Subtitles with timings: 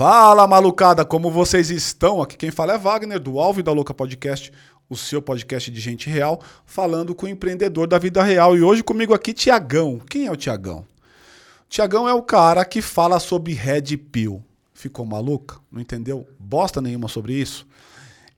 [0.00, 2.22] Fala, malucada, como vocês estão?
[2.22, 4.50] Aqui quem fala é Wagner, do Alvo da Louca Podcast,
[4.88, 8.56] o seu podcast de gente real, falando com o empreendedor da vida real.
[8.56, 10.00] E hoje comigo aqui, Tiagão.
[10.08, 10.86] Quem é o Tiagão?
[11.68, 14.42] Tiagão é o cara que fala sobre Red Pill.
[14.72, 15.56] Ficou maluca?
[15.70, 17.66] Não entendeu bosta nenhuma sobre isso?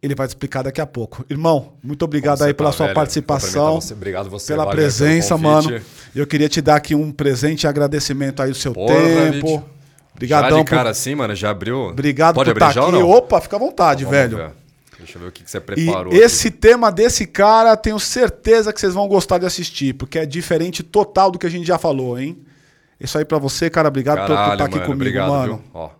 [0.02, 1.24] Ele vai te explicar daqui a pouco.
[1.30, 2.96] Irmão, muito obrigado aí pela tá, sua velho?
[2.96, 3.80] participação.
[3.80, 3.94] Você.
[3.94, 5.80] Obrigado você, pela Wagner, presença, mano.
[6.12, 9.58] Eu queria te dar aqui um presente e agradecimento aí do seu Porra, tempo.
[9.58, 9.71] bicho.
[10.14, 11.76] Obrigadão já de por cara assim, mano, já abriu.
[11.88, 12.92] Obrigado Pode por estar já aqui.
[12.92, 13.08] não?
[13.10, 14.36] Opa, fica à vontade, Vamos velho.
[14.36, 14.50] ver.
[14.98, 16.12] Deixa eu ver o que, que você E preparou.
[16.12, 20.82] esse tema desse cara, tenho certeza que vocês vão gostar de assistir, porque é diferente
[20.82, 22.38] total do que a gente já falou, hein?
[23.00, 23.88] Isso aí pra você, cara.
[23.88, 24.26] Obrigado aqui.
[24.28, 25.54] por Caralho, estar aqui mano, comigo, obrigado, mano.
[25.56, 25.62] viu?
[25.74, 25.90] Ó.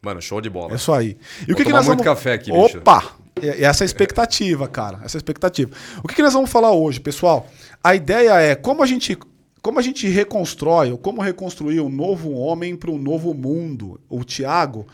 [0.00, 0.72] Mano, show de bola.
[0.72, 1.16] É isso aí.
[1.48, 2.78] E Vou tomar muito café aqui, bicho.
[2.78, 3.02] Opa!
[3.42, 5.00] E e essa é a expectativa, cara.
[5.04, 5.70] Essa é a expectativa.
[6.04, 7.48] O que, que nós vamos falar hoje, pessoal?
[7.82, 9.18] A ideia é como a gente,
[9.62, 14.00] como a gente reconstrói, ou como reconstruir um novo homem para um novo mundo.
[14.08, 14.86] O Tiago,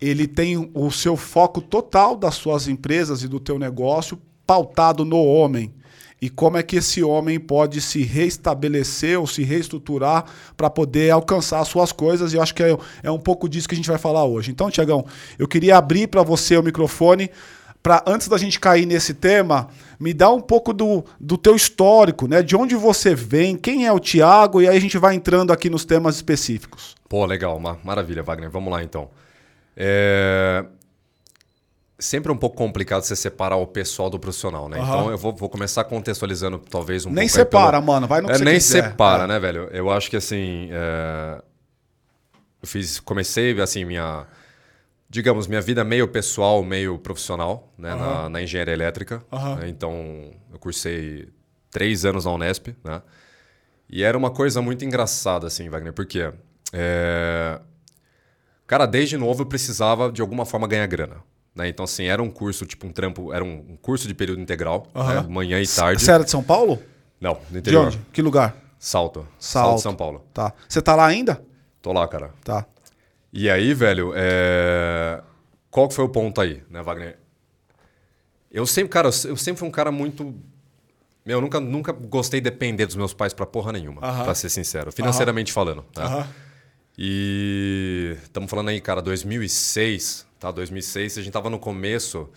[0.00, 5.24] ele tem o seu foco total das suas empresas e do teu negócio pautado no
[5.24, 5.72] homem.
[6.20, 10.24] E como é que esse homem pode se reestabelecer ou se reestruturar
[10.56, 12.32] para poder alcançar as suas coisas.
[12.32, 14.50] E eu acho que é, é um pouco disso que a gente vai falar hoje.
[14.50, 15.06] Então, Tiagão,
[15.38, 17.30] eu queria abrir para você o microfone
[17.80, 19.68] para antes da gente cair nesse tema,
[19.98, 22.42] me dá um pouco do, do teu histórico, né?
[22.42, 25.68] De onde você vem, quem é o Tiago, e aí a gente vai entrando aqui
[25.68, 26.94] nos temas específicos.
[27.08, 28.50] Pô, legal, maravilha, Wagner.
[28.50, 29.08] Vamos lá então.
[29.76, 30.64] É...
[32.00, 34.78] Sempre um pouco complicado você separar o pessoal do profissional, né?
[34.78, 34.86] Aham.
[34.88, 37.38] Então eu vou, vou começar contextualizando talvez um Nem pouco.
[37.40, 38.84] aí separa, pelo- mano, vai no que É, nem quiser.
[38.90, 39.26] separa, É.
[39.26, 39.68] né, velho?
[39.72, 40.68] Eu acho que assim.
[40.70, 41.42] é,
[42.62, 43.00] Eu fiz.
[43.00, 44.26] Comecei, assim, minha.
[45.10, 47.94] Digamos, minha vida meio pessoal, meio profissional, né?
[47.94, 49.22] Na, na engenharia elétrica.
[49.32, 49.56] Aham.
[49.56, 49.68] né?
[49.68, 51.28] Então, eu cursei
[51.70, 53.00] três anos na Unesp, né?
[53.88, 56.30] E era uma coisa muito engraçada, assim, Wagner, porque.
[56.74, 57.58] É...
[58.66, 61.16] Cara, desde novo eu precisava de alguma forma ganhar grana.
[61.54, 61.68] Né?
[61.68, 65.22] Então, assim, era um curso, tipo um trampo, era um curso de período integral, Aham.
[65.22, 65.26] né?
[65.28, 66.02] manhã e tarde.
[66.02, 66.78] Você era de São Paulo?
[67.18, 67.86] Não, no De interior.
[67.86, 67.98] onde?
[68.12, 68.54] Que lugar?
[68.78, 69.26] Salto.
[69.38, 69.80] Salto.
[69.80, 70.22] São Paulo.
[70.34, 70.52] Tá.
[70.68, 71.42] Você tá lá ainda?
[71.80, 72.30] Tô lá, cara.
[72.44, 72.66] Tá.
[73.32, 75.22] E aí, velho, é...
[75.70, 77.18] qual que foi o ponto aí, né, Wagner?
[78.50, 80.34] Eu sempre, cara, eu sempre fui um cara muito.
[81.24, 84.24] Meu, eu nunca, nunca gostei de depender dos meus pais pra porra nenhuma, Aham.
[84.24, 84.90] pra ser sincero.
[84.90, 86.04] Financeiramente falando, tá?
[86.04, 86.28] Aham.
[86.96, 90.50] E estamos falando aí, cara, 2006, tá?
[90.50, 92.28] 2006, a gente tava no começo,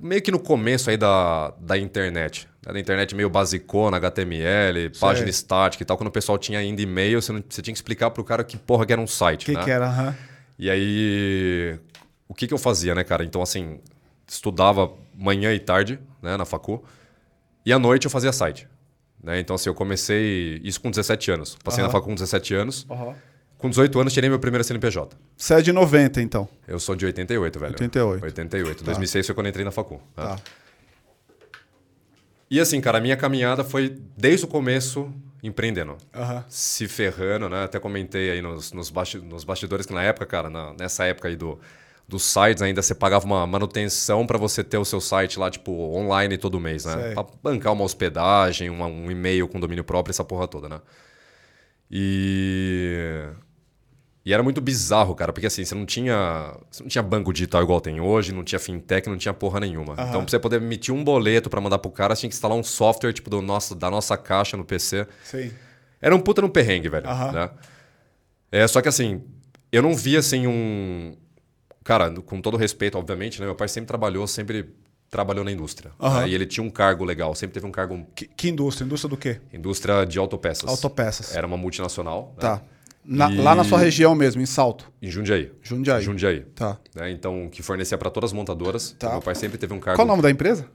[0.00, 2.48] meio que no começo aí da, da internet.
[2.66, 2.72] né?
[2.72, 5.96] Da internet meio basicona, HTML, página estática e tal.
[5.96, 8.56] Quando o pessoal tinha ainda e-mail, você, não- você tinha que explicar pro cara que
[8.56, 9.64] porra que era um site, que, né?
[9.64, 9.86] que era?
[9.88, 10.14] Aham.
[10.58, 11.78] E aí,
[12.28, 13.24] o que, que eu fazia, né, cara?
[13.24, 13.80] Então, assim,
[14.28, 16.84] estudava manhã e tarde, né, na facu,
[17.66, 18.68] e à noite eu fazia site.
[19.22, 19.40] Né?
[19.40, 21.56] Então, assim, eu comecei isso com 17 anos.
[21.64, 21.92] Passei na Aham.
[21.92, 22.86] facu com 17 anos.
[22.90, 23.14] Aham.
[23.62, 25.16] Com 18 anos, tirei meu primeiro CNPJ.
[25.36, 26.48] Você é de 90, então.
[26.66, 27.72] Eu sou de 88, velho.
[27.72, 28.24] 88.
[28.24, 28.84] 88.
[28.84, 29.94] 2006 foi quando entrei na facu.
[30.16, 30.24] né?
[30.24, 30.38] Tá.
[32.50, 35.10] E assim, cara, a minha caminhada foi desde o começo
[35.42, 35.96] empreendendo.
[36.14, 36.44] Aham.
[36.48, 37.64] Se ferrando, né?
[37.64, 41.28] Até comentei aí nos, nos, basti- nos bastidores que na época, cara, na- nessa época
[41.28, 41.58] aí do,
[42.06, 45.72] dos sites ainda, você pagava uma manutenção para você ter o seu site lá, tipo,
[45.96, 46.94] online todo mês, né?
[47.00, 47.14] Sei.
[47.14, 50.80] Pra bancar uma hospedagem, uma- um e-mail com domínio próprio, essa porra toda, né?
[51.90, 53.28] E...
[54.24, 57.60] E era muito bizarro, cara, porque assim, você não tinha, você não tinha banco digital
[57.62, 59.94] igual tem hoje, não tinha fintech, não tinha porra nenhuma.
[59.94, 62.56] Então, pra você poder emitir um boleto pra mandar pro cara, você tinha que instalar
[62.56, 65.08] um software tipo do nosso, da nossa caixa no PC.
[65.24, 65.50] Sim.
[66.00, 67.08] Era um puta no perrengue, velho.
[67.08, 67.32] Aham.
[67.32, 67.50] Né?
[68.52, 69.22] É, só que assim,
[69.72, 71.16] eu não via assim um.
[71.82, 73.46] Cara, com todo respeito, obviamente, né?
[73.46, 74.72] Meu pai sempre trabalhou, sempre
[75.10, 75.90] trabalhou na indústria.
[76.00, 76.20] Aham.
[76.20, 76.28] né?
[76.28, 78.06] E ele tinha um cargo legal, sempre teve um cargo.
[78.14, 78.84] Que, que indústria?
[78.84, 79.40] Indústria do quê?
[79.52, 80.68] Indústria de autopeças.
[80.70, 81.34] Autopeças.
[81.34, 82.32] Era uma multinacional.
[82.36, 82.60] né?
[83.04, 84.90] Na- E- Lá na sua região mesmo, em Salto.
[85.02, 85.50] Em Jundiaí.
[85.62, 86.02] Jundiaí.
[86.02, 86.40] Jundiaí.
[86.54, 86.78] Tá.
[86.94, 87.10] né?
[87.10, 88.94] Então, que fornecia para todas as montadoras.
[88.98, 89.10] Tá.
[89.10, 89.96] Meu pai sempre teve um cargo.
[89.96, 90.66] Qual o nome da empresa?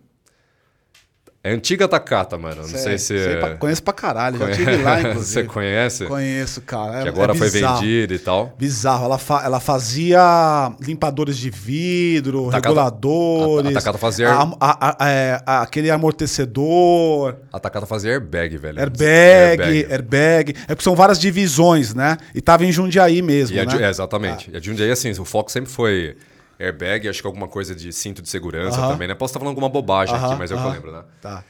[1.43, 2.57] É antiga Takata, mano.
[2.57, 3.17] Não sei se.
[3.17, 4.37] sei pra- conheço pra caralho.
[4.37, 5.47] Já tive lá, Você inclusive.
[5.47, 6.05] conhece?
[6.05, 6.99] Conheço, cara.
[6.99, 8.53] É, Que agora é foi vendida e tal.
[8.57, 9.05] Bizarro.
[9.05, 13.67] Ela, fa- ela fazia limpadores de vidro, Takata- reguladores.
[13.67, 14.29] a- a Takata fazia-
[14.59, 17.37] a- é, a- aquele amortecedor.
[17.51, 18.79] A Takata fazia airbag, velho.
[18.79, 22.17] Airbag, airbag, É porque são várias divisões, né?
[22.33, 23.83] E tava em Jundiaí mesmo, E né?
[23.85, 24.49] É, exatamente.
[24.51, 26.15] E a Jundiaí, assim, o foco sempre foi
[26.59, 28.87] airbag, acho que alguma coisa de cinto de segurança Aham.
[28.87, 29.15] também, né?
[29.15, 31.03] Posso estar falando alguma bobagem Aham, aqui, mas é o que eu lembro, né?
[31.21, 31.43] Tá.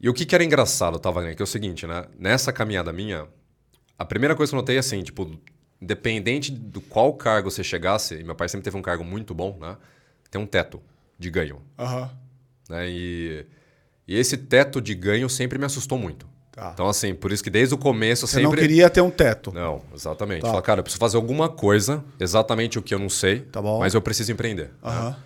[0.00, 1.36] E o que, que era engraçado, tá, Wagner?
[1.36, 2.06] Que é o seguinte, né?
[2.18, 3.26] Nessa caminhada minha,
[3.98, 5.30] a primeira coisa que eu notei é assim, tipo,
[5.80, 9.56] independente do qual cargo você chegasse, e meu pai sempre teve um cargo muito bom,
[9.60, 9.76] né?
[10.30, 10.82] Tem um teto
[11.18, 12.10] de ganho, Aham.
[12.68, 12.88] né?
[12.90, 13.46] E,
[14.08, 16.26] e esse teto de ganho sempre me assustou muito.
[16.62, 16.70] Tá.
[16.74, 18.48] Então, assim, por isso que desde o começo eu Você sempre.
[18.48, 19.52] não queria ter um teto.
[19.52, 20.42] Não, exatamente.
[20.42, 20.48] Tá.
[20.48, 23.80] Fala, cara, eu preciso fazer alguma coisa, exatamente o que eu não sei, Tá bom.
[23.80, 24.70] mas eu preciso empreender.
[24.82, 25.16] né?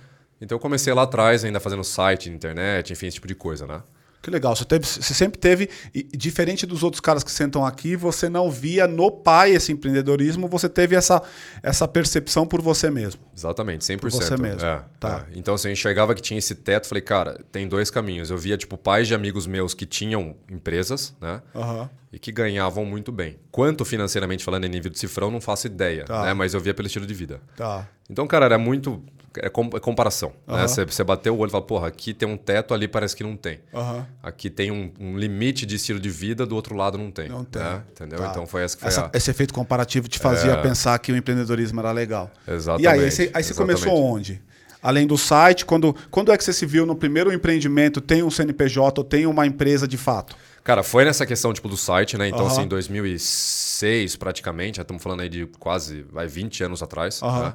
[0.41, 3.81] Então eu comecei lá atrás, ainda fazendo site, internet, enfim, esse tipo de coisa, né?
[4.23, 4.57] Que legal.
[4.57, 5.69] Você, teve- você sempre teve,
[6.13, 10.69] diferente dos outros caras que sentam aqui, você não via no pai esse empreendedorismo, você
[10.69, 11.23] teve essa,
[11.63, 13.21] essa percepção por você mesmo.
[13.37, 14.01] Exatamente, 100%.
[14.01, 14.61] Por você mesmo.
[14.65, 15.27] É, Tá.
[15.31, 15.39] é.
[15.39, 18.31] Então, assim, eu enxergava que tinha esse teto, falei, cara, tem dois caminhos.
[18.31, 21.41] Eu via, tipo, pais de amigos meus que tinham empresas, né?
[21.55, 21.89] Aham.
[22.13, 23.37] E que ganhavam muito bem.
[23.51, 26.23] Quanto financeiramente falando em nível de cifrão, não faço ideia, Tá.
[26.25, 26.35] né?
[26.35, 27.41] Mas eu via pelo estilo de vida.
[27.57, 27.87] Tá.
[28.09, 29.03] Então, cara, era muito...
[29.39, 30.67] É é comparação, né?
[30.67, 33.23] Você, você bateu o olho e fala, porra, aqui tem um teto, ali parece que
[33.23, 33.61] não tem.
[33.75, 34.07] Aham.
[34.23, 37.29] Aqui tem um, um limite de estilo de vida, do outro lado não tem.
[37.29, 37.63] Não tem.
[37.63, 37.83] né?
[37.93, 38.19] Entendeu?
[38.19, 38.29] Tá.
[38.31, 39.17] Então foi essa que foi Essa- a...
[39.17, 40.63] Esse efeito comparativo te fazia É.
[40.63, 42.31] pensar que o empreendedorismo era legal.
[42.47, 42.85] Exatamente.
[42.85, 44.43] E aí, aí você, aí você começou onde?
[44.83, 48.31] Além do site, quando, quando é que você se viu no primeiro empreendimento, tem um
[48.31, 50.37] CNPJ ou tem uma empresa de fato?
[50.63, 52.29] Cara, foi nessa questão tipo do site, né?
[52.29, 52.49] Então, Aham.
[52.53, 57.21] assim, em 2006, praticamente, já estamos falando aí de quase vai 20 anos atrás.
[57.23, 57.45] Aham.
[57.47, 57.55] Né?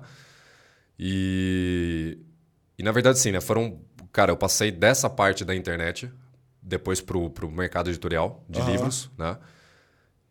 [0.99, 2.17] E,
[2.77, 3.41] e na verdade, sim, né?
[3.41, 3.79] Foram.
[4.11, 6.11] Cara, eu passei dessa parte da internet
[6.61, 8.71] depois pro, pro mercado editorial de Aham.
[8.71, 9.37] livros, né?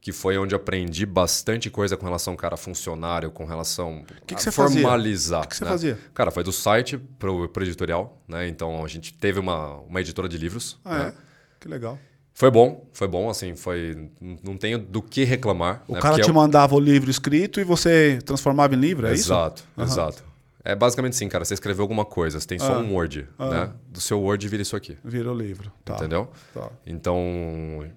[0.00, 4.38] Que foi onde aprendi bastante coisa com relação, cara, a funcionário, com relação que a
[4.38, 4.80] você fazia?
[4.82, 5.40] formalizar.
[5.40, 5.70] O que que você né?
[5.70, 5.98] fazia?
[6.14, 8.48] Cara, foi do site pro, pro editorial, né?
[8.48, 10.78] Então a gente teve uma, uma editora de livros.
[10.84, 11.08] Ah, né?
[11.08, 11.12] é?
[11.58, 11.98] Que legal.
[12.32, 14.10] Foi bom, foi bom, assim, foi.
[14.42, 15.84] Não tenho do que reclamar.
[15.86, 16.00] O né?
[16.00, 19.24] cara Porque te eu- mandava o livro escrito e você transformava em livro, é isso?
[19.24, 20.24] Exato, exato.
[20.62, 21.44] É basicamente assim, cara.
[21.44, 22.78] Você escreveu alguma coisa, você tem só Ah.
[22.78, 23.72] um Word, né?
[23.88, 24.98] Do seu Word vira isso aqui.
[25.04, 25.72] Virou livro.
[25.84, 25.94] Tá.
[25.94, 26.30] Entendeu?
[26.52, 26.70] Tá.
[26.86, 27.18] Então,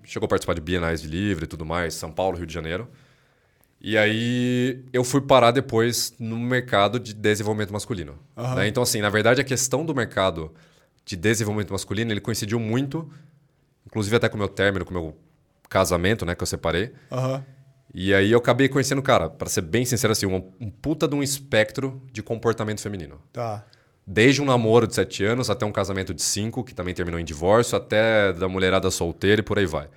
[0.03, 2.87] chegou a participar de bienais de livro e tudo mais, São Paulo, Rio de Janeiro.
[3.81, 8.17] E aí eu fui parar depois no mercado de desenvolvimento masculino.
[8.37, 8.55] Aham.
[8.55, 8.67] né?
[8.67, 10.51] Então, assim, na verdade, a questão do mercado
[11.05, 13.11] de desenvolvimento masculino, ele coincidiu muito,
[13.85, 15.17] inclusive até com o meu término, com o meu
[15.69, 16.93] casamento, né, que eu separei.
[17.11, 17.43] Aham.
[17.93, 21.13] E aí eu acabei conhecendo, cara, pra ser bem sincero assim, um, um puta de
[21.15, 23.19] um espectro de comportamento feminino.
[23.31, 23.63] Tá.
[24.05, 27.23] Desde um namoro de sete anos até um casamento de cinco, que também terminou em
[27.23, 29.87] divórcio, até da mulherada solteira e por aí vai.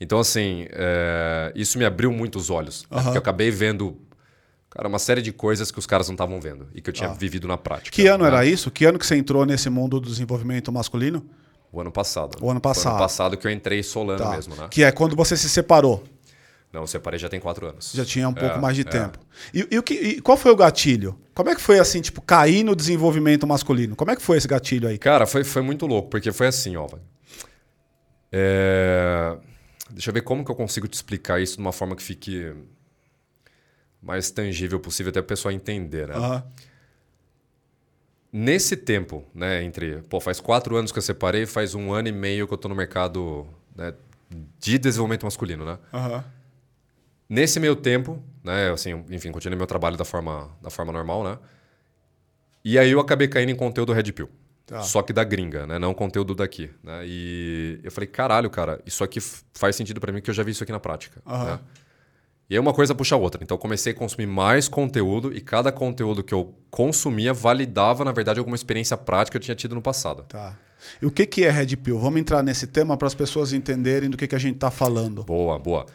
[0.00, 2.82] Então, assim, é, isso me abriu muito os olhos.
[2.90, 2.96] né?
[2.96, 3.02] Aham.
[3.04, 3.96] Porque eu acabei vendo,
[4.70, 7.10] cara, uma série de coisas que os caras não estavam vendo e que eu tinha
[7.10, 7.14] Ah.
[7.14, 7.94] vivido na prática.
[7.94, 8.30] Que ano né?
[8.30, 8.70] era isso?
[8.70, 11.24] Que ano que você entrou nesse mundo do desenvolvimento masculino?
[11.70, 12.38] O ano passado.
[12.40, 12.92] O ano passado.
[12.94, 14.30] ano passado que eu entrei solando Tá.
[14.30, 14.66] mesmo, né?
[14.70, 16.02] Que é quando você se separou.
[16.74, 17.92] Não, eu separei já tem quatro anos.
[17.94, 18.84] Já tinha um pouco É, mais de é.
[18.84, 19.16] tempo.
[19.54, 21.16] E, e o que, e qual foi o gatilho?
[21.32, 23.94] Como é que foi assim, tipo, cair no desenvolvimento masculino?
[23.94, 24.98] Como é que foi esse gatilho aí?
[24.98, 26.88] Cara, foi, foi muito louco, porque foi assim, ó.
[28.32, 29.36] É,
[29.88, 32.52] Deixa eu ver como que eu consigo te explicar isso de uma forma que fique
[34.02, 36.16] mais tangível possível até o pessoal entender, né?
[36.16, 36.44] Aham.
[38.32, 40.02] Nesse tempo, né, entre...
[40.08, 42.68] Pô, faz quatro anos que eu separei, faz um ano e meio que eu tô
[42.68, 43.46] no mercado
[43.76, 43.94] né,
[44.58, 45.78] de desenvolvimento masculino, né?
[45.92, 46.24] Aham.
[47.34, 51.36] Nesse meio tempo, né, assim, enfim, continuei meu trabalho da forma, da forma normal, né?
[52.64, 54.28] E aí eu acabei caindo em conteúdo Red Pill.
[54.64, 54.82] Tá.
[54.82, 55.76] Só que da gringa, né?
[55.76, 57.02] Não conteúdo daqui, né?
[57.04, 59.18] E eu falei, caralho, cara, isso aqui
[59.52, 61.44] faz sentido pra mim que eu já vi isso aqui na prática, Aham.
[61.44, 61.60] né?
[62.48, 63.42] E aí uma coisa puxa a outra.
[63.42, 68.12] Então eu comecei a consumir mais conteúdo e cada conteúdo que eu consumia validava, na
[68.12, 70.22] verdade, alguma experiência prática que eu tinha tido no passado.
[70.28, 70.56] Tá.
[71.02, 71.98] E o que, que é Red Pill?
[71.98, 75.24] Vamos entrar nesse tema para as pessoas entenderem do que, que a gente está falando.
[75.24, 75.86] Boa, boa.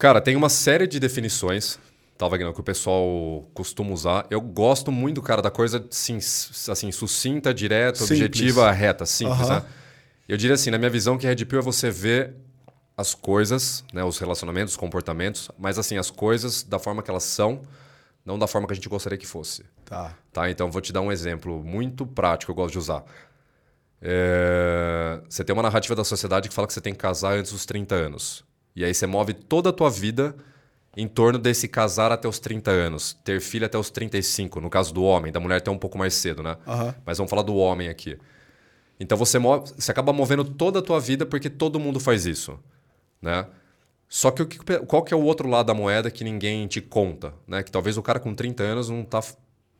[0.00, 1.78] Cara, tem uma série de definições,
[2.16, 4.26] tá, Wagner, que o pessoal costuma usar.
[4.30, 8.18] Eu gosto muito, cara, da coisa sim, assim, sucinta, direta, Simples.
[8.22, 9.60] objetiva, reta, simples, Aham.
[9.60, 9.66] né?
[10.26, 12.34] Eu diria assim, na minha visão, que Red Pill é você ver
[12.96, 17.24] as coisas, né, os relacionamentos, os comportamentos, mas assim, as coisas da forma que elas
[17.24, 17.60] são,
[18.24, 19.66] não da forma que a gente gostaria que fosse.
[19.84, 20.16] Tá.
[20.32, 23.04] Tá, então vou te dar um exemplo muito prático que eu gosto de usar.
[24.00, 27.52] É, Você tem uma narrativa da sociedade que fala que você tem que casar antes
[27.52, 28.48] dos 30 anos.
[28.80, 30.34] E aí você move toda a tua vida
[30.96, 34.92] em torno desse casar até os 30 anos, ter filho até os 35, no caso
[34.92, 36.56] do homem, da mulher até um pouco mais cedo, né?
[36.66, 36.94] Aham.
[37.06, 38.18] Mas vamos falar do homem aqui.
[38.98, 42.58] Então você, move, você acaba movendo toda a tua vida porque todo mundo faz isso,
[43.22, 43.46] né?
[44.08, 46.80] Só que o que- qual que é o outro lado da moeda que ninguém te
[46.80, 47.62] conta, né?
[47.62, 49.20] Que talvez o cara com 30 anos não tá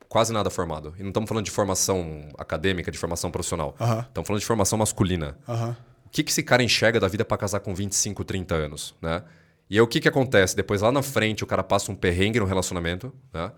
[0.08, 0.94] quase nada formado.
[0.98, 3.74] E não estamos falando de formação acadêmica, de formação profissional.
[4.08, 5.36] Estamos falando de formação masculina.
[5.48, 5.76] Aham.
[6.10, 9.22] O que, que esse cara enxerga da vida para casar com 25, 30 anos, né?
[9.70, 10.56] E aí o que, que acontece?
[10.56, 13.52] Depois lá na frente o cara passa um perrengue no relacionamento, né?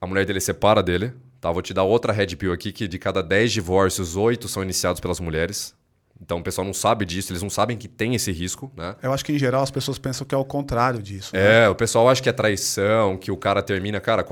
[0.00, 1.52] A mulher dele separa dele, tá?
[1.52, 5.00] Vou te dar outra red pill aqui que de cada 10 divórcios, 8 são iniciados
[5.00, 5.74] pelas mulheres.
[6.18, 8.96] Então o pessoal não sabe disso, eles não sabem que tem esse risco, né?
[9.02, 11.36] Eu acho que em geral as pessoas pensam que é o contrário disso.
[11.36, 11.64] né?
[11.64, 14.00] É, o pessoal acha que é traição, que o cara termina.
[14.00, 14.24] Cara,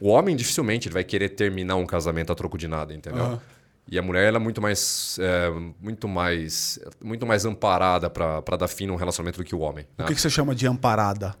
[0.00, 3.22] o homem dificilmente ele vai querer terminar um casamento a troco de nada, entendeu?
[3.22, 3.40] Aham.
[3.88, 5.50] E a mulher ela é muito mais, é,
[5.80, 9.86] muito mais, muito mais amparada para dar fim num relacionamento do que o homem.
[9.96, 10.04] Né?
[10.04, 11.34] O que, que você chama de amparada?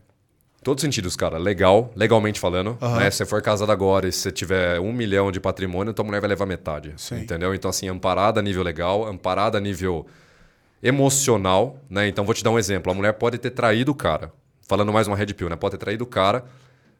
[0.62, 1.38] Todos os sentidos, cara.
[1.38, 2.78] Legal, legalmente falando.
[2.80, 2.96] Uhum.
[2.96, 3.10] Né?
[3.10, 6.28] Se você for casado agora e você tiver um milhão de patrimônio, tua mulher vai
[6.28, 6.92] levar metade.
[6.96, 7.20] Sim.
[7.20, 7.54] Entendeu?
[7.54, 10.06] Então, assim, amparada a nível legal, amparada a nível
[10.82, 12.06] emocional, né?
[12.08, 12.92] Então, vou te dar um exemplo.
[12.92, 14.32] A mulher pode ter traído o cara.
[14.68, 15.56] Falando mais uma red pill, né?
[15.56, 16.44] Pode ter traído o cara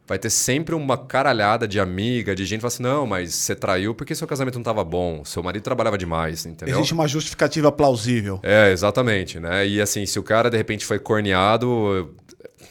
[0.07, 3.55] vai ter sempre uma caralhada de amiga, de gente que fala assim: não, mas você
[3.55, 6.77] traiu porque seu casamento não estava bom, seu marido trabalhava demais, entendeu?
[6.77, 8.41] Existe uma justificativa plausível.
[8.43, 9.67] É, exatamente, né?
[9.67, 12.15] E assim, se o cara de repente foi corneado,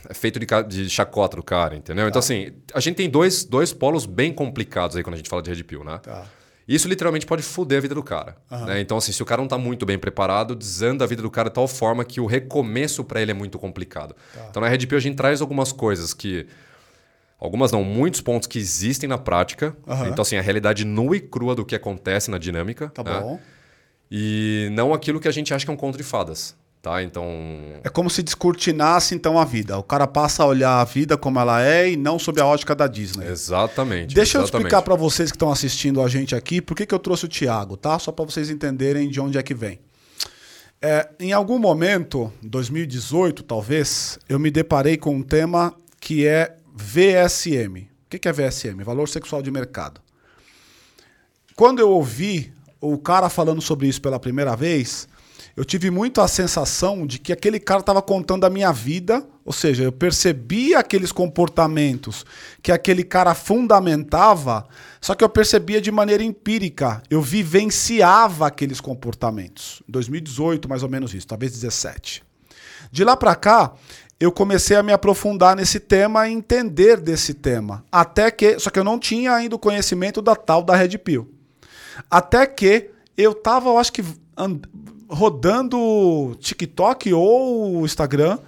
[0.10, 2.08] é feito de, de chacota do cara, entendeu?
[2.08, 2.26] Então, tá.
[2.34, 5.42] Então, assim, a gente tem dois, dois polos bem complicados aí quando a gente fala
[5.42, 6.00] de Red Pill, né?
[6.02, 6.26] Tá.
[6.68, 8.36] Isso literalmente pode foder a vida do cara.
[8.50, 8.66] Uhum.
[8.66, 8.82] Né?
[8.82, 11.48] Então, assim, se o cara não está muito bem preparado, desanda a vida do cara
[11.48, 14.16] de tal forma que o recomeço para ele é muito complicado.
[14.34, 14.48] Tá.
[14.50, 16.48] Então, na Red Pill, a gente traz algumas coisas que
[17.40, 19.76] Algumas não, muitos pontos que existem na prática.
[19.86, 20.08] Uhum.
[20.08, 22.90] Então, assim, a realidade nua e crua do que acontece na dinâmica.
[22.90, 23.20] Tá né?
[23.20, 23.40] bom.
[24.10, 26.56] E não aquilo que a gente acha que é um conto de fadas.
[26.82, 27.02] Tá?
[27.02, 27.28] Então.
[27.84, 29.78] É como se descortinasse então a vida.
[29.78, 32.76] O cara passa a olhar a vida como ela é e não sob a ótica
[32.76, 33.28] da Disney.
[33.28, 34.14] Exatamente.
[34.14, 34.54] Deixa exatamente.
[34.54, 37.26] eu explicar para vocês que estão assistindo a gente aqui por que, que eu trouxe
[37.26, 37.98] o Thiago, tá?
[37.98, 39.80] Só para vocês entenderem de onde é que vem.
[40.80, 47.88] É, em algum momento, 2018 talvez, eu me deparei com um tema que é VSM.
[48.06, 48.84] O que é VSM?
[48.84, 50.02] Valor Sexual de Mercado.
[51.56, 55.08] Quando eu ouvi o cara falando sobre isso pela primeira vez,
[55.56, 59.54] eu tive muito a sensação de que aquele cara estava contando a minha vida, ou
[59.54, 62.26] seja, eu percebia aqueles comportamentos
[62.62, 64.68] que aquele cara fundamentava,
[65.00, 69.82] só que eu percebia de maneira empírica, eu vivenciava aqueles comportamentos.
[69.88, 72.22] 2018, mais ou menos isso, talvez 17.
[72.92, 73.74] De lá para cá,
[74.20, 77.84] eu comecei a me aprofundar nesse tema e entender desse tema.
[77.92, 78.58] Até que.
[78.60, 81.30] Só que eu não tinha ainda o conhecimento da tal da Red Pill.
[82.10, 84.04] Até que eu tava, eu acho que,
[85.10, 88.40] rodando TikTok ou Instagram,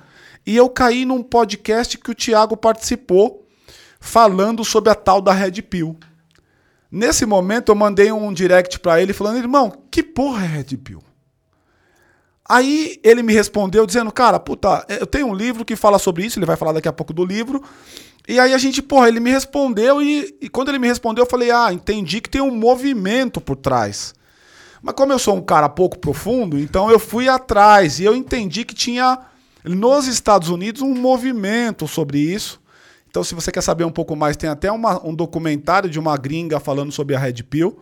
[0.45, 3.45] e eu caí num podcast que o Thiago participou,
[3.99, 5.97] falando sobre a tal da Red Pill.
[6.89, 11.03] Nesse momento eu mandei um direct para ele falando: "Irmão, que porra é Red Pill?"
[12.49, 16.39] Aí ele me respondeu dizendo, cara, puta, eu tenho um livro que fala sobre isso,
[16.39, 17.61] ele vai falar daqui a pouco do livro.
[18.27, 21.29] E aí a gente, porra, ele me respondeu e, e quando ele me respondeu eu
[21.29, 24.13] falei, ah, entendi que tem um movimento por trás.
[24.81, 28.63] Mas como eu sou um cara pouco profundo, então eu fui atrás e eu entendi
[28.63, 29.19] que tinha
[29.63, 32.61] nos Estados Unidos um movimento sobre isso.
[33.09, 36.15] Então, se você quer saber um pouco mais, tem até uma, um documentário de uma
[36.17, 37.79] gringa falando sobre a Red Pill.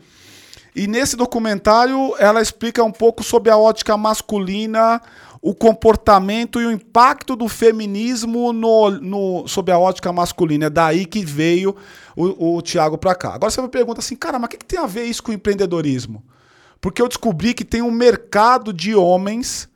[0.75, 5.01] E nesse documentário ela explica um pouco sobre a ótica masculina,
[5.41, 10.65] o comportamento e o impacto do feminismo no, no, sobre a ótica masculina.
[10.65, 11.75] É daí que veio
[12.13, 13.35] o, o Tiago para cá.
[13.35, 15.31] Agora você me pergunta assim, cara, mas o que, que tem a ver isso com
[15.31, 16.21] empreendedorismo?
[16.81, 19.69] Porque eu descobri que tem um mercado de homens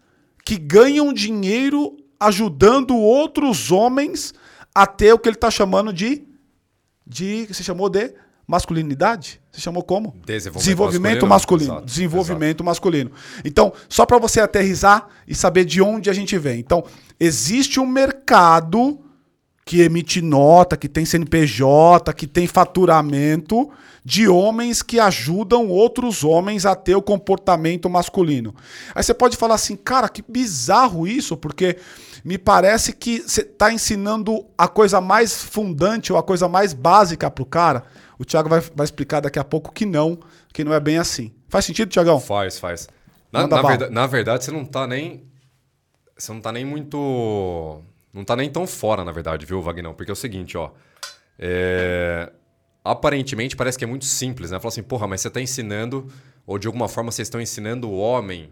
[0.43, 4.33] que ganham dinheiro ajudando outros homens
[4.75, 6.27] a ter o que ele está chamando de.
[7.07, 7.45] de.
[7.45, 8.13] Você chamou de
[8.49, 9.39] masculinidade?
[9.51, 10.15] Você chamou como?
[10.25, 11.73] Desenvolvimento, Desenvolvimento masculino.
[11.73, 11.85] masculino.
[11.85, 12.63] Desenvolvimento Exato.
[12.63, 13.11] masculino.
[13.45, 16.59] Então, só para você aterrizar e saber de onde a gente vem.
[16.59, 16.83] Então,
[17.19, 18.99] existe um mercado
[19.63, 23.69] que emite nota, que tem CNPJ, que tem faturamento
[24.03, 28.55] de homens que ajudam outros homens a ter o comportamento masculino.
[28.95, 31.77] Aí você pode falar assim, cara, que bizarro isso, porque
[32.25, 37.29] me parece que você está ensinando a coisa mais fundante ou a coisa mais básica
[37.29, 37.83] para o cara.
[38.19, 40.19] O Thiago vai, vai explicar daqui a pouco que não,
[40.53, 41.33] que não é bem assim.
[41.47, 42.19] Faz sentido, Thiagão?
[42.19, 42.89] Faz, faz.
[43.31, 45.23] Na, na, verdade, na verdade, você não tá nem.
[46.17, 47.81] Você não tá nem muito.
[48.13, 49.93] Não tá nem tão fora, na verdade, viu, Vagnão?
[49.93, 50.71] Porque é o seguinte, ó.
[51.37, 52.31] É...
[52.83, 54.59] Aparentemente parece que é muito simples, né?
[54.59, 56.07] Fala assim, porra, mas você tá ensinando,
[56.45, 58.49] ou de alguma forma vocês estão ensinando o homem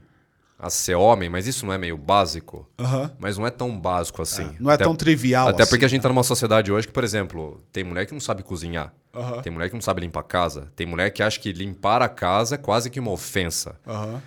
[0.59, 2.67] a ser homem, mas isso não é meio básico?
[2.79, 3.09] Uhum.
[3.19, 4.43] Mas não é tão básico assim.
[4.43, 6.87] É, não é até, tão trivial Até assim, porque a gente tá numa sociedade hoje
[6.87, 8.93] que, por exemplo, tem mulher que não sabe cozinhar.
[9.17, 9.41] Uhum.
[9.41, 10.71] Tem mulher que não sabe limpar a casa.
[10.75, 13.79] Tem mulher que acha que limpar a casa é quase que uma ofensa.
[13.85, 14.21] Uhum.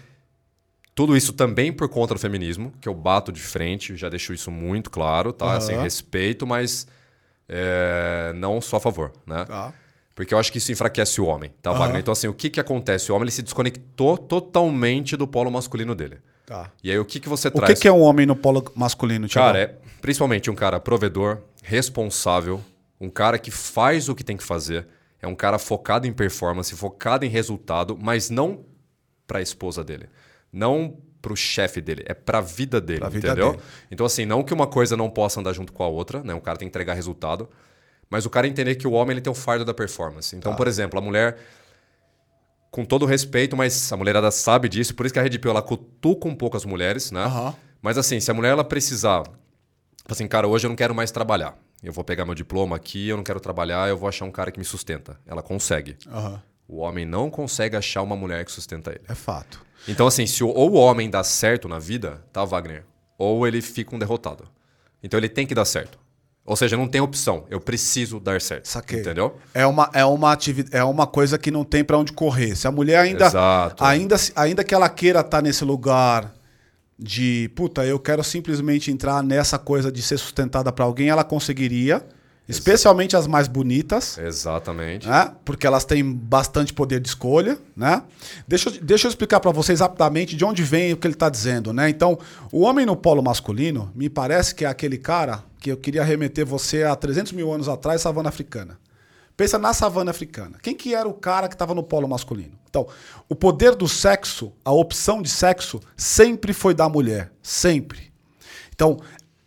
[0.94, 4.50] Tudo isso também por conta do feminismo, que eu bato de frente, já deixo isso
[4.50, 5.56] muito claro, tá?
[5.56, 6.86] Assim, respeito, mas
[7.48, 9.44] é, não sou a favor, né?
[9.44, 9.72] Tá.
[10.14, 12.00] Porque eu acho que isso enfraquece o homem, tá, Wagner?
[12.00, 13.10] Então, assim, o que, que acontece?
[13.10, 16.18] O homem ele se desconectou totalmente do polo masculino dele.
[16.44, 16.70] Tá.
[16.82, 17.70] E aí, o que, que você o traz?
[17.70, 19.46] O que, que é um homem no polo masculino, Thiago?
[19.46, 22.60] Cara, é principalmente um cara provedor, responsável,
[23.00, 24.86] um cara que faz o que tem que fazer,
[25.22, 28.64] é um cara focado em performance, focado em resultado, mas não
[29.26, 30.08] para a esposa dele.
[30.52, 33.52] Não para o chefe dele, é para a vida dele, vida entendeu?
[33.52, 33.62] Dele.
[33.90, 36.34] Então, assim, não que uma coisa não possa andar junto com a outra, né?
[36.34, 37.48] O cara tem que entregar resultado,
[38.08, 40.34] mas o cara entender que o homem ele tem o fardo da performance.
[40.34, 40.56] Então, tá.
[40.56, 41.38] por exemplo, a mulher
[42.70, 45.62] com todo respeito, mas a mulherada sabe disso, por isso que a Red Pill ela
[45.62, 47.24] cutuca um pouco as mulheres, né?
[47.24, 47.54] Aham.
[47.82, 49.24] Mas assim, se a mulher ela precisar,
[50.08, 51.56] assim, cara, hoje eu não quero mais trabalhar.
[51.82, 54.50] Eu vou pegar meu diploma aqui, eu não quero trabalhar, eu vou achar um cara
[54.50, 55.18] que me sustenta.
[55.26, 55.96] Ela consegue.
[56.08, 56.42] Aham.
[56.68, 59.00] O homem não consegue achar uma mulher que sustenta ele.
[59.08, 59.60] É fato.
[59.88, 62.84] Então, assim, se o, ou o homem dá certo na vida, tá, Wagner?
[63.18, 64.44] Ou ele fica um derrotado.
[65.02, 65.98] Então ele tem que dar certo.
[66.44, 67.44] Ou seja, não tem opção.
[67.50, 68.66] Eu preciso dar certo.
[68.66, 69.00] Saquei.
[69.00, 69.36] Entendeu?
[69.54, 70.38] É uma, é uma,
[70.70, 72.56] é uma coisa que não tem pra onde correr.
[72.56, 73.84] Se a mulher ainda, Exato.
[73.84, 76.32] ainda, ainda que ela queira estar nesse lugar
[77.00, 82.04] de, puta, eu quero simplesmente entrar nessa coisa de ser sustentada pra alguém, ela conseguiria.
[82.48, 84.18] Especialmente as mais bonitas.
[84.18, 85.06] Exatamente.
[85.06, 85.30] né?
[85.44, 88.02] Porque elas têm bastante poder de escolha, né?
[88.48, 91.28] Deixa, eu- deixa eu explicar para vocês rapidamente de onde vem o que ele está
[91.28, 91.88] dizendo, né?
[91.88, 92.18] Então,
[92.50, 96.44] o homem no polo masculino, me parece que é aquele cara que eu queria remeter
[96.44, 98.76] você a 300 mil anos atrás, savana africana.
[99.40, 100.58] Pensa na savana africana.
[100.62, 102.58] Quem que era o cara que estava no polo masculino?
[102.68, 102.86] Então,
[103.26, 107.32] o poder do sexo, a opção de sexo, sempre foi da mulher.
[107.42, 108.12] Sempre.
[108.74, 109.00] Então,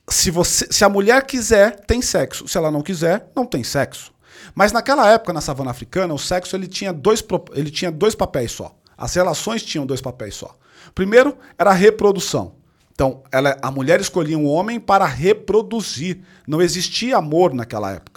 [0.09, 2.47] se, você, se a mulher quiser, tem sexo.
[2.47, 4.11] Se ela não quiser, não tem sexo.
[4.55, 7.23] Mas naquela época, na savana africana, o sexo ele tinha dois,
[7.53, 8.75] ele tinha dois papéis só.
[8.97, 10.57] As relações tinham dois papéis só.
[10.95, 12.55] Primeiro era a reprodução.
[12.93, 16.21] Então, ela, a mulher escolhia um homem para reproduzir.
[16.47, 18.12] Não existia amor naquela época.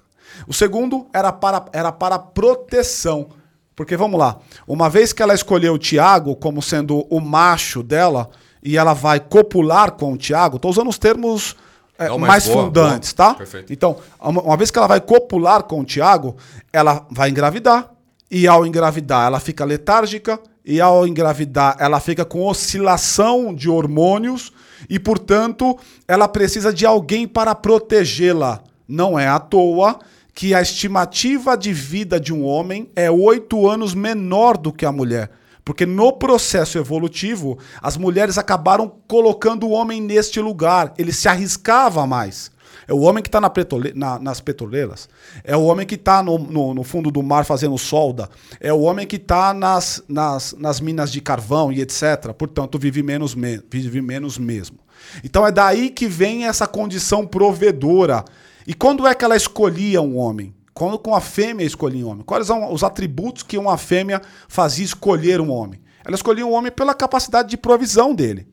[0.46, 3.28] O segundo era para, era para proteção.
[3.74, 8.30] Porque vamos lá, uma vez que ela escolheu o Tiago como sendo o macho dela
[8.62, 11.54] e ela vai copular com o Tiago, estou usando os termos
[11.98, 13.30] é, Não, mais boa, fundantes, boa.
[13.30, 13.34] tá?
[13.34, 13.72] Perfeito.
[13.72, 16.36] Então, uma, uma vez que ela vai copular com o Tiago,
[16.72, 17.90] ela vai engravidar.
[18.30, 20.38] E ao engravidar, ela fica letárgica.
[20.64, 24.52] E ao engravidar, ela fica com oscilação de hormônios.
[24.90, 28.60] E, portanto, ela precisa de alguém para protegê-la.
[28.86, 29.98] Não é à toa
[30.36, 34.92] que a estimativa de vida de um homem é oito anos menor do que a
[34.92, 35.30] mulher.
[35.64, 40.92] Porque no processo evolutivo, as mulheres acabaram colocando o homem neste lugar.
[40.98, 42.50] Ele se arriscava mais.
[42.86, 43.50] É o homem que está na
[43.94, 45.08] na- nas petroleiras.
[45.42, 48.28] É o homem que está no, no- no fundo do mar fazendo solda.
[48.60, 52.34] É o homem que está nas, nas, nas minas de carvão e etc.
[52.36, 54.76] Portanto, vive menos, me- vive menos mesmo.
[55.24, 58.22] Então é daí que vem essa condição provedora.
[58.66, 60.54] E quando é que ela escolhia um homem?
[60.74, 62.24] Quando com a fêmea escolhia um homem?
[62.24, 65.80] Quais são os atributos que uma fêmea fazia escolher um homem?
[66.04, 68.46] Ela escolhia um homem pela capacidade de provisão dele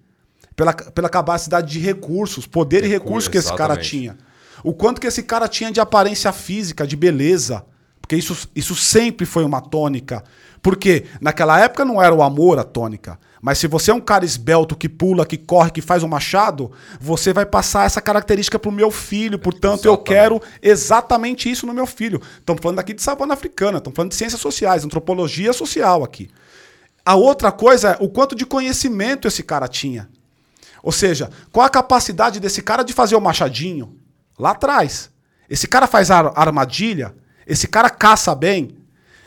[0.56, 4.18] pela, pela capacidade de recursos, poder e Recurso, recurso que esse cara tinha.
[4.64, 7.66] O quanto que esse cara tinha de aparência física, de beleza.
[8.00, 10.24] Porque isso, isso sempre foi uma tônica.
[10.64, 13.20] Porque naquela época não era o amor a tônica.
[13.42, 16.72] Mas se você é um cara esbelto que pula, que corre, que faz um machado,
[17.02, 19.38] você vai passar essa característica pro meu filho.
[19.38, 20.08] Portanto, eu Exatamente.
[20.08, 22.22] quero exatamente isso no meu filho.
[22.40, 26.30] Estamos falando aqui de savana africana, estamos falando de ciências sociais, antropologia social aqui.
[27.06, 30.08] A outra coisa é o quanto de conhecimento esse cara tinha.
[30.82, 33.98] Ou seja, qual a capacidade desse cara de fazer o machadinho
[34.40, 35.10] lá atrás?
[35.50, 37.14] Esse cara faz ar- armadilha?
[37.46, 38.78] Esse cara caça bem?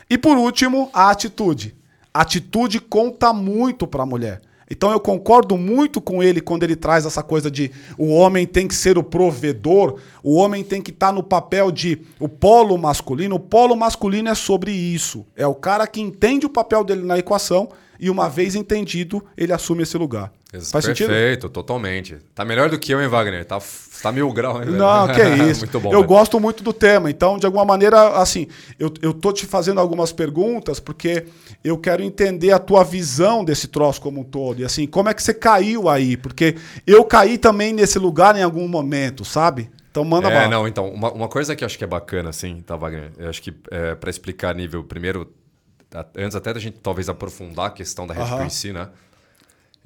[0.09, 1.75] E por último, a atitude.
[2.15, 4.41] A atitude conta muito para a mulher.
[4.71, 8.67] Então eu concordo muito com ele quando ele traz essa coisa de o homem tem
[8.67, 13.37] que ser o provedor, o homem tem que estar no papel de o polo masculino.
[13.37, 15.25] O polo masculino é sobre isso.
[15.37, 19.53] É o cara que entende o papel dele na equação e uma vez entendido, ele
[19.53, 20.33] assume esse lugar.
[20.61, 21.09] Faz sentido?
[21.09, 22.17] Perfeito, totalmente.
[22.35, 23.45] Tá melhor do que eu, hein, Wagner?
[23.45, 23.59] Tá,
[24.03, 24.73] tá mil graus, hein?
[24.75, 25.61] Não, que é isso.
[25.61, 25.89] Muito bom.
[25.91, 26.07] eu velho.
[26.07, 27.11] gosto muito do tema.
[27.11, 28.47] Então, de alguma maneira, assim,
[28.79, 31.27] eu, eu tô te fazendo algumas perguntas porque
[31.65, 34.61] eu quero entender a tua visão desse troço como um todo.
[34.61, 36.17] E assim, como é que você caiu aí?
[36.17, 39.71] Porque eu caí também nesse lugar em algum momento, sabe?
[39.91, 40.49] Então manda É, bala.
[40.49, 43.13] não, então, uma, uma coisa que eu acho que é bacana, assim, tá, Wagner?
[43.17, 45.33] Eu acho que é, para explicar a nível, primeiro,
[46.15, 48.37] antes até da gente talvez aprofundar a questão da Red Aham.
[48.37, 48.89] Pill em si, né?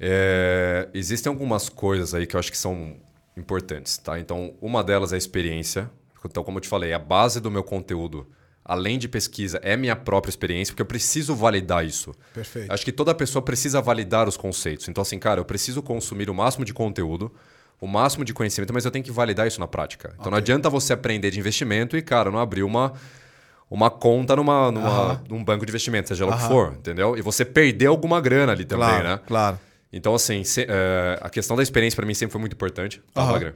[0.03, 2.95] É, existem algumas coisas aí que eu acho que são
[3.37, 4.19] importantes, tá?
[4.19, 5.91] Então, uma delas é a experiência.
[6.25, 8.27] Então, como eu te falei, a base do meu conteúdo,
[8.65, 12.13] além de pesquisa, é minha própria experiência, porque eu preciso validar isso.
[12.33, 12.73] Perfeito.
[12.73, 14.87] Acho que toda pessoa precisa validar os conceitos.
[14.87, 17.31] Então, assim, cara, eu preciso consumir o máximo de conteúdo,
[17.79, 20.15] o máximo de conhecimento, mas eu tenho que validar isso na prática.
[20.19, 22.93] Então, não adianta você aprender de investimento e, cara, não abrir uma,
[23.69, 27.15] uma conta numa, numa, num banco de investimento, seja lá o que for, entendeu?
[27.15, 29.19] E você perder alguma grana ali também, claro, né?
[29.27, 29.59] claro.
[29.93, 33.23] Então, assim, se- é, a questão da experiência para mim sempre foi muito importante, tá.
[33.25, 33.55] Wagner?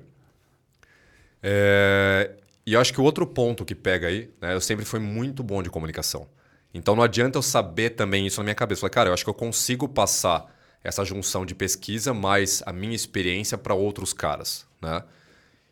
[1.41, 2.31] É,
[2.65, 5.43] e eu acho que o outro ponto que pega aí, né, eu sempre fui muito
[5.43, 6.27] bom de comunicação.
[6.73, 8.81] Então não adianta eu saber também isso na minha cabeça.
[8.81, 12.95] Falar, cara, eu acho que eu consigo passar essa junção de pesquisa mais a minha
[12.95, 15.01] experiência para outros caras, né?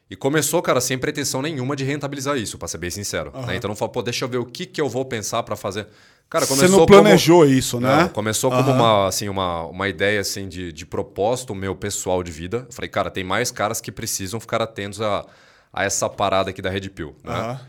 [0.10, 3.32] E começou, cara, sem pretensão nenhuma de rentabilizar isso, pra ser bem sincero.
[3.48, 3.56] Né?
[3.56, 5.88] Então não falou, pô, deixa eu ver o que, que eu vou pensar para fazer.
[6.30, 7.52] Cara, começou Você não planejou como...
[7.52, 8.04] isso, né?
[8.04, 12.32] Não, começou como uma, assim, uma, uma ideia assim, de, de propósito meu pessoal de
[12.32, 12.66] vida.
[12.68, 15.26] Eu falei, cara, tem mais caras que precisam ficar atentos a,
[15.72, 17.16] a essa parada aqui da Red Pill.
[17.24, 17.60] Né?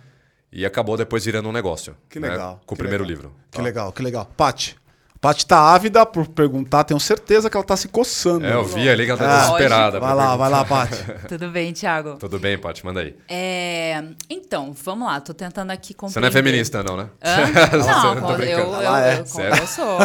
[0.52, 1.96] E acabou depois virando um negócio.
[2.08, 2.54] Que legal.
[2.54, 2.60] Né?
[2.64, 3.16] Com o primeiro legal.
[3.16, 3.36] livro.
[3.50, 3.62] Que tá?
[3.62, 4.30] legal, que legal.
[4.36, 4.76] Paty,
[5.24, 8.44] Paty tá ávida por perguntar, tenho certeza que ela tá se coçando.
[8.44, 9.98] É, eu vi ali que ela tá ah, desesperada.
[9.98, 10.96] Vai lá, vai lá, Paty.
[11.26, 12.16] Tudo bem, Thiago?
[12.16, 13.16] Tudo bem, Paty, manda aí.
[13.26, 16.12] É, então, vamos lá, tô tentando aqui compreender.
[16.12, 17.08] Você não é feminista, não, né?
[17.72, 19.20] não, não eu, eu, eu, é.
[19.20, 19.98] eu, eu sou.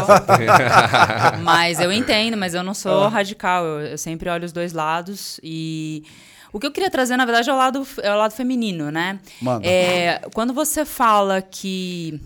[1.43, 3.10] mas eu entendo, mas eu não sou ah.
[3.10, 3.65] radical.
[3.65, 6.01] Eu, eu sempre olho os dois lados e.
[6.53, 9.19] O que eu queria trazer, na verdade, é o lado, é o lado feminino, né?
[9.41, 9.67] Manda.
[9.67, 12.21] É, quando você fala que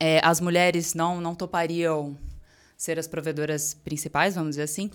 [0.00, 2.16] é, as mulheres não, não topariam
[2.76, 4.90] ser as provedoras principais, vamos dizer assim.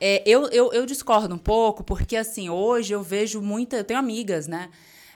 [0.00, 3.76] É, eu, eu, eu, discordo um pouco, porque assim, hoje eu vejo muita.
[3.76, 4.70] Eu tenho amigas, né?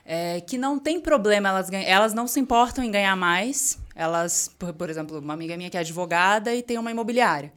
[0.05, 3.79] É, que não tem problema, elas, elas não se importam em ganhar mais.
[3.95, 7.53] Elas, por, por exemplo, uma amiga minha que é advogada e tem uma imobiliária.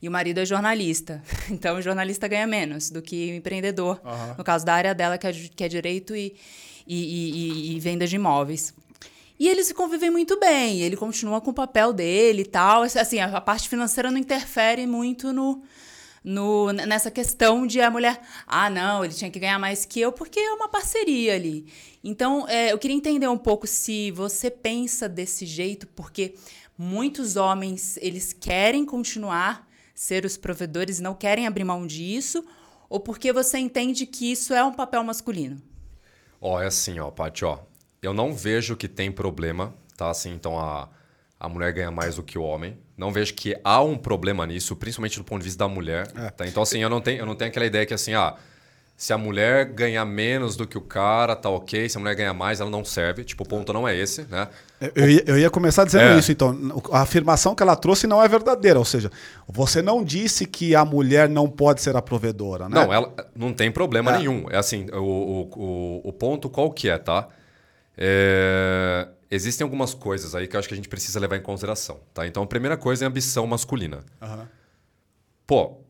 [0.00, 1.20] E o marido é jornalista.
[1.50, 4.00] Então, o jornalista ganha menos do que o empreendedor.
[4.04, 4.34] Uhum.
[4.38, 6.36] No caso da área dela, que é, que é direito e,
[6.86, 8.72] e, e, e venda de imóveis.
[9.38, 12.82] E eles convivem muito bem, ele continua com o papel dele e tal.
[12.82, 15.62] Assim, a parte financeira não interfere muito no,
[16.24, 20.10] no, nessa questão de a mulher, ah, não, ele tinha que ganhar mais que eu,
[20.10, 21.66] porque é uma parceria ali.
[22.02, 26.34] Então, é, eu queria entender um pouco se você pensa desse jeito, porque
[26.76, 32.44] muitos homens, eles querem continuar ser os provedores, não querem abrir mão disso,
[32.88, 35.62] ou porque você entende que isso é um papel masculino?
[36.40, 37.67] Ó, é assim, ó, Paty, ó
[38.02, 40.10] eu não vejo que tem problema, tá?
[40.10, 40.88] Assim, então a,
[41.38, 42.76] a mulher ganha mais do que o homem.
[42.96, 46.08] Não vejo que há um problema nisso, principalmente do ponto de vista da mulher.
[46.16, 46.30] É.
[46.30, 46.46] Tá?
[46.46, 48.34] Então, assim, eu não, tenho, eu não tenho aquela ideia que assim, ah,
[48.98, 51.88] se a mulher ganhar menos do que o cara, tá ok.
[51.88, 53.22] Se a mulher ganhar mais, ela não serve.
[53.22, 54.48] Tipo, o ponto não é esse, né?
[54.92, 56.18] Eu ia, eu ia começar dizendo é.
[56.18, 56.82] isso, então.
[56.90, 58.76] A afirmação que ela trouxe não é verdadeira.
[58.76, 59.08] Ou seja,
[59.46, 62.74] você não disse que a mulher não pode ser a provedora, né?
[62.74, 64.18] Não, ela não tem problema é.
[64.18, 64.46] nenhum.
[64.50, 67.28] É assim, o, o, o, o ponto qual que é, tá?
[68.00, 72.00] É, existem algumas coisas aí que eu acho que a gente precisa levar em consideração.
[72.14, 72.26] Tá?
[72.26, 74.04] Então, a primeira coisa é a ambição masculina.
[74.22, 74.46] Uhum.
[75.44, 75.80] Pô,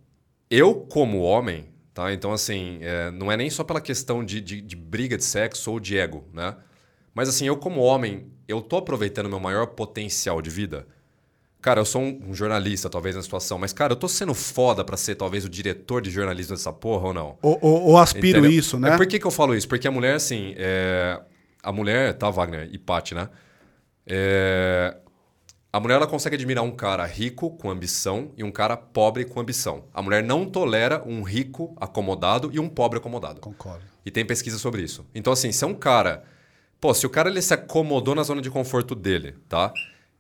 [0.50, 2.10] eu como homem, tá?
[2.12, 5.70] Então, assim, é, não é nem só pela questão de, de, de, briga de sexo
[5.70, 6.56] ou de ego, né?
[7.14, 10.86] Mas, assim, eu como homem, eu tô aproveitando meu maior potencial de vida.
[11.60, 14.96] Cara, eu sou um, jornalista, talvez, na situação, mas, cara, eu tô sendo foda pra
[14.96, 17.36] ser, talvez, o diretor de jornalismo dessa porra ou não?
[17.42, 18.52] Ou, ou, ou aspiro Entendeu?
[18.52, 18.90] isso, né?
[18.90, 19.66] É, por que, que eu falo isso?
[19.66, 21.20] Porque a mulher, assim, é
[21.68, 23.28] a mulher, tá, Wagner e Paty, né?
[24.06, 24.96] É...
[25.70, 29.38] A mulher ela consegue admirar um cara rico com ambição e um cara pobre com
[29.38, 29.84] ambição.
[29.92, 33.42] A mulher não tolera um rico acomodado e um pobre acomodado.
[33.42, 33.84] Concordo.
[34.02, 35.04] E tem pesquisa sobre isso.
[35.14, 36.24] Então, assim, se é um cara.
[36.80, 39.70] Pô, se o cara ele se acomodou na zona de conforto dele, tá?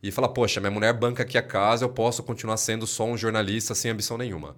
[0.02, 3.16] E fala, poxa, minha mulher banca aqui a casa, eu posso continuar sendo só um
[3.16, 4.54] jornalista sem ambição nenhuma.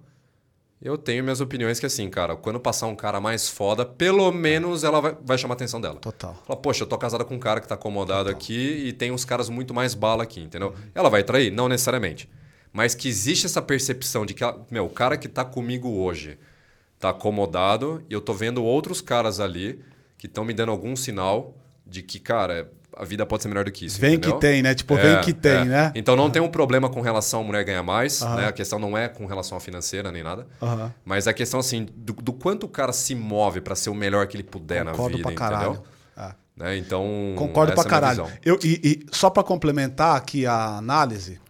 [0.81, 4.83] Eu tenho minhas opiniões que assim, cara, quando passar um cara mais foda, pelo menos
[4.83, 5.97] ela vai, vai chamar a atenção dela.
[5.97, 6.35] Total.
[6.47, 8.35] Fala, poxa, eu tô casada com um cara que tá acomodado Total.
[8.35, 10.69] aqui e tem uns caras muito mais bala aqui, entendeu?
[10.69, 10.91] Uhum.
[10.95, 11.51] Ela vai trair?
[11.51, 12.27] Não necessariamente.
[12.73, 16.39] Mas que existe essa percepção de que, meu, o cara que tá comigo hoje
[16.99, 19.83] tá acomodado e eu tô vendo outros caras ali
[20.17, 23.71] que estão me dando algum sinal de que, cara, a vida pode ser melhor do
[23.71, 23.99] que isso.
[23.99, 24.35] Vem entendeu?
[24.35, 24.75] que tem, né?
[24.75, 25.65] Tipo, é, vem que tem, é.
[25.65, 25.91] né?
[25.95, 26.29] Então não uhum.
[26.29, 28.35] tem um problema com relação a mulher ganhar mais, uhum.
[28.35, 28.47] né?
[28.47, 30.45] A questão não é com relação à financeira nem nada.
[30.61, 30.91] Uhum.
[31.03, 34.27] Mas a questão, assim, do, do, quanto o cara se move para ser o melhor
[34.27, 35.71] que ele puder Concordo na vida, pra caralho.
[35.71, 35.83] entendeu?
[36.15, 36.31] É.
[36.55, 36.77] Né?
[36.77, 37.33] Então.
[37.35, 38.27] Concordo pra é caralho.
[38.45, 41.41] Eu, e, e só para complementar aqui a análise.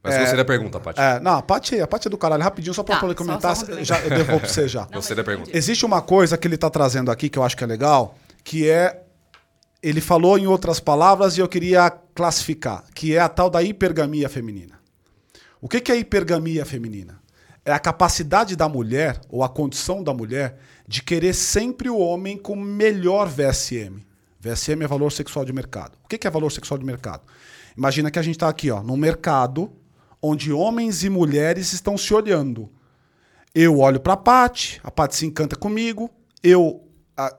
[0.00, 1.00] Mas é, gostei da pergunta, Paty.
[1.00, 2.44] É, não, a Paty, a Paty é do caralho.
[2.44, 4.82] Rapidinho, só para tá, poder comentar, só, só já, eu devolvo pra você já.
[4.82, 5.50] Não, gostei da pergunta.
[5.52, 8.70] Existe uma coisa que ele tá trazendo aqui que eu acho que é legal, que
[8.70, 9.00] é
[9.84, 14.30] ele falou em outras palavras e eu queria classificar, que é a tal da hipergamia
[14.30, 14.80] feminina.
[15.60, 17.20] O que é hipergamia feminina?
[17.62, 22.38] É a capacidade da mulher, ou a condição da mulher, de querer sempre o homem
[22.38, 24.02] com melhor VSM.
[24.40, 25.98] VSM é valor sexual de mercado.
[26.02, 27.22] O que é valor sexual de mercado?
[27.76, 29.70] Imagina que a gente está aqui, ó, num mercado
[30.22, 32.70] onde homens e mulheres estão se olhando.
[33.54, 36.08] Eu olho para a Paty, a Paty se encanta comigo,
[36.42, 36.83] eu
[37.16, 37.34] a, a,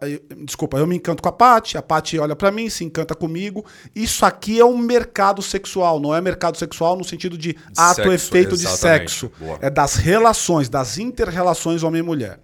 [0.46, 3.66] desculpa, eu me encanto com a Paty, a Paty olha para mim, se encanta comigo.
[3.96, 7.96] Isso aqui é um mercado sexual, não é mercado sexual no sentido de, de ato
[7.96, 9.06] sexo, efeito exatamente.
[9.06, 9.32] de sexo.
[9.38, 9.60] Boa.
[9.62, 12.40] É das relações, das interrelações homem e mulher.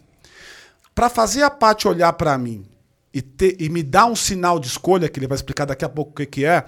[0.94, 2.66] Para fazer a Paty olhar para mim
[3.14, 5.90] e, ter, e me dar um sinal de escolha, que ele vai explicar daqui a
[5.90, 6.66] pouco o que, que é,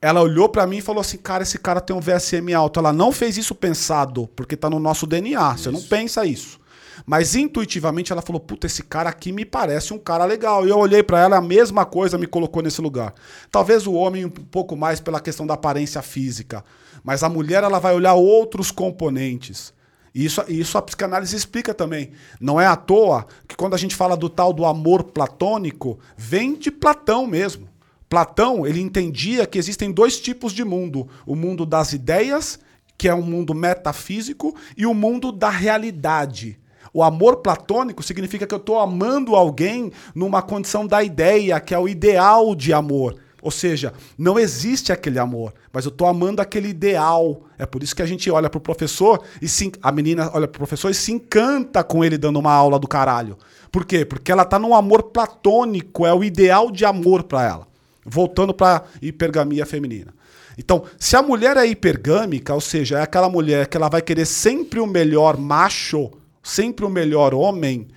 [0.00, 2.78] ela olhou para mim e falou assim: Cara, esse cara tem um VSM alto.
[2.78, 5.54] Ela não fez isso pensado, porque tá no nosso DNA.
[5.54, 5.64] Isso.
[5.64, 6.57] Você não pensa isso.
[7.06, 10.66] Mas intuitivamente ela falou: puta, esse cara aqui me parece um cara legal.
[10.66, 13.14] E eu olhei para ela, a mesma coisa me colocou nesse lugar.
[13.50, 16.64] Talvez o homem um pouco mais pela questão da aparência física.
[17.02, 19.72] Mas a mulher, ela vai olhar outros componentes.
[20.14, 22.10] E isso, isso a psicanálise explica também.
[22.40, 26.54] Não é à toa que quando a gente fala do tal do amor platônico, vem
[26.54, 27.68] de Platão mesmo.
[28.08, 32.58] Platão, ele entendia que existem dois tipos de mundo: o mundo das ideias,
[32.96, 36.58] que é um mundo metafísico, e o mundo da realidade.
[36.92, 41.78] O amor platônico significa que eu estou amando alguém numa condição da ideia, que é
[41.78, 43.16] o ideal de amor.
[43.40, 47.42] Ou seja, não existe aquele amor, mas eu estou amando aquele ideal.
[47.56, 50.58] É por isso que a gente olha pro professor e se, a menina olha pro
[50.58, 53.38] professor e se encanta com ele dando uma aula do caralho.
[53.70, 54.04] Por quê?
[54.04, 57.68] Porque ela tá num amor platônico, é o ideal de amor para ela.
[58.04, 60.12] Voltando para hipergamia feminina.
[60.56, 64.26] Então, se a mulher é hipergâmica, ou seja, é aquela mulher que ela vai querer
[64.26, 66.10] sempre o melhor macho,
[66.48, 67.88] sempre o melhor homem,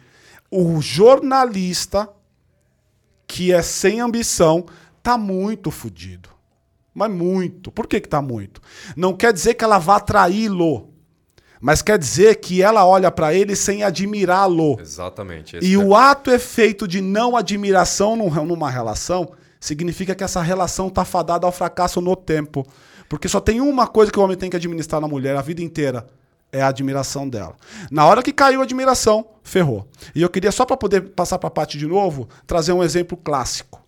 [0.49, 2.09] o jornalista
[3.25, 4.65] que é sem ambição
[5.01, 6.29] tá muito fodido.
[6.93, 7.71] Mas muito.
[7.71, 8.61] Por que, que tá muito?
[8.95, 10.89] Não quer dizer que ela vá traí-lo.
[11.61, 14.77] Mas quer dizer que ela olha para ele sem admirá-lo.
[14.81, 15.57] Exatamente.
[15.61, 15.77] E é...
[15.77, 21.51] o ato efeito de não admiração numa relação significa que essa relação tá fadada ao
[21.51, 22.67] fracasso no tempo.
[23.07, 25.61] Porque só tem uma coisa que o homem tem que administrar na mulher a vida
[25.61, 26.07] inteira.
[26.51, 27.55] É a admiração dela.
[27.89, 29.87] Na hora que caiu a admiração, ferrou.
[30.13, 33.17] E eu queria, só para poder passar para a parte de novo, trazer um exemplo
[33.17, 33.81] clássico.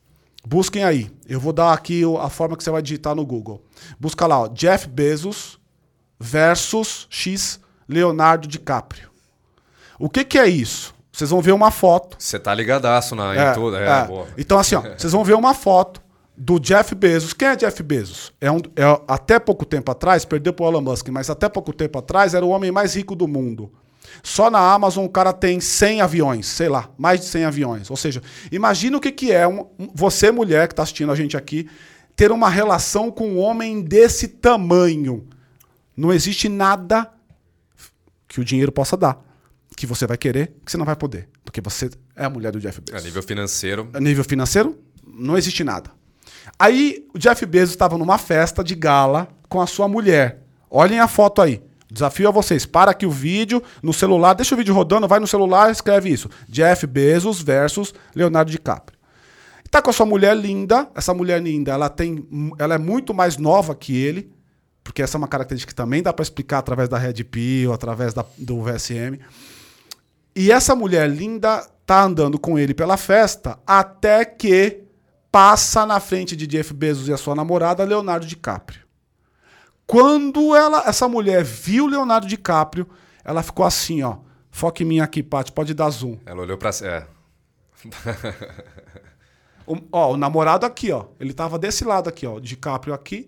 [0.46, 1.10] Busquem aí.
[1.28, 3.64] Eu vou dar aqui a forma que você vai digitar no Google.
[4.00, 5.60] Busca lá, ó, Jeff Bezos
[6.20, 9.10] versus X Leonardo DiCaprio.
[10.00, 10.94] O que, que é isso?
[11.12, 12.18] Vocês vão ver uma foto.
[12.18, 13.78] Você tá ligadaço na, é, em tudo.
[13.78, 14.08] É, é.
[14.38, 16.02] Então, assim, ó, vocês vão ver uma foto
[16.36, 17.34] do Jeff Bezos.
[17.34, 18.34] Quem é Jeff Bezos?
[18.42, 22.00] É, um, é até pouco tempo atrás, perdeu pro Elon Musk, mas até pouco tempo
[22.00, 23.72] atrás era o homem mais rico do mundo.
[24.22, 27.90] Só na Amazon o cara tem 100 aviões, sei lá, mais de 100 aviões.
[27.90, 31.38] Ou seja, imagina o que, que é um, você, mulher que está assistindo a gente
[31.38, 31.70] aqui,
[32.16, 35.28] ter uma relação com um homem desse tamanho.
[35.96, 37.12] Não existe nada
[38.28, 39.24] que o dinheiro possa dar.
[39.76, 41.28] Que você vai querer, que você não vai poder.
[41.44, 43.02] Porque você é a mulher do Jeff Bezos.
[43.02, 43.90] A nível financeiro.
[43.94, 45.90] A nível financeiro, não existe nada.
[46.64, 50.44] Aí o Jeff Bezos estava numa festa de gala com a sua mulher.
[50.72, 51.62] Olhem a foto aí.
[51.92, 52.66] Desafio a vocês.
[52.66, 56.30] Para aqui o vídeo no celular, deixa o vídeo rodando, vai no celular, escreve isso.
[56.48, 58.98] Jeff Bezos versus Leonardo DiCaprio.
[59.70, 60.90] Tá com a sua mulher linda.
[60.96, 62.26] Essa mulher linda, ela tem,
[62.58, 64.32] ela é muito mais nova que ele,
[64.86, 68.14] porque essa é uma característica que também dá para explicar através da Red Pill, através
[68.14, 69.20] da, do VSM.
[70.34, 74.83] E essa mulher linda tá andando com ele pela festa até que
[75.34, 78.82] passa na frente de Jeff Bezos e a sua namorada, Leonardo DiCaprio.
[79.88, 82.88] Quando ela, essa mulher viu Leonardo DiCaprio,
[83.26, 84.18] ela ficou assim, ó.
[84.52, 86.20] Foca em mim aqui, Paty, pode dar zoom.
[86.24, 86.70] Ela olhou pra.
[86.84, 87.08] É.
[89.66, 91.08] o, ó, o namorado aqui, ó.
[91.20, 92.40] Ele tava desse lado aqui, ó.
[92.40, 93.28] DiCaprio aqui.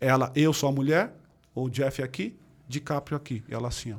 [0.00, 1.14] Ela, eu sou a mulher.
[1.54, 2.34] O Jeff aqui.
[2.66, 3.44] DiCaprio aqui.
[3.46, 3.98] E ela assim, ó.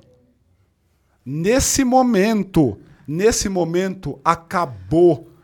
[1.23, 5.37] Nesse momento, nesse momento, acabou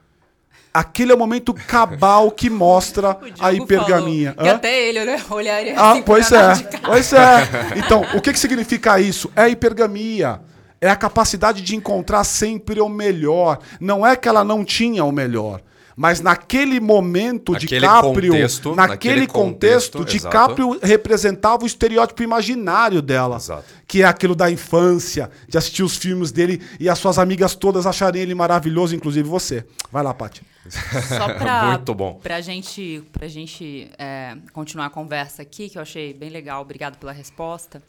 [0.73, 4.33] Aquele é o momento cabal que mostra a hipergamia.
[4.33, 5.21] Que até ele né?
[5.29, 7.47] olharia ah, assim pois é, pois é.
[7.77, 9.31] Então, o que, que significa isso?
[9.36, 10.41] É a hipergamia.
[10.81, 13.59] É a capacidade de encontrar sempre o melhor.
[13.79, 15.62] Não é que ela não tinha o melhor.
[15.95, 20.86] Mas naquele momento, naquele DiCaprio, contexto, naquele, naquele contexto, contexto DiCaprio exato.
[20.86, 23.38] representava o estereótipo imaginário dela.
[23.38, 23.65] Exato.
[23.88, 27.86] Que é aquilo da infância, de assistir os filmes dele e as suas amigas todas
[27.86, 29.65] acharem ele maravilhoso, inclusive você.
[29.91, 30.41] Vai lá, Paty.
[30.69, 32.19] Só pra, Muito bom.
[32.21, 36.97] Pra gente, pra gente é, continuar a conversa aqui, que eu achei bem legal, obrigado
[36.97, 37.84] pela resposta.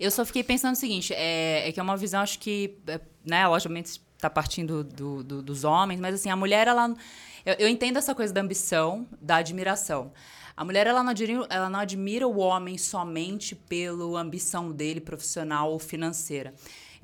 [0.00, 3.00] Eu só fiquei pensando o seguinte, é, é que é uma visão, acho que, é,
[3.24, 6.94] né, logicamente está partindo do, do, dos homens, mas assim, a mulher, ela...
[7.44, 10.12] Eu, eu entendo essa coisa da ambição, da admiração.
[10.56, 15.70] A mulher ela não, admira, ela não admira o homem somente pela ambição dele profissional
[15.70, 16.54] ou financeira.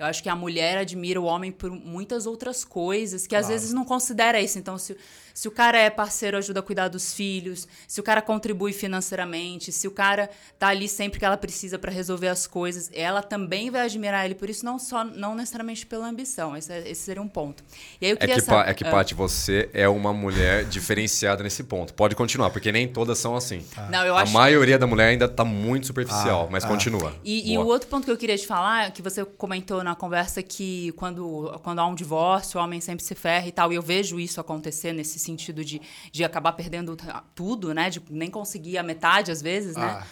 [0.01, 3.71] Eu acho que a mulher admira o homem por muitas outras coisas que às vezes
[3.71, 4.59] não considera isso.
[4.59, 4.97] Então, se,
[5.35, 9.73] se o cara é parceiro, ajuda a cuidar dos filhos, se o cara contribui financeiramente,
[9.73, 13.71] se o cara tá ali sempre que ela precisa para resolver as coisas, ela também
[13.71, 16.57] vai admirar ele por isso, não só não necessariamente pela ambição.
[16.57, 17.63] Esse, é, esse seria um ponto.
[18.01, 21.43] E aí eu queria é que, saber, é que, Paty, você é uma mulher diferenciada
[21.43, 21.93] nesse ponto.
[21.93, 23.63] Pode continuar, porque nem todas são assim.
[23.77, 23.89] Ah.
[23.91, 24.33] Não, eu a acho...
[24.33, 26.69] maioria da mulher ainda tá muito superficial, ah, mas ah.
[26.69, 27.15] continua.
[27.23, 29.97] E, e, o outro ponto que eu queria te falar, que você comentou na na
[29.97, 33.73] conversa que quando, quando há um divórcio, o homem sempre se ferra e tal.
[33.73, 35.81] E eu vejo isso acontecer nesse sentido de,
[36.13, 36.97] de acabar perdendo
[37.35, 37.91] tudo, né?
[37.91, 40.01] De nem conseguir a metade, às vezes, né?
[40.01, 40.07] Ah.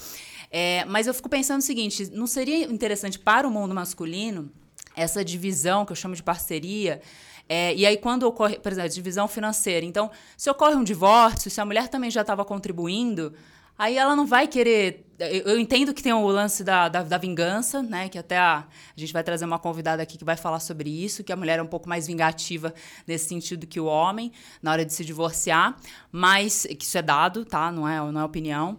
[0.50, 4.50] É, mas eu fico pensando o seguinte: não seria interessante para o mundo masculino
[4.96, 7.00] essa divisão que eu chamo de parceria.
[7.48, 9.86] É, e aí, quando ocorre, por exemplo, divisão financeira.
[9.86, 13.32] Então, se ocorre um divórcio, se a mulher também já estava contribuindo,
[13.78, 15.06] aí ela não vai querer.
[15.18, 18.08] Eu, entendo que tem o lance da, da, da, vingança, né?
[18.08, 21.24] Que até a, a gente vai trazer uma convidada aqui que vai falar sobre isso,
[21.24, 22.72] que a mulher é um pouco mais vingativa
[23.06, 25.76] nesse sentido que o homem, na hora de se divorciar.
[26.12, 27.72] Mas que isso é dado, tá?
[27.72, 28.78] Não é, não é opinião.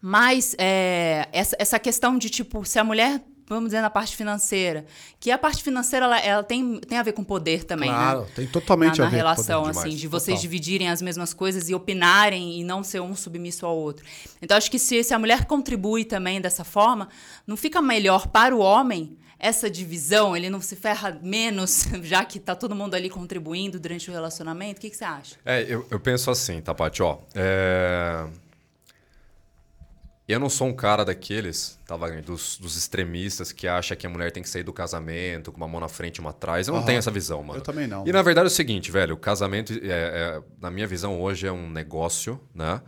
[0.00, 3.22] Mas é, essa, essa questão de, tipo, se a mulher
[3.56, 4.84] vamos dizer, na parte financeira.
[5.18, 8.26] Que a parte financeira, ela, ela tem, tem a ver com poder também, claro, né?
[8.34, 9.78] tem totalmente na, a ver na relação, com poder.
[9.78, 10.00] assim, demais.
[10.00, 10.42] de vocês Total.
[10.42, 14.04] dividirem as mesmas coisas e opinarem e não ser um submisso ao outro.
[14.40, 17.08] Então, acho que se, se a mulher contribui também dessa forma,
[17.46, 22.38] não fica melhor para o homem essa divisão, ele não se ferra menos, já que
[22.38, 24.78] tá todo mundo ali contribuindo durante o relacionamento?
[24.78, 25.36] O que, que você acha?
[25.44, 27.02] É, eu, eu penso assim, tá, Paty?
[27.02, 28.26] Ó, é...
[30.32, 34.10] Eu não sou um cara daqueles, tá, Wagner, dos, dos extremistas que acha que a
[34.10, 36.68] mulher tem que sair do casamento com uma mão na frente e uma atrás.
[36.68, 37.58] Eu não tenho essa visão, mano.
[37.58, 38.06] Eu também não.
[38.06, 41.46] E na verdade é o seguinte, velho, o casamento, é, é- na minha visão hoje,
[41.46, 42.80] é um negócio, né?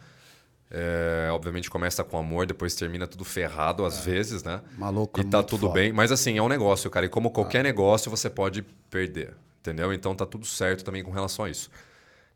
[0.74, 4.62] É, obviamente começa com amor, depois termina tudo ferrado às vezes, né?
[4.78, 5.74] Maluco, E é tá tudo foda.
[5.74, 5.92] bem.
[5.92, 7.04] Mas assim, é um negócio, cara.
[7.04, 9.34] E como qualquer negócio, você pode perder.
[9.60, 9.92] Entendeu?
[9.92, 11.70] Então tá tudo certo também com relação a isso.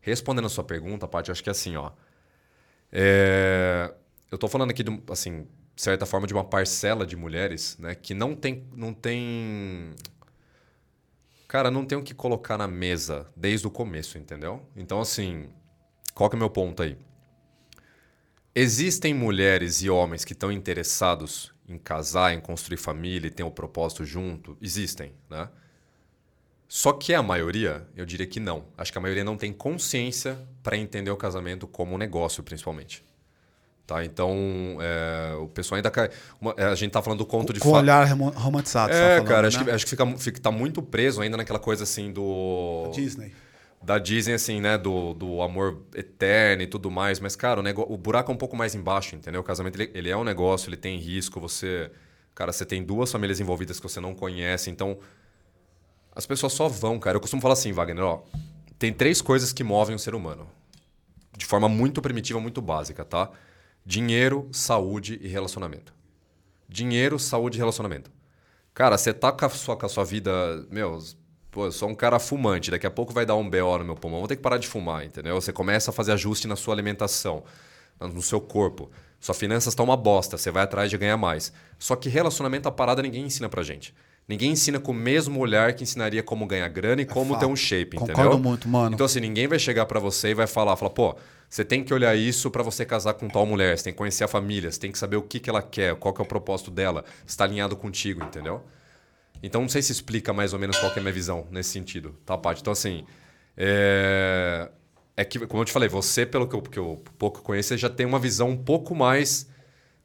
[0.01, 1.89] Respondendo a sua pergunta, Paty, acho que é assim, ó.
[2.91, 3.91] É,
[4.31, 7.95] eu tô falando aqui, de, assim, de certa forma, de uma parcela de mulheres, né?
[7.95, 9.93] Que não tem, não tem...
[11.47, 14.67] Cara, não tem o que colocar na mesa desde o começo, entendeu?
[14.75, 15.49] Então, assim,
[16.13, 16.97] qual que é o meu ponto aí?
[18.53, 23.51] Existem mulheres e homens que estão interessados em casar, em construir família e ter um
[23.51, 24.57] propósito junto?
[24.61, 25.47] Existem, né?
[26.67, 28.65] Só que a maioria, eu diria que não.
[28.77, 33.05] Acho que a maioria não tem consciência para entender o casamento como um negócio, principalmente.
[33.87, 34.03] Tá?
[34.03, 34.35] Então,
[34.81, 36.09] é, o pessoal ainda cai.
[36.41, 38.91] uma- é, a gente tá falando do conto de Com fa- olhar romantizado.
[38.91, 39.47] tá É, falando, cara, né?
[39.47, 43.31] acho que, acho que fica, fica, tá muito preso ainda naquela coisa assim do Disney.
[43.81, 44.77] da Disney, assim, né?
[44.77, 47.21] Do, do amor eterno e tudo mais.
[47.21, 47.85] Mas, cara, o, nego...
[47.87, 49.39] o buraco é um pouco mais embaixo, entendeu?
[49.39, 51.39] O casamento, ele, ele é um negócio, ele tem risco.
[51.39, 51.89] Você...
[52.35, 54.69] Cara, você tem duas famílias envolvidas que você não conhece.
[54.69, 54.97] Então,
[56.13, 57.15] as pessoas só vão, cara.
[57.15, 58.21] Eu costumo falar assim, Wagner, ó.
[58.77, 60.45] Tem três coisas que movem o ser humano.
[61.37, 63.29] De forma muito primitiva, muito básica, tá?
[63.87, 65.93] Dinheiro, saúde e relacionamento.
[66.67, 68.11] Dinheiro, saúde e relacionamento.
[68.73, 70.29] Cara, você tá com a sua, com a sua vida.
[70.69, 70.99] Meu,
[71.49, 73.95] pô, eu sou um cara fumante, daqui a pouco vai dar um BO no meu
[73.95, 75.39] pulmão, vou ter que parar de fumar, entendeu?
[75.39, 77.45] Você começa a fazer ajuste na sua alimentação,
[77.97, 78.91] no seu corpo.
[79.21, 81.53] Suas finanças estão uma bosta, você vai atrás de ganhar mais.
[81.79, 83.95] Só que relacionamento, a parada, ninguém ensina pra gente.
[84.27, 87.39] Ninguém ensina com o mesmo olhar que ensinaria como ganhar grana e como fato.
[87.39, 88.37] ter um shape, Concordo entendeu?
[88.39, 88.93] muito, mano.
[88.93, 91.15] Então, assim, ninguém vai chegar pra você e vai falar, falar, pô,
[91.49, 94.23] você tem que olhar isso pra você casar com tal mulher, você tem que conhecer
[94.23, 96.27] a família, você tem que saber o que, que ela quer, qual que é o
[96.27, 98.63] propósito dela, está alinhado contigo, entendeu?
[99.41, 101.69] Então, não sei se explica mais ou menos qual que é a minha visão nesse
[101.69, 102.61] sentido, tá, Paty?
[102.61, 103.05] Então, assim,
[103.55, 104.69] é...
[105.15, 107.89] é que, como eu te falei, você, pelo que eu, que eu pouco conheço, já
[107.89, 109.47] tem uma visão um pouco mais,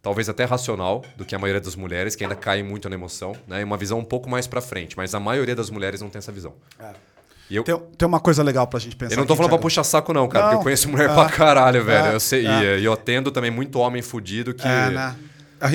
[0.00, 3.32] talvez até racional, do que a maioria das mulheres, que ainda caem muito na emoção,
[3.48, 3.64] né?
[3.64, 6.32] Uma visão um pouco mais pra frente, mas a maioria das mulheres não tem essa
[6.32, 6.54] visão.
[6.78, 7.11] E
[7.56, 9.14] eu, Tem, tem uma coisa legal pra gente pensar.
[9.14, 9.62] eu não tô aqui, falando pra Thiago.
[9.62, 10.44] puxar saco, não, cara.
[10.44, 12.06] Não, porque eu conheço mulher é, pra caralho, velho.
[12.06, 12.78] é, eu sei, é.
[12.78, 14.66] e, eu atendo também muito homem fudido que.
[14.66, 15.16] É, né?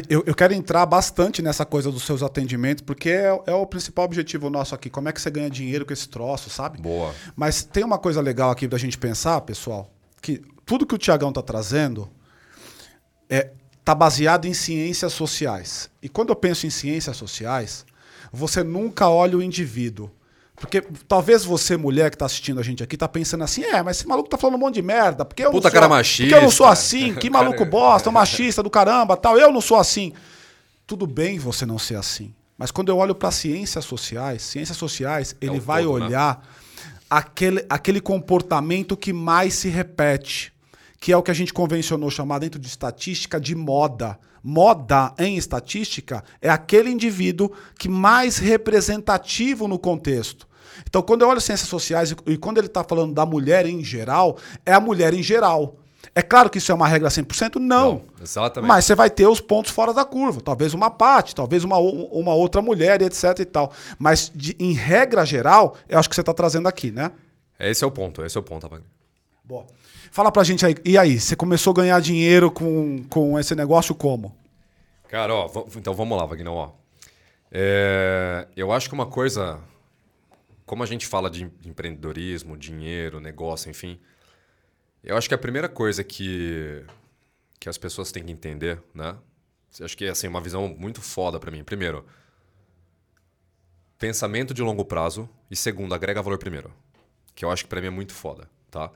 [0.09, 4.03] Eu, eu quero entrar bastante nessa coisa dos seus atendimentos, porque é, é o principal
[4.03, 4.89] objetivo nosso aqui.
[4.89, 6.81] Como é que você ganha dinheiro com esse troço, sabe?
[6.81, 7.13] Boa.
[7.35, 9.89] Mas tem uma coisa legal aqui da gente pensar, pessoal,
[10.21, 12.09] que tudo que o Tiagão tá trazendo
[13.29, 13.51] é
[13.87, 15.89] tá baseado em ciências sociais.
[16.03, 17.85] E quando eu penso em ciências sociais,
[18.29, 20.11] você nunca olha o indivíduo.
[20.59, 23.97] Porque talvez você, mulher que tá assistindo a gente aqui, tá pensando assim, é, mas
[23.97, 25.23] esse maluco tá falando um monte de merda.
[25.23, 26.95] Porque eu Puta não sou, cara Porque eu não sou machista.
[26.97, 29.37] assim, que Cara- maluco bosta, um machista do caramba, tal.
[29.37, 30.13] Eu não sou assim.
[30.87, 32.33] Tudo bem você não ser assim.
[32.57, 36.05] Mas quando eu olho para ciências sociais, ciências sociais, ele o vai todo, né?
[36.07, 36.47] olhar
[37.07, 40.51] aquele, aquele comportamento que mais se repete,
[40.99, 44.17] que é o que a gente convencionou chamar dentro de estatística de moda.
[44.43, 50.46] Moda em estatística é aquele indivíduo que mais representativo no contexto.
[50.85, 53.83] Então, quando eu olho ciências sociais e, e quando ele está falando da mulher em
[53.83, 55.75] geral, é a mulher em geral.
[56.15, 57.55] É claro que isso é uma regra 100%?
[57.55, 57.61] Não.
[57.93, 58.67] Não, exatamente.
[58.67, 60.41] Mas você vai ter os pontos fora da curva.
[60.41, 63.71] Talvez uma parte, talvez uma, uma outra mulher, etc e tal.
[63.99, 67.11] Mas, de- em regra geral, eu acho que você está trazendo aqui, né?
[67.59, 68.87] Esse é o ponto, esse é o ponto, Wagner.
[69.43, 69.65] Boa.
[70.11, 70.75] Fala pra gente aí.
[70.85, 74.35] E aí, você começou a ganhar dinheiro com, com esse negócio como?
[75.09, 76.69] Cara, ó, então vamos lá, Wagner, ó.
[77.51, 79.59] É, eu acho que uma coisa.
[80.67, 83.99] Como a gente fala de em- empreendedorismo, dinheiro, negócio, enfim.
[85.03, 86.83] Eu acho que a primeira coisa que,
[87.59, 89.17] que as pessoas têm que entender, né?
[89.81, 91.63] Acho que é assim, uma visão muito foda pra mim.
[91.63, 92.05] Primeiro,
[93.97, 96.73] pensamento de longo prazo e segundo, agrega valor primeiro.
[97.33, 98.91] Que eu acho que para mim é muito foda, tá?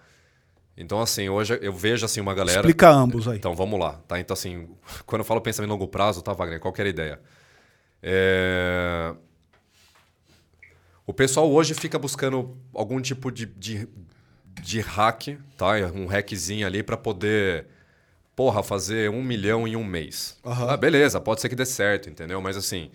[0.76, 2.60] Então, assim, hoje eu vejo assim uma galera.
[2.60, 3.38] Explica ambos aí.
[3.38, 4.20] Então, vamos lá, tá?
[4.20, 6.60] Então, assim, quando eu falo pensamento de longo prazo, tá, Wagner?
[6.60, 7.22] Qual que era a ideia?
[8.04, 9.16] É...
[11.06, 13.88] O pessoal hoje fica buscando algum tipo de, de,
[14.62, 15.74] de hack, tá?
[15.93, 17.68] Um hackzinho ali para poder,
[18.36, 20.38] porra, fazer um milhão em um mês.
[20.45, 20.70] Aham.
[20.70, 22.41] Ah, beleza, pode ser que dê certo, entendeu?
[22.41, 22.91] Mas assim,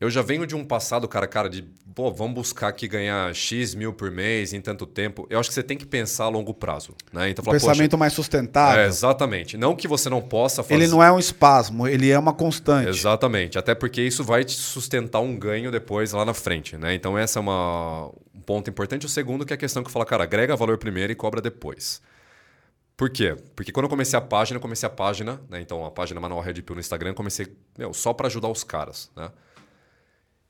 [0.00, 1.62] eu já venho de um passado, cara, cara, de,
[1.94, 5.26] pô, vamos buscar aqui ganhar X mil por mês em tanto tempo.
[5.28, 7.28] Eu acho que você tem que pensar a longo prazo, né?
[7.28, 8.80] Então, falar, Pensamento mais sustentável.
[8.80, 9.58] é, exatamente.
[9.58, 10.74] Não que você não possa fazer.
[10.74, 12.88] Ele não é um espasmo, ele é uma constante.
[12.88, 13.58] Exatamente.
[13.58, 16.94] Até porque isso vai te sustentar um ganho depois lá na frente, né?
[16.94, 19.04] Então essa é uma, um ponto importante.
[19.04, 22.00] O segundo que é a questão que fala, cara, agrega valor primeiro e cobra depois.
[22.96, 23.36] Por quê?
[23.54, 25.60] Porque quando eu comecei a página, eu comecei a página, né?
[25.60, 28.64] Então a página Manual Red Pill no Instagram, eu comecei, meu, só para ajudar os
[28.64, 29.30] caras, né?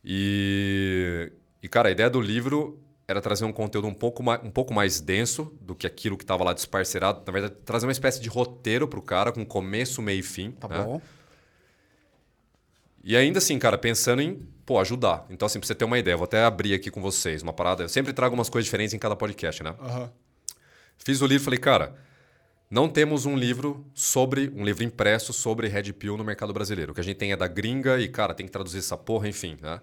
[0.05, 1.33] E,
[1.63, 4.73] e, cara, a ideia do livro era trazer um conteúdo um pouco mais, um pouco
[4.73, 7.23] mais denso do que aquilo que estava lá disparcerado.
[7.27, 10.53] Na verdade, trazer uma espécie de roteiro pro cara, com começo, meio e fim.
[10.53, 10.83] Tá né?
[10.83, 11.01] bom?
[13.03, 15.27] E ainda assim, cara, pensando em, pô, ajudar.
[15.31, 17.83] Então, assim, pra você ter uma ideia, vou até abrir aqui com vocês uma parada.
[17.83, 19.75] Eu sempre trago umas coisas diferentes em cada podcast, né?
[19.81, 20.13] Aham.
[20.99, 21.97] Fiz o livro e falei, cara,
[22.71, 26.93] não temos um livro sobre, um livro impresso sobre Red Pill no mercado brasileiro.
[26.93, 29.29] O que a gente tem é da gringa e, cara, tem que traduzir essa porra,
[29.29, 29.81] enfim, né?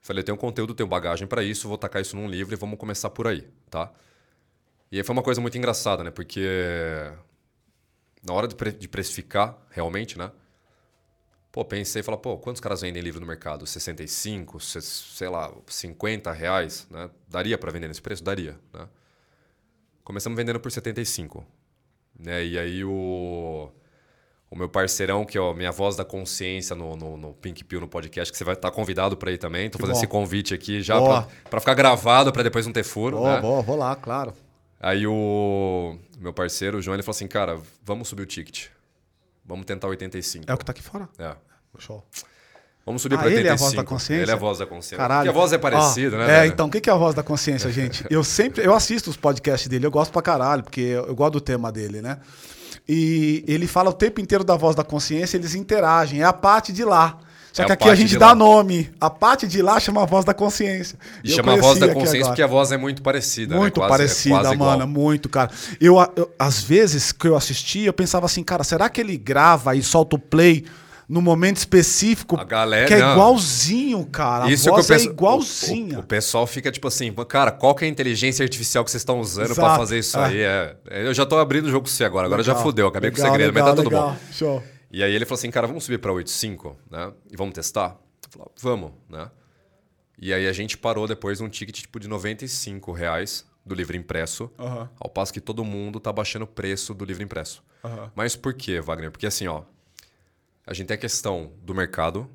[0.00, 2.78] Falei, eu tenho conteúdo, tenho bagagem para isso, vou tacar isso num livro e vamos
[2.78, 3.90] começar por aí, tá?
[4.90, 6.10] E aí foi uma coisa muito engraçada, né?
[6.10, 6.40] Porque
[8.22, 10.30] na hora de, pre- de precificar, realmente, né?
[11.52, 13.64] Pô, pensei e falei, pô, quantos caras vendem livro no mercado?
[13.66, 17.08] 65, se- sei lá, 50 reais, né?
[17.28, 18.24] Daria para vender nesse preço?
[18.24, 18.88] Daria, né?
[20.02, 21.46] Começamos vendendo por 75.
[22.18, 22.44] Né?
[22.44, 23.70] E aí o,
[24.50, 27.80] o meu parceirão, que é a minha voz da consciência no, no, no Pink Pill
[27.80, 29.68] no podcast, que você vai estar convidado para ir também.
[29.68, 30.00] Tô Que fazendo bom.
[30.00, 30.96] esse convite aqui já
[31.50, 33.16] para ficar gravado, para depois não ter furo.
[33.18, 33.40] Boa, né?
[33.40, 34.32] boa, vou lá, claro.
[34.80, 38.66] Aí o meu parceiro, o João, ele falou assim, cara, vamos subir o ticket.
[39.44, 40.44] Vamos tentar 85.
[40.46, 41.08] É o que tá aqui fora.
[41.18, 41.34] É.
[41.78, 42.04] Show.
[42.86, 43.40] Vamos subir Ah, para 85.
[43.40, 44.22] ele é a voz da consciência?
[44.22, 44.96] Ele é a voz da consciência.
[44.98, 45.24] Caralho.
[45.26, 46.24] Porque a voz é parecida, Ó, né?
[46.24, 46.52] É, velho?
[46.52, 48.04] então, o que é a voz da consciência, gente?
[48.10, 51.32] Eu sempre, eu assisto os podcasts dele, eu gosto pra caralho, porque eu, eu gosto
[51.34, 52.18] do tema dele, né?
[52.88, 56.72] E ele fala o tempo inteiro da voz da consciência, eles interagem, é a parte
[56.72, 57.18] de lá.
[57.52, 58.34] Só É que a aqui a gente dá lá.
[58.34, 58.90] nome.
[59.00, 60.98] A parte de lá chama a voz da consciência.
[61.22, 63.54] E Eu chama a voz da consciência porque a voz é muito parecida.
[63.56, 63.86] Muito né?
[63.86, 64.70] Quase- é parecida, quase igual.
[64.78, 65.50] mano, muito, cara.
[65.80, 69.74] Eu, eu, às vezes que eu assistia, eu pensava assim, cara, será que ele grava
[69.76, 70.64] e solta o play
[71.08, 72.36] no momento específico?
[72.38, 74.44] A galera- que é igualzinho, cara.
[74.46, 75.08] A Isso voz que eu penso.
[75.08, 75.94] é igualzinha.
[75.96, 78.90] O, o- o pessoal fica tipo assim, cara, qual que é a inteligência artificial que
[78.90, 80.24] vocês estão usando pra Exato, fazer isso é.
[80.24, 80.40] aí?
[80.40, 82.86] É, é, eu já tô abrindo o jogo com você agora, agora já Legal, fudeu,
[82.88, 84.10] acabei com o legal, segredo, legal, mas tá tudo legal.
[84.12, 84.18] bom.
[84.32, 84.62] Show.
[84.90, 87.12] E aí ele falou assim, cara, vamos subir pra 8.5, né?
[87.30, 87.96] E vamos testar?
[88.24, 89.28] Eu falei, vamos, né?
[90.18, 94.50] E aí a gente parou depois num ticket tipo de 95 reais do livro impresso,
[94.58, 94.88] Aham.
[95.00, 97.62] ao passo que todo mundo tá baixando o preço do livro impresso.
[97.82, 98.12] Aham.
[98.14, 99.10] Mas por quê, Wagner?
[99.10, 99.62] Porque assim, ó,
[100.66, 102.30] a gente tem a questão do mercado,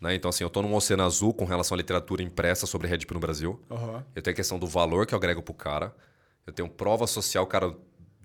[0.00, 0.14] né?
[0.14, 3.14] Então assim, eu tô num oceano azul com relação à literatura impressa sobre Red Pill
[3.14, 3.60] no Brasil.
[3.70, 4.04] Aham.
[4.14, 5.94] Eu tenho a questão do valor que eu agrego pro cara.
[6.46, 7.74] Eu tenho prova social, cara,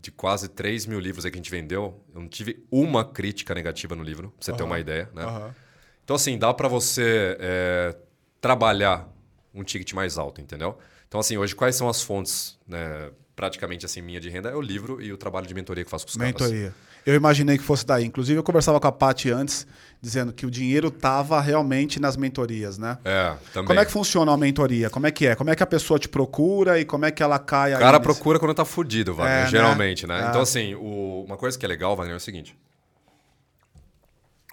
[0.01, 2.03] de quase 3 mil livros aí que a gente vendeu.
[2.13, 4.71] Eu não tive uma crítica negativa no livro, pra você ter Aham.
[4.71, 5.23] uma ideia, né?
[5.23, 5.55] Aham.
[6.03, 7.97] Então, assim, dá para você é,
[8.39, 9.09] trabalhar
[9.53, 10.77] um ticket mais alto, entendeu?
[11.07, 14.49] Então, assim, hoje, quais são as fontes, né, praticamente, assim, minha de renda?
[14.49, 16.33] É o livro e o trabalho de mentoria que eu faço com os caras.
[16.33, 16.75] Mentoria.
[17.05, 18.03] Eu imaginei que fosse daí.
[18.05, 19.67] Inclusive, eu conversava com a Paty antes,
[20.01, 22.97] dizendo que o dinheiro tava realmente nas mentorias, né?
[23.05, 23.67] É, também.
[23.67, 24.89] Como é que funciona a mentoria?
[24.89, 25.35] Como é que é?
[25.35, 27.99] Como é que a pessoa te procura e como é que ela cai O cara
[27.99, 29.49] nesse- procura quando tá fudido, Wagner, É, né?
[29.49, 30.25] geralmente, né?
[30.25, 30.29] É.
[30.29, 32.57] Então, assim, o- uma coisa que é legal, Wagner, é o seguinte.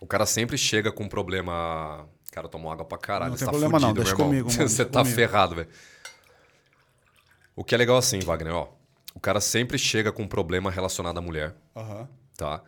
[0.01, 2.07] O cara sempre chega com um problema...
[2.33, 3.31] Cara, tomou água pra caralho.
[3.31, 4.43] Não tem tá problema não, fudido, deixa meu irmão.
[4.45, 5.17] comigo, mano, Você deixa tá comigo.
[5.17, 5.69] ferrado, velho.
[7.55, 8.69] O que é legal assim, Wagner, ó.
[9.15, 12.09] O cara sempre chega com um problema relacionado à mulher, Aham.
[12.43, 12.63] Tá?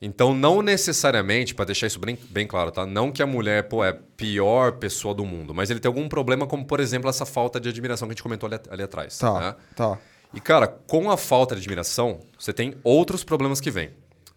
[0.00, 2.84] Então, não necessariamente, pra deixar isso bem, bem claro, tá?
[2.84, 6.08] Não que a mulher, pô, é a pior pessoa do mundo, mas ele tem algum
[6.08, 9.16] problema, como, por exemplo, essa falta de admiração que a gente comentou ali, ali atrás.
[9.16, 9.56] Tá, né?
[9.76, 9.98] tá.
[10.34, 13.90] E, cara, com a falta de admiração, você tem outros problemas que vêm.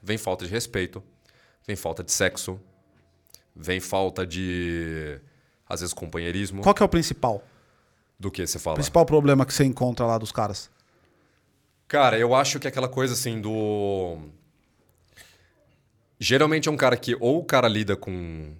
[0.04, 1.02] Vem falta de respeito,
[1.66, 2.60] vem falta de sexo,
[3.56, 5.20] vem falta de,
[5.68, 6.62] às vezes, companheirismo.
[6.62, 7.44] Qual que é o principal?
[8.20, 8.76] Do que você O fala?
[8.76, 10.70] principal problema que você encontra lá dos caras?
[11.88, 14.18] Cara, eu acho que é aquela coisa assim do.
[16.20, 18.54] Geralmente é um cara que ou o cara lida com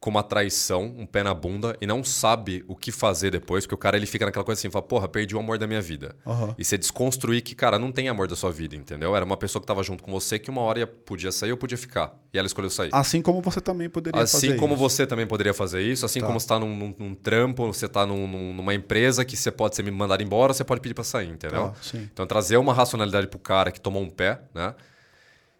[0.00, 3.76] como a traição, um pé na bunda, e não sabe o que fazer depois, porque
[3.76, 6.16] o cara ele fica naquela coisa assim, fala, porra, perdi o amor da minha vida.
[6.26, 6.56] Aham.
[6.58, 9.14] E você desconstruir que, cara, não tem amor da sua vida, entendeu?
[9.14, 11.56] Era uma pessoa que tava junto com você que uma hora ia- podia sair ou
[11.56, 12.18] podia ficar.
[12.34, 12.90] E ela escolheu sair.
[12.92, 14.82] Assim como você também poderia fazer Assim como isso.
[14.82, 16.26] você também poderia fazer isso, assim Tá.
[16.26, 19.52] como você tá num, num- num trampo, você tá num- num- numa empresa que você
[19.52, 21.68] pode ser mandado embora, você pode pedir pra sair, entendeu?
[21.68, 21.74] Tá.
[22.12, 24.74] Então trazer uma racionalidade pro cara que tomou um pé, né?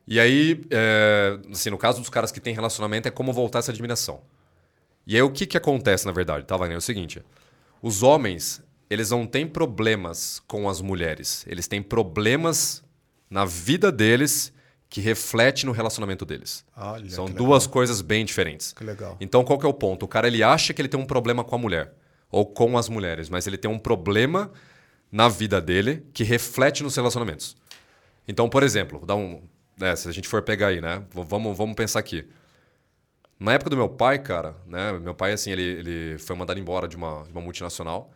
[0.06, 3.70] E aí, é, assim, no caso dos caras que têm relacionamento, é como voltar essa
[3.70, 4.20] admiração.
[5.06, 6.76] E aí o que que acontece, na verdade, tá, Wagner?
[6.76, 7.22] É o seguinte,
[7.80, 12.82] os homens, eles não têm problemas com as mulheres, eles têm problemas
[13.28, 14.52] na vida deles
[14.88, 16.64] que reflete no relacionamento deles.
[16.76, 18.72] Olha, São duas coisas bem diferentes.
[18.74, 19.16] Que legal.
[19.20, 20.04] Então, qual que é o ponto?
[20.04, 21.94] O cara ele acha que ele tem um problema com a mulher
[22.30, 24.50] ou com as mulheres, mas ele tem um problema
[25.10, 27.56] na vida dele que reflete nos relacionamentos.
[28.28, 29.42] Então, por exemplo, vou dar um,
[29.82, 31.04] né, se a gente for pegar aí, né?
[31.10, 32.26] v- Vamos, vamos pensar aqui.
[33.38, 34.92] Na época do meu pai, cara, né?
[34.92, 38.12] Meu pai, assim, ele, ele foi mandado embora de uma, de uma multinacional.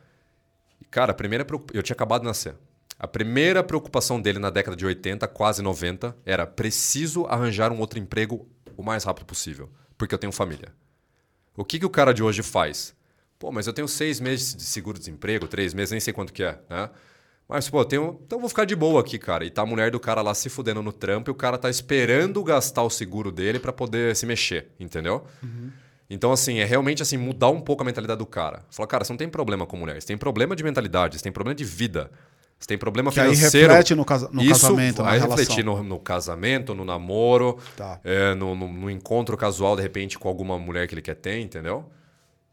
[0.81, 2.57] E, cara, a primeira eu tinha acabado de nascer.
[2.99, 7.99] A primeira preocupação dele na década de 80, quase 90, era preciso arranjar um outro
[7.99, 10.73] emprego o mais rápido possível, porque eu tenho família.
[11.57, 12.95] O que, que o cara de hoje faz?
[13.39, 16.59] Pô, mas eu tenho seis meses de seguro-desemprego, três meses, nem sei quanto que é,
[16.71, 16.91] né?
[17.49, 18.21] Mas, pô, eu tenho...
[18.27, 19.45] então eu vou ficar de boa aqui, cara.
[19.45, 21.71] E tá a mulher do cara lá se fudendo no trampo e o cara tá
[21.71, 25.25] esperando gastar o seguro dele para poder se mexer, entendeu?
[26.09, 28.65] Então, assim, é realmente assim, mudar um pouco a mentalidade do cara.
[28.71, 31.33] Falar, cara, você não tem problema com mulher, você tem problema de mentalidade, você tem
[31.33, 32.11] problema de vida.
[32.59, 33.69] Você tem problema Que aí financeiro.
[33.69, 38.01] reflete no casa- no Isso casamento, na vai refletir no, no casamento, no namoro, Tá.
[38.03, 41.39] é, no, no- no encontro casual, de repente, com alguma mulher que ele quer ter,
[41.41, 41.85] entendeu?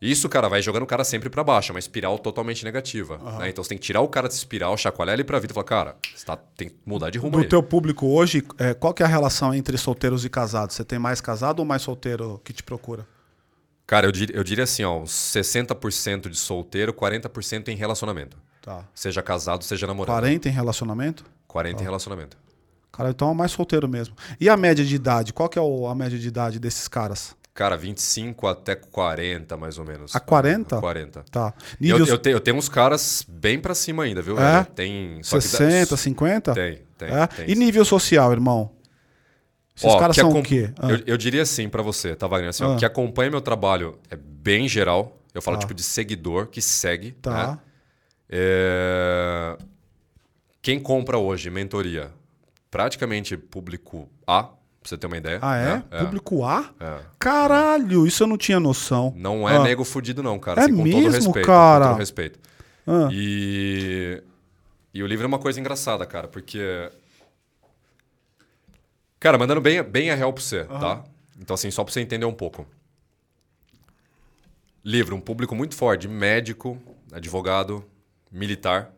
[0.06, 3.18] Isso, cara, vai jogando o cara sempre pra baixo, é uma espiral totalmente negativa.
[3.40, 3.50] né?
[3.50, 5.64] Então você tem que tirar o cara dessa espiral, chacoalhar ele pra vida e falar,
[5.66, 7.48] cara, você tá- tem que mudar de rumo Do aí.
[7.48, 10.76] teu público hoje, é, qual que é a relação entre solteiros e casados?
[10.76, 13.08] Você tem mais casado ou mais solteiro que te procura?
[13.88, 18.38] Cara, eu diria, eu diria assim, ó, uns 60% de solteiro, 40% em relacionamento.
[18.62, 18.86] Tá.
[18.94, 20.14] Seja casado, seja namorado.
[20.18, 21.24] 40 em relacionamento?
[21.48, 22.38] 40 em relacionamento.
[22.92, 24.16] Cara, então é mais solteiro mesmo.
[24.40, 25.34] E a média de idade?
[25.34, 27.36] Qual que é a média de idade desses caras?
[27.54, 30.16] Cara, 25 até 40, mais ou menos.
[30.16, 30.76] A 40?
[30.78, 31.24] A 40.
[31.30, 31.54] Tá.
[31.80, 34.40] Eu, Nível eu, te- eu tenho uns caras bem pra cima ainda, viu?
[34.40, 34.54] É?
[34.54, 34.66] velho?
[34.74, 35.22] Tem.
[35.24, 36.54] só que dá- 60, 50?
[36.54, 37.10] Tem, tem.
[37.10, 37.28] É?
[37.28, 38.72] tem E nível social, irmão?
[39.76, 40.72] Esses Ó, caras são acom- o quê?
[40.80, 42.50] Ah, Eu, eu diria assim pra você, tá, Wagner?
[42.50, 42.78] Assim, ó, Ah.
[42.78, 45.20] que acompanha meu trabalho é bem geral.
[45.34, 45.62] Eu falo Tá.
[45.62, 47.12] tipo de seguidor que segue.
[47.12, 47.48] tá.
[47.52, 47.60] né?
[48.30, 49.58] É,
[50.62, 52.12] Quem compra hoje mentoria?
[52.72, 54.50] Praticamente público A,
[54.84, 55.40] pra você ter uma ideia.
[55.42, 55.66] Ah, é?
[55.76, 55.84] né?
[56.04, 56.70] Público A?
[56.80, 57.00] É.
[57.18, 59.14] Caralho, isso eu não tinha noção.
[59.16, 59.64] Não é Ah.
[59.64, 60.62] nego fudido, não, cara.
[60.62, 61.46] É assim, com todo mesmo, respeito.
[61.46, 61.86] cara?
[61.86, 62.40] Com todo respeito.
[62.86, 64.22] Ah, E,
[64.94, 66.92] e o livro é uma coisa engraçada, cara, porque.
[69.20, 71.02] Cara, mandando bem, bem a real pra você, tá?
[71.40, 72.68] Então, assim, só pra você entender um pouco.
[74.84, 76.78] Livro, um público muito forte, médico,
[77.12, 77.86] advogado,
[78.30, 78.92] militar,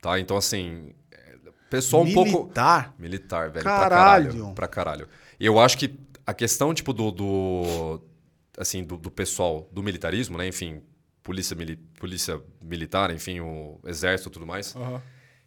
[0.00, 0.18] tá?
[0.18, 0.92] Então, assim,
[1.76, 2.42] pessoal um pouco.
[2.42, 2.94] Militar?
[2.98, 3.64] Militar, velho.
[3.64, 4.28] Caralho.
[4.28, 4.54] Pra caralho.
[4.54, 5.08] Pra caralho.
[5.38, 7.10] Eu acho que a questão, tipo, do.
[7.10, 8.00] do
[8.56, 10.46] assim, do, do pessoal do militarismo, né?
[10.46, 10.82] Enfim,
[11.22, 14.74] polícia, mili polícia militar, enfim, o exército e tudo mais.
[14.76, 15.02] Aham.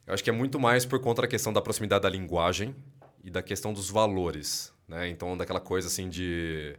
[0.06, 2.74] Eu acho que é muito mais por conta da questão da proximidade da linguagem
[3.24, 5.10] e da questão dos valores, né?
[5.10, 6.76] Então, daquela coisa assim de.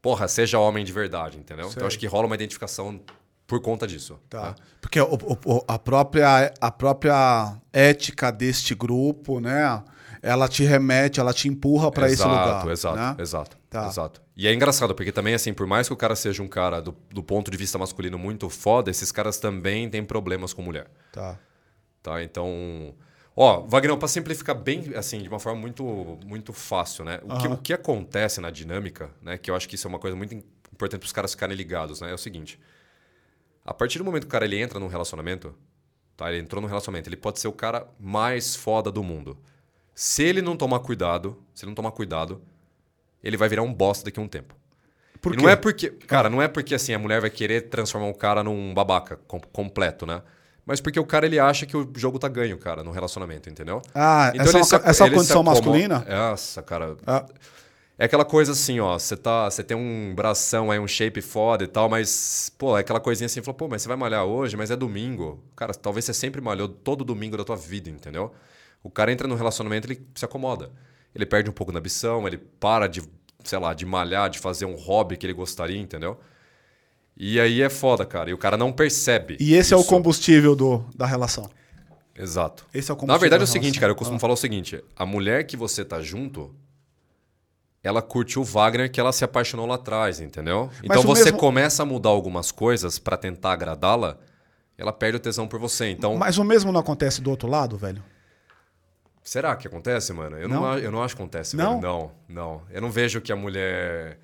[0.00, 1.64] Porra, seja homem de verdade, entendeu?
[1.64, 1.72] Sei.
[1.72, 3.00] Então, eu acho que rola uma identificação
[3.48, 4.20] por conta disso.
[4.30, 4.50] Tá.
[4.50, 4.54] né?
[4.80, 9.82] Porque o- o- a, própria, a própria ética deste grupo, né?
[10.22, 12.66] Ela te remete, ela te empurra pra esse lugar.
[12.68, 13.16] Exato, né?
[13.18, 13.86] exato, Tá.
[13.86, 14.22] exato.
[14.36, 16.94] E é engraçado, porque também, assim, por mais que o cara seja um cara do,
[17.10, 20.86] do ponto de vista masculino muito foda, esses caras também têm problemas com mulher.
[21.12, 21.38] Tá.
[22.02, 22.22] Tá?
[22.22, 22.94] Então.
[23.34, 27.20] Ó, Wagner, para simplificar bem, assim, de uma forma muito, muito fácil, né?
[27.22, 27.54] O, que, Aham.
[27.54, 29.38] o que acontece na dinâmica, né?
[29.38, 30.42] Que eu acho que isso é uma coisa muito im-
[30.72, 32.10] importante para os caras ficarem ligados, né?
[32.10, 32.58] É o seguinte.
[33.68, 35.54] A partir do momento que o cara ele entra num relacionamento,
[36.16, 36.32] tá?
[36.32, 39.36] Ele entrou num relacionamento, ele pode ser o cara mais foda do mundo.
[39.94, 42.40] Se ele não tomar cuidado, se ele não tomar cuidado,
[43.22, 44.54] ele vai virar um bosta daqui a um tempo.
[45.20, 48.06] Por E não é porque, cara, não é porque assim a mulher vai querer transformar
[48.08, 50.22] o cara num babaca com- completo, né?
[50.64, 53.82] Mas porque o cara ele acha que o jogo tá ganho, cara, no relacionamento, entendeu?
[53.94, 56.06] Ah, essa, é ele uma, essa ele condição masculina?
[56.08, 56.96] Nossa, cara.
[57.06, 57.26] Ah,
[57.98, 61.64] É aquela coisa assim, ó, você tá, você tem um bração aí, um shape foda
[61.64, 64.56] e tal, mas pô, é aquela coisinha assim, falou, pô, mas você vai malhar hoje,
[64.56, 65.42] mas é domingo.
[65.56, 68.32] Cara, talvez você sempre malhou todo domingo da tua vida, entendeu?
[68.84, 70.70] O cara entra no relacionamento, ele se acomoda.
[71.12, 73.02] Ele perde um pouco na ambição, ele para de,
[73.42, 76.20] sei lá, de malhar, de fazer um hobby que ele gostaria, entendeu?
[77.16, 78.30] E aí é foda, cara.
[78.30, 79.36] E o cara não percebe.
[79.40, 79.88] e esse é o isso.
[79.88, 81.50] combustível do, da relação.
[82.16, 82.64] Exato.
[82.72, 83.80] Esse é o combustível Na verdade é da o seguinte, relação.
[83.80, 84.20] cara, eu costumo Ah.
[84.20, 86.54] falar o seguinte: a mulher que você tá junto,
[87.82, 90.70] ela curte o Wagner que ela se apaixonou lá atrás, entendeu?
[90.82, 94.16] Então você mesmo- começa a mudar algumas coisas pra tentar agradá-la,
[94.76, 95.88] ela perde o tesão por você.
[95.90, 98.02] Então, Mas o mesmo não acontece do outro lado, velho?
[99.22, 100.38] será que acontece, mano?
[100.38, 100.78] Eu não, Não?
[100.78, 101.80] eu não acho que acontece, Não?
[101.80, 101.82] velho.
[101.82, 102.62] Não, não.
[102.70, 104.18] Eu não vejo que a mulher.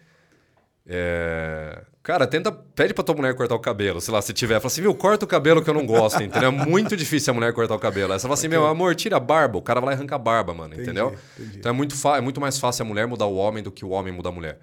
[0.87, 2.53] É, Cara, tenta.
[2.53, 3.99] Pede pra tua mulher cortar o cabelo.
[3.99, 4.57] Sei lá, se tiver.
[4.61, 6.51] Fala assim, viu, corta o cabelo que eu não gosto, entendeu?
[6.51, 8.13] É muito difícil a mulher cortar o cabelo.
[8.13, 9.57] Aí você fala assim, meu amor, tira a barba.
[9.57, 11.17] O cara vai lá e arranca a barba, mano, entendeu?
[11.41, 11.59] entendi.
[11.59, 13.87] Então é muito, fa- é muito mais fácil a mulher mudar o homem do que
[13.87, 14.59] o homem mudar a mulher.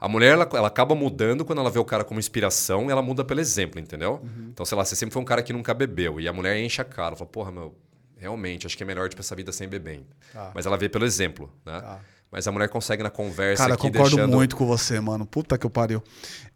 [0.00, 3.24] A mulher, ela, ela acaba mudando quando ela vê o cara como inspiração ela muda
[3.24, 4.20] pelo exemplo, entendeu?
[4.48, 6.80] Então, sei lá, você sempre foi um cara que nunca bebeu e a mulher enche
[6.82, 7.14] a cara.
[7.14, 7.72] Fala, porra, meu,
[8.16, 10.02] realmente, acho que é melhor tipo, essa vida sem beber.
[10.32, 10.50] Tá.
[10.52, 11.80] Mas ela vê pelo exemplo, né?
[12.32, 14.32] Mas a mulher consegue na conversa Cara, aqui concordo deixando...
[14.36, 15.26] muito com você, mano.
[15.26, 16.00] Puta que eu pariu.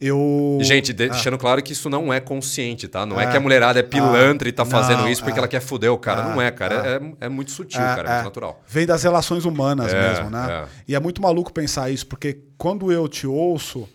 [0.01, 0.59] Eu.
[0.63, 3.05] Gente, de- deixando claro que isso não é consciente, tá?
[3.05, 3.31] Não é, É.
[3.33, 5.41] que a mulherada é pilantra e tá Não, fazendo isso porque é.
[5.41, 6.21] ela quer fuder o cara.
[6.21, 7.01] É, não é, cara.
[7.21, 8.09] É, é muito sutil, É, cara.
[8.09, 8.15] É, é.
[8.15, 8.63] muito natural.
[8.69, 10.47] Vem das relações humanas É, mesmo, né?
[10.65, 10.69] é.
[10.87, 13.89] E é muito maluco pensar isso, porque quando eu te ouço,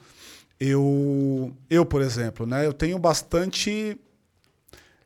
[0.59, 3.97] eu, eu por exemplo, né, eu tenho bastante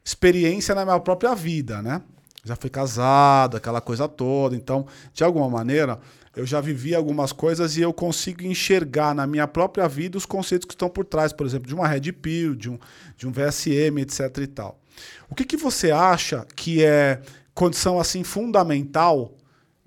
[0.03, 2.01] experiência na minha própria vida, né?
[2.43, 5.97] Já fui casado, aquela coisa toda, então, de alguma maneira,
[6.36, 10.66] eu já vivi algumas coisas e eu consigo enxergar na minha própria vida os conceitos
[10.66, 12.80] que estão por trás, por exemplo, de uma Red Pill, de um,
[13.16, 14.80] de um VSM, etc e tal.
[15.30, 17.22] O que, que você acha que é
[17.54, 19.32] condição assim fundamental,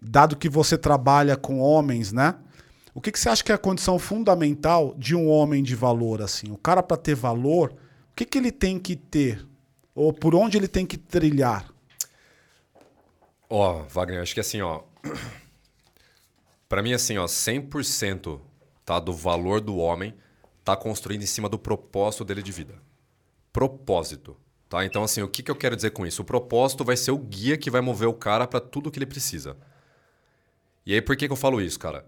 [0.01, 2.37] dado que você trabalha com homens, né?
[2.95, 6.23] O que, que você acha que é a condição fundamental de um homem de valor
[6.23, 6.51] assim?
[6.51, 7.73] O cara para ter valor,
[8.13, 9.45] o que, que ele tem que ter?
[9.95, 11.67] Ou por onde ele tem que trilhar?
[13.51, 14.83] Ó, Wagner, acho que assim, ó.
[16.69, 18.41] Pra mim, assim, ó, 100%
[18.85, 20.14] tá, do valor do homem
[20.64, 22.75] tá construído em cima do propósito dele de vida.
[23.53, 24.37] Propósito.
[24.69, 24.85] Tá?
[24.85, 26.23] Então, assim, o que, que eu quero dizer com isso?
[26.23, 29.07] O propósito vai ser o guia que vai mover o cara pra tudo que ele
[29.07, 29.57] precisa.
[30.85, 32.05] E aí, por que, que eu falo isso, cara?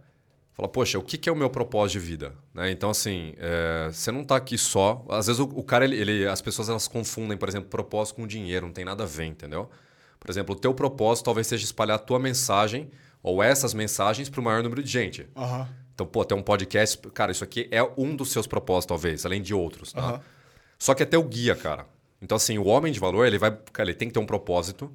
[0.55, 2.35] Fala, poxa, o que, que é o meu propósito de vida?
[2.53, 2.73] Né?
[2.73, 5.05] Então, assim, é, você não tá aqui só.
[5.09, 8.27] Às vezes o, o cara, ele, ele- as pessoas elas confundem, por exemplo, propósito com
[8.27, 9.71] dinheiro, não tem nada a ver, entendeu?
[10.19, 12.91] Por exemplo, o teu propósito talvez seja espalhar a tua mensagem
[13.29, 15.27] ou essas mensagens para o maior número de gente.
[15.95, 19.43] Então, pô, ter um podcast, cara, isso aqui é um dos seus propósitos, talvez, além
[19.43, 20.21] de outros, tá?
[20.79, 21.87] Só que é teu guia, cara.
[22.23, 23.51] Então, assim, o homem de valor, ele vai.
[23.73, 24.91] Cara, ele tem que ter um propósito.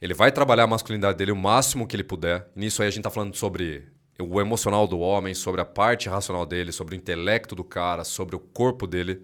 [0.00, 2.46] Ele vai trabalhar a masculinidade dele o máximo que ele puder.
[2.54, 3.86] Nisso aí a gente tá falando sobre
[4.18, 8.36] o emocional do homem, sobre a parte racional dele, sobre o intelecto do cara, sobre
[8.36, 9.22] o corpo dele,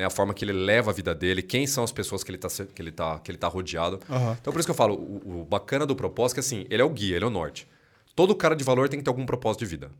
[0.00, 0.06] né?
[0.06, 2.48] a forma que ele leva a vida dele, quem são as pessoas que ele tá,
[2.48, 4.00] se- que ele tá, que ele tá rodeado.
[4.08, 4.36] Aham.
[4.40, 6.82] Então, por isso que eu falo, o, o bacana do propósito é que, assim, ele
[6.82, 7.68] é o guia, ele é o norte.
[8.16, 9.90] Todo cara de valor tem que ter algum propósito de vida.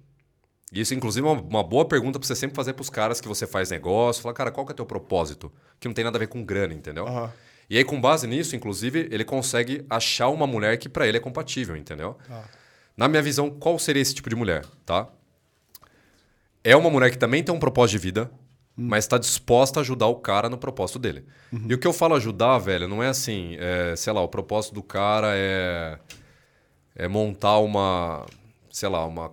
[0.73, 3.27] E isso, inclusive, é uma, uma boa pergunta pra você sempre fazer pros caras que
[3.29, 4.23] você faz negócio.
[4.23, 5.51] Falar, cara, qual que é o teu propósito?
[5.81, 7.07] Que não tem nada a ver com grana, entendeu?
[7.07, 7.33] Aham.
[7.69, 11.21] E aí, com base nisso, inclusive, ele consegue achar uma mulher que pra ele é
[11.21, 12.17] compatível, entendeu?
[12.97, 15.09] Na minha visão, qual seria esse tipo de mulher, tá?
[16.63, 18.31] É uma mulher que também tem um propósito de vida,
[18.81, 21.25] mas está disposta a ajudar o cara no propósito dele.
[21.69, 24.75] E o que eu falo ajudar, velho, não é assim, é, sei lá, o propósito
[24.75, 25.99] do cara é,
[26.95, 28.25] é montar uma,
[28.71, 29.33] sei lá, uma,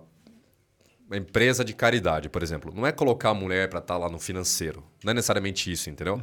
[1.06, 2.72] uma empresa de caridade, por exemplo.
[2.74, 4.84] Não é colocar a mulher para estar lá no financeiro.
[5.04, 6.20] Não é necessariamente isso, entendeu?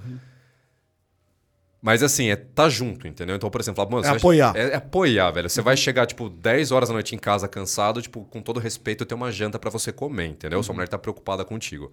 [1.82, 3.36] Mas assim, é tá junto, entendeu?
[3.36, 4.56] Então, por exemplo, fala, mano, É você vai- apoiar.
[4.58, 5.48] é, é apoiar, velho.
[5.50, 9.06] Você vai chegar, tipo, 10 horas da noite em casa cansado, tipo, com todo respeito,
[9.06, 10.64] ter uma janta pra você comer, entendeu?
[10.64, 11.92] Sua mulher tá preocupada contigo.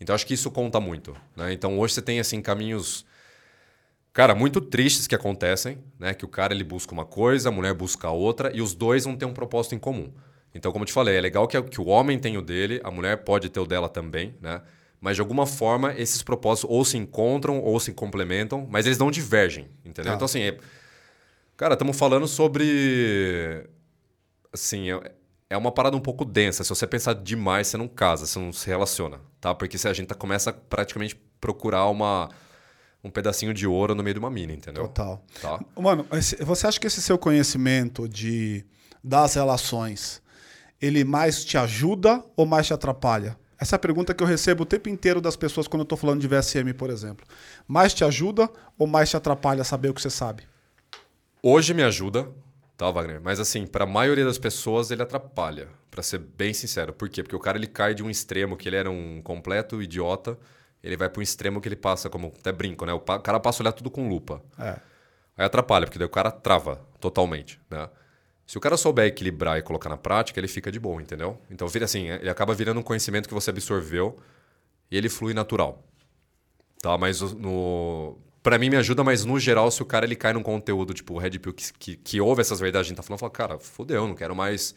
[0.00, 1.52] Então, acho que isso conta muito, né?
[1.52, 3.06] Então, hoje você tem, assim, caminhos,
[4.12, 6.14] cara, muito tristes que acontecem, né?
[6.14, 9.16] Que o cara, ele busca uma coisa, a mulher busca outra, e os dois não
[9.16, 10.12] têm um propósito em comum.
[10.54, 12.90] Então, como eu te falei, é legal que, que o homem tem o dele, a
[12.90, 14.62] mulher pode ter o dela também, né?
[15.00, 19.10] Mas, de alguma forma, esses propósitos ou se encontram ou se complementam, mas eles não
[19.10, 20.12] divergem, entendeu?
[20.12, 20.16] Tá.
[20.16, 20.58] Então, assim, é,
[21.56, 23.66] Cara, estamos falando sobre.
[24.52, 25.12] Assim, é,
[25.48, 26.64] é uma parada um pouco densa.
[26.64, 29.54] Se você pensar demais, você não casa, você não se relaciona, tá?
[29.54, 32.28] Porque se a gente tá- começa a praticamente procurar uma,
[33.02, 34.84] um pedacinho de ouro no meio de uma mina, entendeu?
[34.88, 35.24] Total.
[35.40, 35.60] Tá?
[35.80, 36.06] Mano,
[36.40, 38.64] você acha que esse seu conhecimento de
[39.02, 40.20] das relações,
[40.80, 43.38] ele mais te ajuda ou mais te atrapalha?
[43.58, 45.96] Essa é a pergunta que eu recebo o tempo inteiro das pessoas quando eu tô
[45.96, 47.24] falando de VSM, por exemplo.
[47.68, 50.42] Mais te ajuda ou mais te atrapalha saber o que você sabe?
[51.42, 52.28] Hoje me ajuda,
[52.76, 53.20] tá, Wagner?
[53.22, 56.92] Mas assim, para a maioria das pessoas ele atrapalha, Pra ser bem sincero.
[56.92, 57.22] Por quê?
[57.22, 60.38] Porque o cara ele cai de um extremo que ele era um completo idiota,
[60.82, 62.92] ele vai para um extremo que ele passa como até brinco, né?
[62.92, 64.42] O cara passa a olhar tudo com lupa.
[64.58, 64.78] É.
[65.38, 67.88] Aí atrapalha, porque daí o cara trava totalmente, né?
[68.46, 71.40] Se o cara souber equilibrar e colocar na prática, ele fica de boa, entendeu?
[71.50, 74.18] Então vira assim, ele acaba virando um conhecimento que você absorveu
[74.90, 75.82] e ele flui natural.
[76.80, 76.96] Tá?
[76.96, 78.16] Mas no
[78.46, 81.14] para mim me ajuda, mas no geral, se o cara ele cai num conteúdo tipo
[81.14, 83.32] o Red Pill que, que, que ouve essas verdades que a gente tá falando, fala,
[83.32, 84.72] cara, fodeu, não quero mais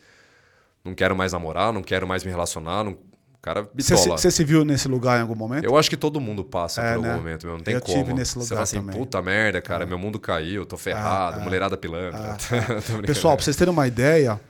[0.84, 2.94] não quero mais namorar, não quero mais me relacionar, não...
[2.94, 2.98] o
[3.40, 4.18] cara bitola.
[4.18, 5.66] Você se viu nesse lugar em algum momento?
[5.66, 7.16] Eu acho que todo mundo passa É, por algum né?
[7.16, 7.96] momento, meu, não tem Eu como.
[7.96, 8.96] tive nesse Você lugar fala assim, também.
[8.98, 12.38] puta merda, cara, meu mundo caiu, tô ferrado, mulherada pilantra.
[12.42, 13.04] Tô brincando.
[13.04, 14.42] Pessoal, pra vocês terem uma ideia,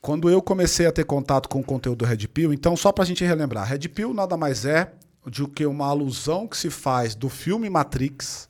[0.00, 3.04] quando eu comecei a ter contato com o conteúdo do Red Pill, então só pra
[3.04, 4.92] gente relembrar, Red Pill nada mais é
[5.26, 8.48] do que uma alusão que se faz do filme Matrix,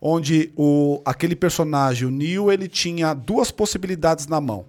[0.00, 4.66] onde o, aquele personagem, o Neo, ele tinha duas possibilidades na mão.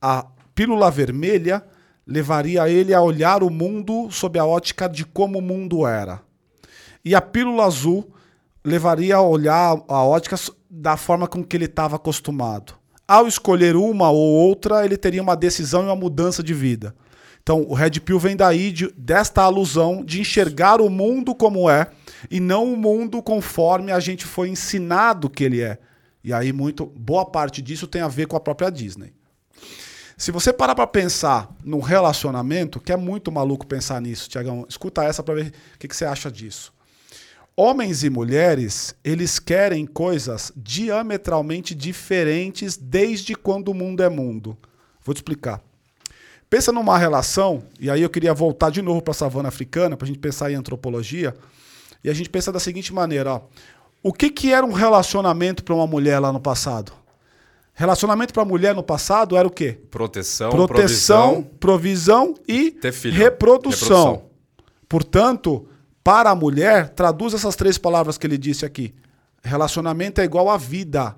[0.00, 1.64] A pílula vermelha
[2.06, 6.20] levaria ele a olhar o mundo sob a ótica de como o mundo era.
[7.04, 8.08] E a pílula azul
[8.64, 10.36] levaria a olhar a ótica
[10.70, 12.74] da forma com que ele estava acostumado.
[13.06, 16.94] Ao escolher uma ou outra, ele teria uma decisão e uma mudança de vida.
[17.42, 21.88] Então, o Red Pill vem daí de- desta alusão de enxergar o mundo como é
[22.30, 25.78] e não o mundo conforme a gente foi ensinado que ele é.
[26.24, 29.12] E aí muito boa parte disso tem a ver com a própria Disney.
[30.16, 35.02] Se você parar pra pensar num relacionamento, que é muito maluco pensar nisso, Tiagão, escuta
[35.02, 36.72] essa pra ver o que, que você acha disso.
[37.56, 44.56] Homens e mulheres, eles querem coisas diametralmente diferentes desde quando o mundo é mundo.
[45.04, 45.60] Vou te explicar.
[46.48, 50.04] Pensa numa relação, e aí eu queria voltar de novo para a savana africana, para
[50.04, 51.34] a gente pensar em antropologia,
[52.04, 53.40] e a gente pensa da seguinte maneira: ó,
[54.02, 56.92] o que, que era um relacionamento para uma mulher lá no passado?
[57.74, 59.80] Relacionamento para mulher no passado era o quê?
[59.90, 61.58] Proteção, Proteção, provisão.
[61.58, 63.12] provisão e reprodução.
[63.18, 64.24] Reprodução.
[64.88, 65.66] Portanto,
[66.04, 68.94] para a mulher, traduz essas três palavras que ele disse aqui.
[69.42, 71.16] Relacionamento é igual a vida.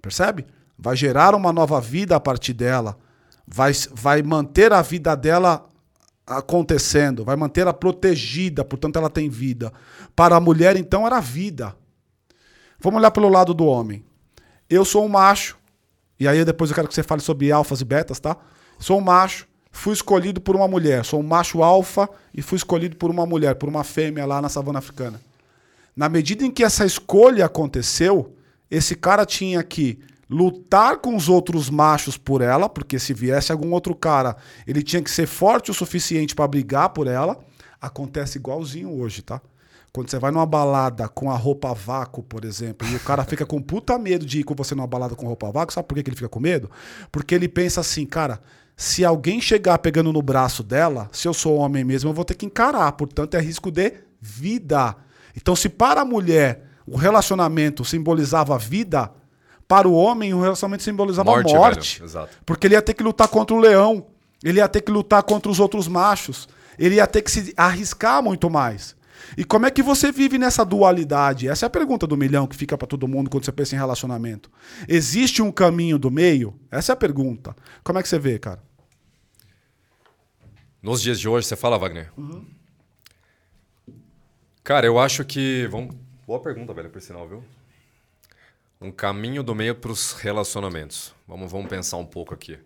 [0.00, 0.46] Percebe?
[0.76, 2.98] Vai gerar uma nova vida a partir dela.
[3.46, 5.64] Vai, vai manter a vida dela
[6.26, 7.24] acontecendo.
[7.24, 9.72] Vai manter-a protegida, portanto, ela tem vida.
[10.14, 11.74] Para a mulher, então, era vida.
[12.80, 14.04] Vamos olhar pelo lado do homem.
[14.68, 15.58] Eu sou um macho.
[16.18, 18.36] E aí depois eu quero que você fale sobre alfas e betas, tá?
[18.78, 21.04] Sou um macho, fui escolhido por uma mulher.
[21.04, 24.48] Sou um macho alfa e fui escolhido por uma mulher, por uma fêmea lá na
[24.48, 25.20] savana africana.
[25.96, 28.34] Na medida em que essa escolha aconteceu,
[28.70, 29.98] esse cara tinha que
[30.32, 34.34] lutar com os outros machos por ela, porque se viesse algum outro cara,
[34.66, 37.38] ele tinha que ser forte o suficiente para brigar por ela.
[37.78, 39.42] Acontece igualzinho hoje, tá?
[39.92, 43.44] Quando você vai numa balada com a roupa vácuo, por exemplo, e o cara fica
[43.44, 46.08] com puta medo de ir com você numa balada com roupa vácuo, sabe por que
[46.08, 46.70] ele fica com medo?
[47.10, 48.40] Porque ele pensa assim, cara,
[48.74, 52.34] se alguém chegar pegando no braço dela, se eu sou homem mesmo, eu vou ter
[52.34, 52.90] que encarar.
[52.92, 54.96] Portanto, é risco de vida.
[55.36, 59.12] Então, se para a mulher o relacionamento simbolizava vida,
[59.72, 61.54] para o homem o relacionamento simbolizava morte.
[61.54, 62.02] Morte.
[62.44, 64.06] Porque ele ia ter que lutar contra o leão,
[64.44, 66.46] ele ia ter que lutar contra os outros machos,
[66.78, 68.94] ele ia ter que se arriscar muito mais.
[69.34, 71.48] E como é que você vive nessa dualidade?
[71.48, 73.78] Essa é a pergunta do milhão que fica para todo mundo quando você pensa em
[73.78, 74.50] relacionamento.
[74.86, 76.54] Existe um caminho do meio?
[76.70, 77.56] Essa é a pergunta.
[77.82, 78.62] Como é que você vê, cara?
[80.82, 82.12] Nos dias de hoje, você fala, Wagner?
[82.18, 82.44] Uhum.
[84.62, 85.66] Cara, eu acho que.
[85.70, 85.96] Vamos...
[86.26, 87.42] Boa pergunta, velho, por sinal, viu?
[88.82, 91.14] Um caminho do meio para os relacionamentos.
[91.26, 92.58] Vamos, vamos pensar um pouco aqui.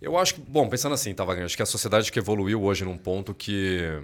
[0.00, 1.46] Eu acho que, bom, pensando assim, tá, Wagner?
[1.46, 4.02] Acho que a sociedade que evoluiu hoje num ponto que.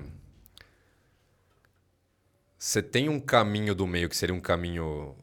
[2.59, 5.15] Você tem um caminho do meio que seria um caminho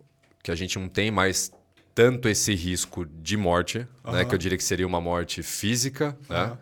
[0.44, 1.52] que a gente não tem mais
[1.96, 4.24] tanto esse risco de morte, né?
[4.24, 6.58] Que eu diria que seria uma morte física, né?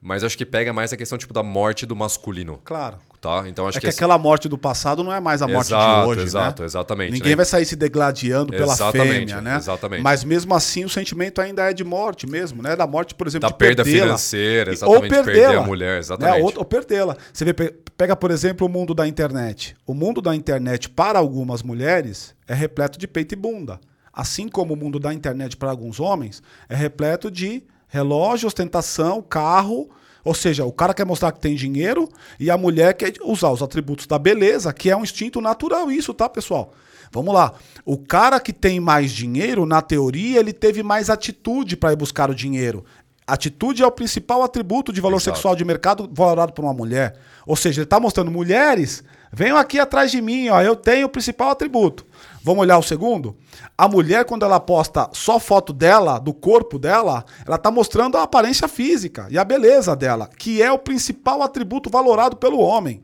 [0.00, 2.98] Mas acho que pega mais a questão tipo da morte do masculino, Claro.
[3.26, 3.48] Tá?
[3.48, 5.68] Então acho É que, que esse- aquela morte do passado não é mais a morte
[5.68, 6.66] Exato, de hoje, exato, né?
[6.66, 7.36] exatamente, Ninguém né?
[7.36, 9.56] vai sair se degladiando pela Exatamente, fêmea, né?
[9.56, 10.02] exatamente.
[10.02, 12.76] Mas mesmo assim o sentimento ainda é de morte mesmo, né?
[12.76, 15.98] Da morte, por exemplo, Da de perda financeira, exatamente, ou perder a mulher, né?
[15.98, 16.42] exatamente.
[16.42, 17.16] Ou, ou perdê-la.
[17.32, 19.76] Você vê, pe- pega, por exemplo, o mundo da internet.
[19.86, 23.80] O mundo da internet para algumas mulheres é repleto de peito e bunda.
[24.12, 29.88] Assim como o mundo da internet para alguns homens é repleto de relógio, ostentação, carro.
[30.26, 32.08] Ou seja, o cara quer mostrar que tem dinheiro
[32.40, 36.12] e a mulher quer usar os atributos da beleza, que é um instinto natural isso,
[36.12, 36.72] tá, pessoal?
[37.12, 37.54] Vamos lá.
[37.84, 42.28] O cara que tem mais dinheiro, na teoria, ele teve mais atitude para ir buscar
[42.28, 42.84] o dinheiro.
[43.24, 45.36] Atitude é o principal atributo de valor Exato.
[45.36, 47.16] sexual de mercado valorado por uma mulher.
[47.46, 51.08] Ou seja, ele está mostrando mulheres, venham aqui atrás de mim, ó, eu tenho o
[51.08, 52.04] principal atributo.
[52.46, 53.36] Vamos olhar o segundo?
[53.76, 58.22] A mulher, quando ela posta só foto dela, do corpo dela, ela está mostrando a
[58.22, 63.02] aparência física e a beleza dela, que é o principal atributo valorado pelo homem.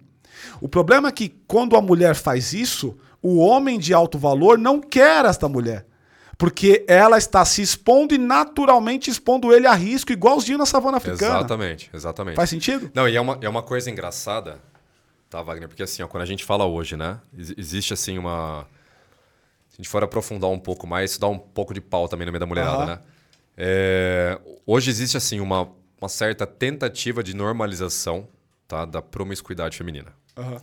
[0.60, 4.78] O problema é que quando a mulher faz isso, o homem de alto valor não
[4.80, 5.86] quer esta mulher.
[6.38, 11.38] Porque ela está se expondo e naturalmente expondo ele a risco, igualzinho na savana africana.
[11.38, 12.36] Exatamente, exatamente.
[12.36, 12.92] Faz sentido?
[12.94, 14.60] Não, e é uma, é uma coisa engraçada,
[15.28, 15.68] tá, Wagner?
[15.68, 17.18] Porque assim, ó, quando a gente fala hoje, né?
[17.36, 18.66] ex- Existe assim uma.
[19.72, 22.32] A gente for aprofundar um pouco mais, isso dá um pouco de pau também no
[22.32, 22.86] meio da mulherada, Aham.
[22.86, 23.00] né?
[23.56, 25.70] É, hoje existe, assim, uma,
[26.00, 28.28] uma certa tentativa de normalização
[28.68, 30.12] tá, da promiscuidade feminina.
[30.36, 30.60] Aham.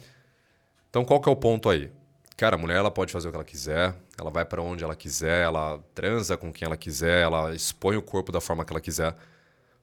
[0.90, 1.92] Então, qual que é o ponto aí?
[2.36, 4.96] Cara, a mulher ela pode fazer o que ela quiser, ela vai pra onde ela
[4.96, 8.80] quiser, ela transa com quem ela quiser, ela expõe o corpo da forma que ela
[8.80, 9.14] quiser.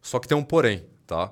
[0.00, 1.30] Só que tem um porém, tá?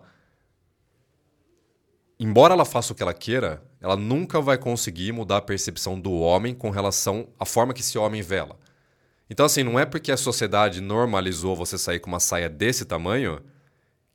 [2.20, 6.11] Embora ela faça o que ela queira, ela nunca vai conseguir mudar a percepção do
[6.12, 8.57] homem com relação à forma que esse homem vê ela.
[9.28, 13.41] Então, assim, não é porque a sociedade normalizou você sair com uma saia desse tamanho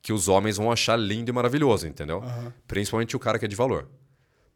[0.02, 2.20] que os homens vão achar lindo e maravilhoso, entendeu?
[2.66, 3.88] Principalmente o cara que é de valor.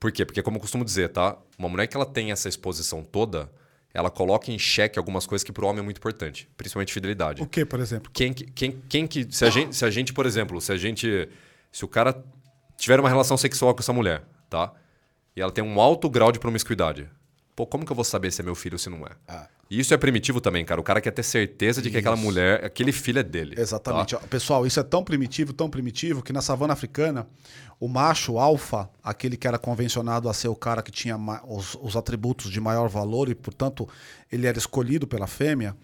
[0.01, 0.25] Por quê?
[0.25, 1.37] Porque, como eu costumo dizer, tá?
[1.57, 3.49] Uma mulher que ela tem essa exposição toda,
[3.93, 7.41] ela coloca em xeque algumas coisas que pro homem é muito importante, principalmente fidelidade.
[7.41, 8.11] O que, por exemplo?
[8.12, 9.29] Quem, que- quem, quem que.
[9.31, 11.29] Se a, gente, se a gente, por exemplo, se a gente.
[11.71, 12.21] Se o cara
[12.77, 14.73] tiver uma relação sexual com essa mulher, tá?
[15.37, 17.09] E ela tem um alto grau de promiscuidade.
[17.57, 19.47] Pô, como que eu vou saber se é meu filho ou se não é?
[19.70, 20.80] E isso é primitivo também, cara.
[20.80, 23.55] O cara quer ter certeza de que aquela mulher, aquele filho é dele.
[23.59, 24.14] Exatamente.
[24.14, 24.20] tá?
[24.28, 27.26] Pessoal, isso é tão primitivo, tão primitivo, que na savana africana,
[27.80, 31.16] o macho alfa, aquele que era convencionado a ser o cara que tinha
[31.47, 33.89] os, os atributos de maior valor e, portanto,
[34.30, 35.76] ele era escolhido pela fêmea,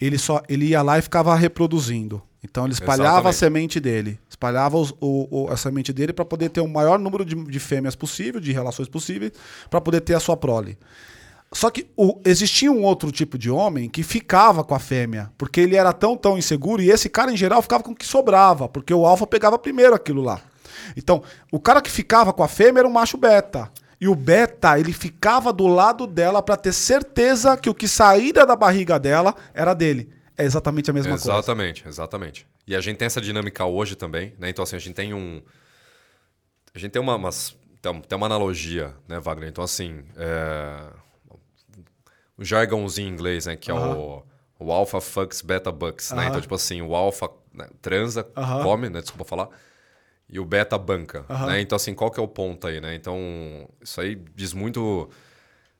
[0.00, 2.22] ele só ele ia lá e ficava reproduzindo.
[2.42, 3.36] Então ele espalhava a Exatamente.
[3.36, 7.24] semente dele, espalhava os- o, o- a semente dele para poder ter o maior número
[7.24, 9.32] de, de fêmeas possível, de relações possíveis,
[9.68, 10.78] para poder ter a sua prole.
[11.50, 15.60] Só que o- existia um outro tipo de homem que ficava com a fêmea, porque
[15.60, 18.68] ele era tão, tão inseguro, e esse cara, em geral, ficava com o que sobrava,
[18.68, 20.40] porque o alfa pegava primeiro aquilo lá.
[20.96, 23.68] Então, o cara que ficava com a fêmea era um macho beta.
[24.00, 28.46] E o beta, ele ficava do lado dela para ter certeza que o que saíra
[28.46, 30.08] da barriga dela era dele.
[30.38, 31.32] É exatamente a mesma coisa.
[31.32, 32.46] Exatamente, exatamente.
[32.66, 34.48] E a gente tem essa dinâmica hoje também, né?
[34.48, 35.42] Então, assim, a gente tem um.
[36.74, 37.56] A gente tem uma, umas-
[38.08, 39.48] tem uma analogia, né, Wagner?
[39.48, 40.04] Então, assim.
[40.16, 40.90] é,
[42.36, 43.56] O jargãozinho em inglês, né?
[43.56, 44.22] Que é o,
[44.58, 46.22] o alpha fucks beta bucks, né?
[46.22, 46.28] Aham.
[46.28, 48.62] Então, tipo assim, o alpha né, transa, Aham.
[48.62, 49.00] come, né?
[49.00, 49.48] Desculpa falar.
[50.28, 51.60] E o beta banca, né?
[51.60, 52.94] Então, assim, qual que é o ponto aí, né?
[52.94, 55.08] Então, isso aí diz muito...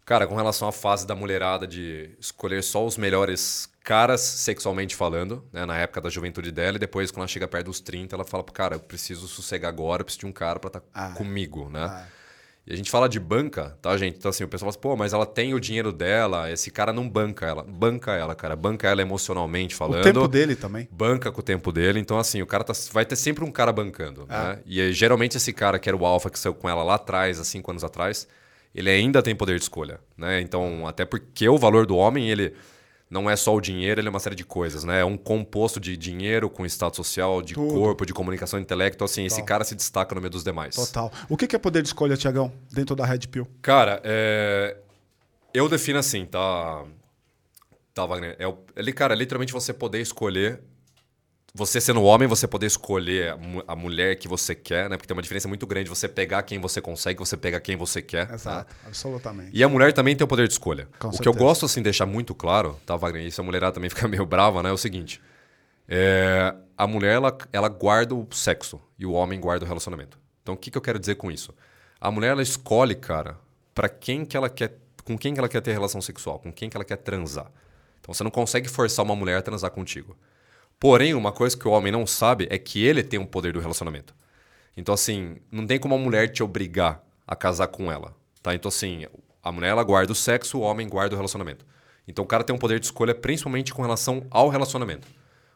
[0.06, 5.42] Cara, com relação à fase da mulherada de escolher só os melhores caras sexualmente falando,
[5.50, 8.24] né, na época da juventude dela, e depois, quando ela chega perto dos 30, ela
[8.24, 11.12] fala, cara, eu preciso sossegar agora, eu preciso de um cara pra estar Ah.
[11.16, 12.06] comigo, né?
[12.66, 14.18] E a gente fala de banca, tá, gente?
[14.18, 16.92] Então, assim, o pessoal fala assim, pô, mas ela tem o dinheiro dela, esse cara
[16.92, 17.62] não banca ela.
[17.66, 18.54] Banca ela, cara.
[18.54, 20.00] Banca ela emocionalmente falando.
[20.00, 20.86] O tempo dele também.
[20.92, 21.98] Banca com o tempo dele.
[21.98, 24.48] Então, assim, o cara tá- vai ter sempre um cara bancando, Ah.
[24.56, 24.58] né?
[24.66, 27.40] E aí, geralmente esse cara que era o alfa que saiu com ela lá atrás,
[27.40, 28.28] há cinco anos atrás,
[28.74, 30.38] ele ainda tem poder de escolha, né?
[30.42, 32.54] Então, até porque o valor do homem, ele
[33.10, 35.00] não é só o dinheiro, ele é uma série de coisas, né?
[35.00, 37.72] É um composto de dinheiro com status social, de Tudo.
[37.72, 39.02] corpo, de comunicação intelecto.
[39.02, 40.74] Assim, esse cara se destaca no meio dos demais.
[40.74, 41.10] Total.
[41.28, 43.48] O que é poder de escolha, Tiagão, dentro da Red Pill?
[43.62, 44.76] Cara, é...
[45.54, 46.84] eu defino assim, tá?
[47.94, 48.36] Tá, Wagner?
[48.38, 50.60] É, ele, cara, é literalmente você poder escolher.
[51.54, 54.96] Você sendo homem, você poder escolher a, mu- a mulher que você quer, né?
[54.96, 58.02] Porque tem uma diferença muito grande você pegar quem você consegue, você pegar quem você
[58.02, 58.28] quer.
[58.28, 58.34] tá?
[58.34, 59.50] Exato, absolutamente.
[59.52, 60.86] E a mulher também tem o poder de escolha.
[60.98, 61.36] Com o que certeza.
[61.36, 63.22] eu gosto, assim, de deixar muito claro, tá, Wagner?
[63.26, 64.68] E se a mulherada também fica meio brava, né?
[64.68, 65.20] É o seguinte.
[65.88, 70.18] É, a mulher, ela, ela guarda o sexo e o homem guarda o relacionamento.
[70.42, 71.54] Então, o que, que eu quero dizer com isso?
[72.00, 73.38] A mulher, ela escolhe, cara,
[73.74, 74.76] para quem que ela quer...
[75.02, 77.50] Com quem que ela quer ter relação sexual, com quem que ela quer transar.
[78.00, 80.14] Então, você não consegue forçar uma mulher a transar contigo.
[80.80, 83.60] Porém, uma coisa que o homem não sabe é que ele tem o poder do
[83.60, 84.14] relacionamento.
[84.76, 88.54] Então, assim, não tem como a mulher te obrigar a casar com ela, tá?
[88.54, 89.06] Então, assim,
[89.42, 91.66] a mulher, ela guarda o sexo, o homem guarda o relacionamento.
[92.06, 95.08] Então, o cara tem um poder de escolha principalmente com relação ao relacionamento.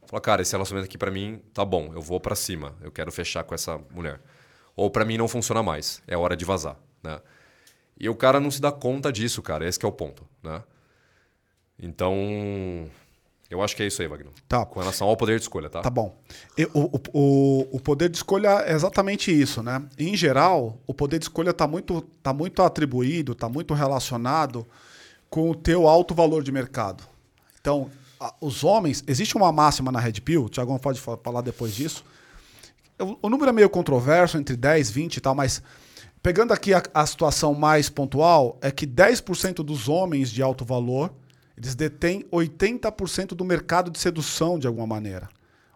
[0.07, 3.12] Fala, cara, esse relacionamento aqui pra mim tá bom, eu vou pra cima, eu quero
[3.12, 4.20] fechar com essa mulher.
[4.75, 7.20] Ou pra mim não funciona mais, é hora de vazar, né?
[7.99, 10.62] E o cara não se dá conta disso, cara, esse é o ponto, né?
[11.79, 12.91] Então,
[13.53, 14.33] eu acho que é isso aí, Wagner.
[14.49, 14.65] Tá.
[14.65, 15.81] Com relação ao poder de escolha, tá?
[15.83, 16.15] Tá bom.
[16.75, 19.83] O, o, o, poder de escolha é exatamente isso, né?
[19.99, 24.67] Em geral, o poder de escolha está muito, tá muito atribuído, está muito relacionado
[25.31, 27.05] com o teu alto valor de mercado.
[27.61, 27.91] Então,
[28.21, 31.75] a- os homens, existe uma máxima na Red Pill, o Tiagão pode fa- falar depois
[31.75, 32.05] disso.
[32.99, 35.63] O, o número é meio controverso, entre 10, 20 e tal, mas
[36.23, 41.13] pegando aqui a, a situação mais pontual, é que 10% dos homens de alto valor,
[41.63, 45.29] eles detêm 80% do mercado de sedução de alguma maneira.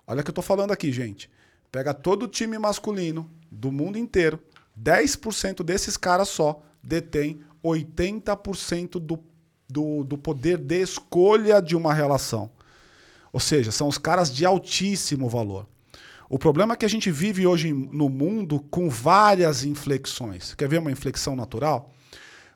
[0.04, 1.30] Olha o que eu tô falando aqui, gente.
[1.70, 4.40] Pega todo o time masculino do mundo inteiro,
[4.80, 9.22] 10% desses caras só detém 80% do,
[9.68, 12.50] do, do poder de escolha de uma relação.
[13.32, 15.68] Ou seja, são os caras de altíssimo valor.
[16.28, 20.52] O problema é que a gente vive hoje no mundo com várias inflexões.
[20.54, 21.92] Quer ver uma inflexão natural?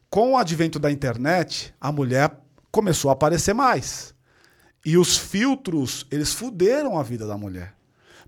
[0.08, 2.32] Com o advento da internet, a mulher
[2.70, 4.14] começou a aparecer mais.
[4.84, 7.74] E os filtros, eles fuderam a vida da mulher.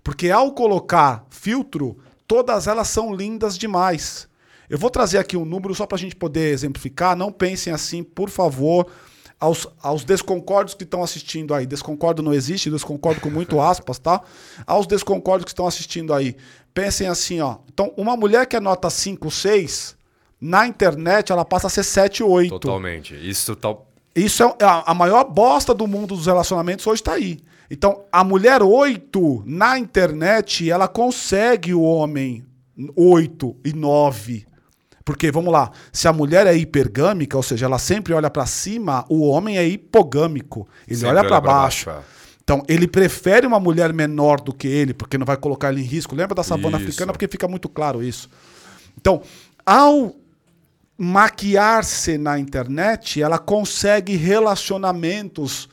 [0.03, 4.27] Porque ao colocar filtro, todas elas são lindas demais.
[4.69, 7.15] Eu vou trazer aqui um número só para a gente poder exemplificar.
[7.15, 8.87] Não pensem assim, por favor,
[9.39, 11.65] aos, aos desconcordos que estão assistindo aí.
[11.65, 14.21] Desconcordo não existe, desconcordo com muito aspas, tá?
[14.65, 16.35] Aos desconcordos que estão assistindo aí.
[16.73, 17.57] Pensem assim, ó.
[17.71, 19.95] Então, uma mulher que é nota 5, 6,
[20.39, 22.49] na internet ela passa a ser 7, 8.
[22.49, 23.15] Totalmente.
[23.15, 23.92] Isso tal.
[24.15, 27.39] Isso é a, a maior bosta do mundo dos relacionamentos hoje está aí.
[27.69, 32.45] Então, a mulher 8 na internet, ela consegue o homem
[32.95, 34.45] 8 e 9.
[35.03, 39.03] Porque, vamos lá, se a mulher é hipergâmica, ou seja, ela sempre olha para cima,
[39.09, 40.67] o homem é hipogâmico.
[40.87, 41.89] Ele Sempre olha para baixo.
[41.89, 41.99] é.
[42.43, 45.85] Então, ele prefere uma mulher menor do que ele, porque não vai colocar ele em
[45.85, 46.13] risco.
[46.15, 46.87] Lembra da savana Isso.
[46.87, 47.11] africana?
[47.13, 48.29] Porque fica muito claro isso.
[48.99, 49.21] Então,
[49.65, 50.13] ao
[50.97, 55.69] maquiar-se na internet, ela consegue relacionamentos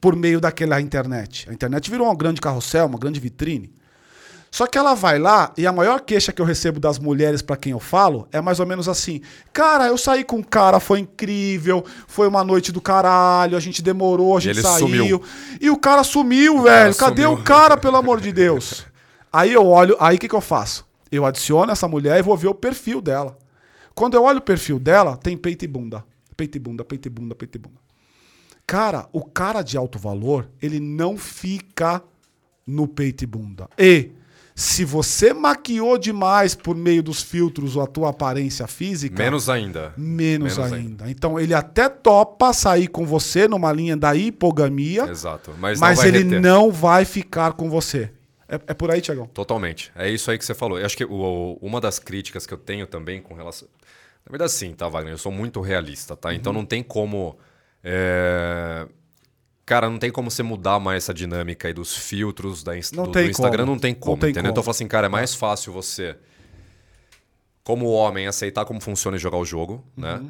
[0.00, 1.48] por meio daquela internet.
[1.48, 3.72] A internet virou um grande carrossel, uma grande vitrine.
[4.50, 7.56] Só que ela vai lá e a maior queixa que eu recebo das mulheres para
[7.56, 9.20] quem eu falo é mais ou menos assim:
[9.52, 13.82] Cara, eu saí com um cara, foi incrível, foi uma noite do caralho, a gente
[13.82, 14.86] demorou, a gente ele saiu.
[14.86, 15.22] sumiu.
[15.60, 16.94] E o cara sumiu, velho.
[16.94, 17.38] cara Cadê sumiu.
[17.38, 18.86] o cara, pelo amor de Deus?
[19.30, 20.86] Aí eu olho, aí o que, que eu faço?
[21.12, 23.36] Eu adiciono essa mulher e vou ver o perfil dela.
[23.98, 26.04] Quando eu olho o perfil dela, tem peito e bunda.
[26.36, 27.80] Peito e bunda, peito e bunda, peito e bunda.
[28.64, 32.00] Cara, o cara de alto valor, ele não fica
[32.64, 33.68] no peito e bunda.
[33.76, 34.12] E
[34.54, 39.92] se você maquiou demais por meio dos filtros a tua aparência física, Menos ainda.
[39.96, 41.10] menos, menos ainda.
[41.10, 45.52] Então ele até topa sair com você numa linha da hipogamia, Exato.
[45.58, 46.40] Mas, mas não ele reter.
[46.40, 48.12] não vai ficar com você.
[48.48, 49.26] É, é por aí, Tiagão.
[49.26, 49.92] Totalmente.
[49.94, 50.78] É isso aí que você falou.
[50.78, 53.68] Eu acho que o- uma das críticas que eu tenho também com relação.
[54.24, 55.12] Na verdade, sim, tá, Wagner?
[55.14, 56.32] Eu sou muito realista, tá?
[56.34, 56.58] Então Uhum.
[56.60, 57.38] não tem como.
[57.84, 58.86] é,
[59.66, 63.04] Cara, não tem como você mudar mais essa dinâmica aí dos filtros da Inst- Não
[63.04, 63.64] do, tem do Instagram.
[63.64, 63.72] como.
[63.72, 64.44] Não tem Não como, tem entendeu?
[64.44, 64.52] como.
[64.52, 66.16] Então eu falo assim, cara, é mais fácil você,
[67.62, 70.22] como homem, aceitar como funciona e jogar o jogo, né?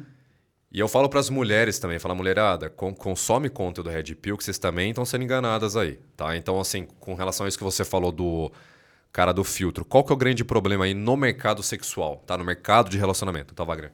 [0.71, 4.43] E eu falo para as mulheres também, falo, mulherada, con- consome conteúdo Red Pill, que
[4.43, 6.35] vocês também estão sendo enganadas aí, tá?
[6.37, 8.51] Então, assim, com relação a isso que você falou do
[9.11, 12.37] cara do filtro, qual que é o grande problema aí no mercado sexual, tá?
[12.37, 13.91] No mercado de relacionamento, tá, Wagner?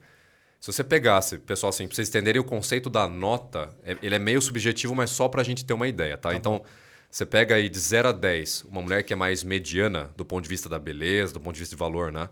[0.60, 4.20] Se você pegasse, pessoal, assim, pra vocês entenderem o conceito da nota, é- ele é
[4.20, 6.32] meio subjetivo, mas só pra gente ter uma ideia, tá?
[6.36, 6.62] então,
[7.10, 10.44] você pega aí de 0 a 10, uma mulher que é mais mediana do ponto
[10.44, 12.28] de vista da beleza, do ponto de vista de valor, né?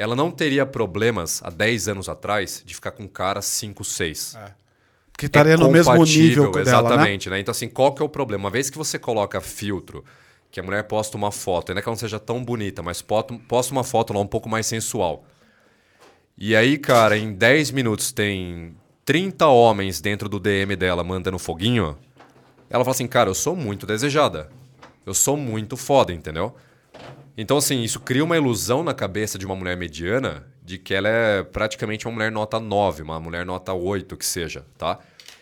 [0.00, 4.38] Ela não teria problemas há 10 anos atrás de ficar com um cara 5, 6.
[5.18, 6.88] Que estaria no mesmo compatível, nível dela, né?
[6.88, 7.38] Exatamente, né?
[7.38, 8.44] Então, assim, qual que é o problema?
[8.44, 10.02] Uma vez que você coloca filtro,
[10.50, 13.34] que a mulher posta uma foto, ainda que ela não seja tão bonita, mas posta
[13.46, 15.22] posta uma foto lá um pouco mais sensual.
[16.38, 18.74] E aí, cara, em 10 minutos tem
[19.04, 21.98] 30 homens dentro do DM dela mandando foguinho.
[22.70, 24.48] Ela fala assim, cara, eu sou muito desejada.
[25.04, 26.56] Eu sou muito foda, entendeu?
[27.40, 31.08] Então, assim, isso cria uma ilusão na cabeça de uma mulher mediana de que ela
[31.08, 34.98] é praticamente uma mulher nota 9, uma mulher nota 8, que seja, tá?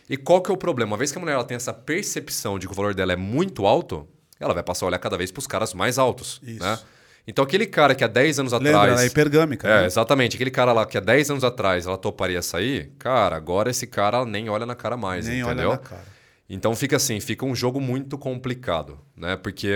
[0.09, 0.93] E qual que é o problema?
[0.93, 3.17] Uma vez que a mulher ela tem essa percepção de que o valor dela é
[3.17, 4.07] muito alto,
[4.39, 6.63] ela vai passar a olhar cada vez para os caras mais altos, Isso.
[6.63, 6.79] né?
[7.27, 8.93] Então, aquele cara que há 10 anos Lembra, atrás...
[8.93, 9.67] ela é hipergâmica.
[9.69, 9.87] É, né?
[9.87, 10.37] exatamente.
[10.37, 14.25] Aquele cara lá que há 10 anos atrás ela toparia sair, cara, agora esse cara
[14.25, 15.71] nem olha na cara mais, Nem entendeu?
[15.71, 16.05] olha na cara.
[16.49, 19.37] Então fica assim, fica um jogo muito complicado, né?
[19.37, 19.75] Porque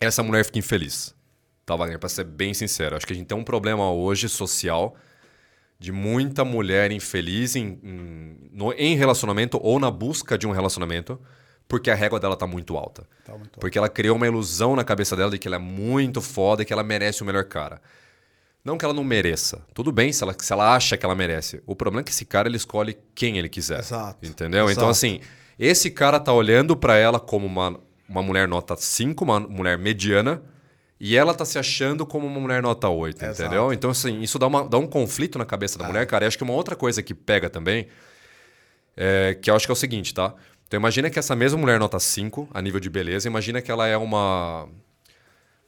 [0.00, 1.14] essa mulher fica infeliz.
[1.66, 1.98] Tá, Wagner?
[1.98, 2.96] Pra ser bem sincero.
[2.96, 4.96] Acho que a gente tem um problema hoje social
[5.78, 11.20] de muita mulher infeliz em, em, no- em relacionamento ou na busca de um relacionamento
[11.68, 13.02] porque a régua dela tá muito alta.
[13.24, 13.60] Tá muito alta.
[13.60, 16.64] Porque ela criou uma ilusão na cabeça dela de que ela é muito foda e
[16.64, 17.80] que ela merece o melhor cara.
[18.64, 19.62] Não que ela não mereça.
[19.74, 21.62] Tudo bem se ela, se ela acha que ela merece.
[21.66, 23.80] O problema é que esse cara ele escolhe quem ele quiser.
[23.80, 24.26] Exato.
[24.26, 24.64] Entendeu?
[24.64, 24.80] Exato.
[24.80, 25.20] Então, assim,
[25.58, 27.78] esse cara tá olhando pra ela como uma,
[28.08, 30.42] uma mulher nota 5, uma mulher mediana,
[31.00, 33.42] e ela tá se achando como uma mulher nota 8, Exato.
[33.42, 33.72] entendeu?
[33.72, 36.24] Então, assim, isso dá, uma, dá um conflito na cabeça da mulher, cara.
[36.24, 37.86] E acho que uma outra coisa que pega também,
[38.96, 40.34] é, que eu acho que é o seguinte, tá?
[40.66, 43.86] Então, imagina que essa mesma mulher nota 5, a nível de beleza, imagina que ela
[43.86, 44.68] é uma.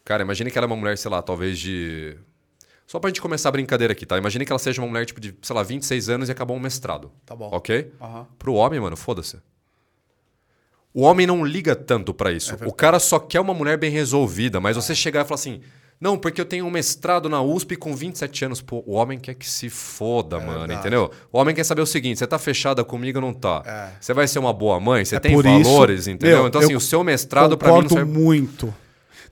[0.05, 2.17] Cara, imagina que ela é uma mulher, sei lá, talvez de.
[2.87, 4.19] Só pra gente começar a brincadeira aqui, tá?
[4.19, 6.61] Imagina que ela seja uma mulher, tipo, de, sei lá, 26 anos e acabou um
[6.61, 7.13] mestrado.
[7.25, 7.49] Tá bom.
[7.53, 7.93] Ok?
[8.01, 8.27] Aham.
[8.37, 9.39] Pro homem, mano, foda-se.
[10.93, 12.55] O homem não liga tanto pra isso.
[12.67, 15.61] o cara só quer uma mulher bem resolvida, mas você chegar e falar assim:
[16.01, 18.61] não, porque eu tenho um mestrado na USP com 27 anos.
[18.61, 20.81] Pô, o homem quer que se foda, mano, verdade.
[20.81, 21.11] entendeu?
[21.31, 23.63] O homem quer saber o seguinte: você tá fechada comigo ou não tá?
[23.65, 23.91] É.
[24.01, 25.05] Você vai ser uma boa mãe?
[25.05, 26.39] Você É tem por isso- valores, entendeu?
[26.39, 28.19] Meu, então, assim, o seu mestrado pra mim não Concordo serve.
[28.25, 28.75] muito.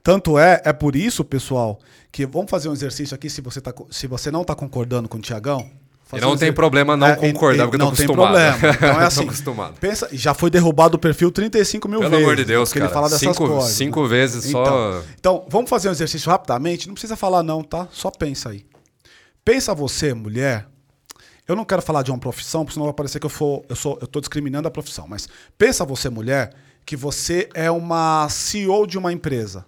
[0.02, 1.80] Tanto é, é por isso, pessoal,
[2.12, 5.18] que vamos fazer um exercício aqui, se você, tá, se você não tá concordando com
[5.18, 5.68] o Tiagão,
[6.16, 8.34] E não tem problema não concordar, porque eu tô não tem acostumado.
[8.34, 8.74] problema.
[8.76, 9.24] Então é assim.
[9.24, 9.74] acostumado.
[9.78, 12.24] Pensa, já foi derrubado o perfil 35 mil Pelo vezes.
[12.24, 12.86] amor de Deus, cara.
[12.86, 13.70] ele fala dessas cinco, coisas.
[13.72, 14.62] cinco vezes só.
[14.62, 16.86] Então, então, vamos fazer um exercício rapidamente.
[16.86, 17.88] Não precisa falar, não, tá?
[17.92, 18.64] Só pensa aí.
[19.44, 20.66] Pensa você, mulher.
[21.46, 23.76] Eu não quero falar de uma profissão, porque senão vai parecer que eu, for, eu,
[23.76, 25.06] sou, eu tô discriminando a profissão.
[25.08, 26.52] Mas pensa você, mulher,
[26.84, 29.64] que você é uma CEO de uma empresa.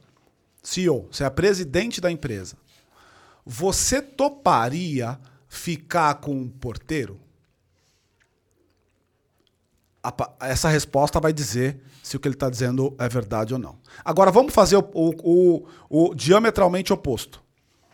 [0.62, 2.56] CEO, você é a presidente da empresa.
[3.46, 5.18] Você toparia
[5.50, 7.20] ficar com um porteiro?
[10.40, 13.78] Essa resposta vai dizer se o que ele está dizendo é verdade ou não.
[14.02, 17.42] Agora vamos fazer o, o- o- o diametralmente oposto.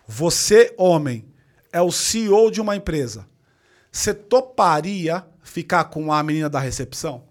[0.07, 1.25] Você, homem,
[1.73, 3.27] é o CEO de uma empresa.
[3.91, 7.25] Você toparia ficar com a menina da recepção?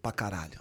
[0.00, 0.59] Pra caralho.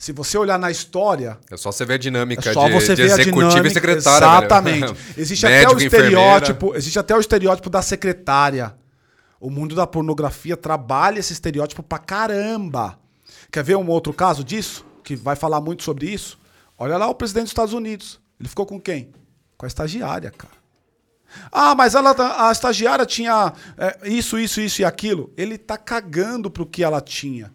[0.00, 2.94] Se você olhar na história, É só você ver a dinâmica é só de, você
[2.96, 3.68] de ver a executivo dinâmica.
[3.68, 4.24] e secretária.
[4.26, 4.80] Exatamente.
[4.80, 4.96] velho.
[5.16, 6.06] Existe até Médico, o enfermeira.
[6.16, 8.74] estereótipo, existe até o estereótipo da secretária.
[9.38, 12.98] O mundo da pornografia trabalha esse estereótipo pra caramba.
[13.52, 14.86] Quer ver um outro caso disso?
[15.04, 16.38] Que vai falar muito sobre isso?
[16.78, 18.18] Olha lá o presidente dos Estados Unidos.
[18.40, 19.10] Ele ficou com quem?
[19.58, 20.54] Com a estagiária, cara.
[21.52, 25.30] Ah, mas ela, tá- a estagiária tinha é, isso, isso, isso e aquilo.
[25.36, 27.52] Ele tá cagando pro que ela tinha.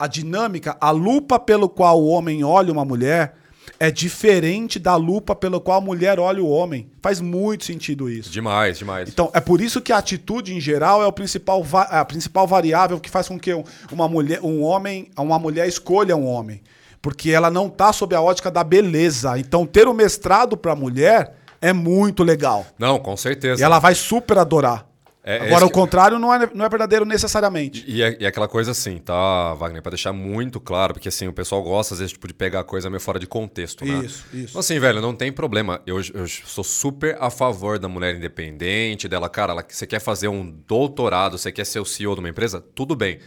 [0.00, 3.34] A dinâmica, a lupa pelo qual o homem olha uma mulher
[3.80, 6.88] é diferente da lupa pelo qual a mulher olha o homem.
[7.02, 8.30] Faz muito sentido isso.
[8.30, 9.08] Demais, demais.
[9.08, 12.46] Então, é por isso que a atitude em geral é o principal va- a principal
[12.46, 16.62] variável que faz com que um- uma mulher, um homem, uma mulher escolha um homem,
[17.02, 19.36] porque ela não tá sob a ótica da beleza.
[19.36, 22.64] Então, ter o mestrado para mulher é muito legal.
[22.78, 23.60] Não, com certeza.
[23.60, 24.86] E ela vai super adorar.
[25.30, 27.84] É- é Agora, o que- contrário não é, não é verdadeiro necessariamente.
[27.86, 29.82] E é, e é aquela coisa assim, tá, Wagner?
[29.82, 32.88] Pra deixar muito claro, porque assim, o pessoal gosta às vezes tipo, de pegar coisa
[32.88, 34.06] meio fora de contexto, né?
[34.06, 34.48] Isso, isso.
[34.48, 35.82] Então, assim, velho, não tem problema.
[35.86, 40.28] Eu, eu sou super a favor da mulher independente, dela, cara, ela, você quer fazer
[40.28, 43.18] um doutorado, você quer ser o CEO de uma empresa, tudo bem.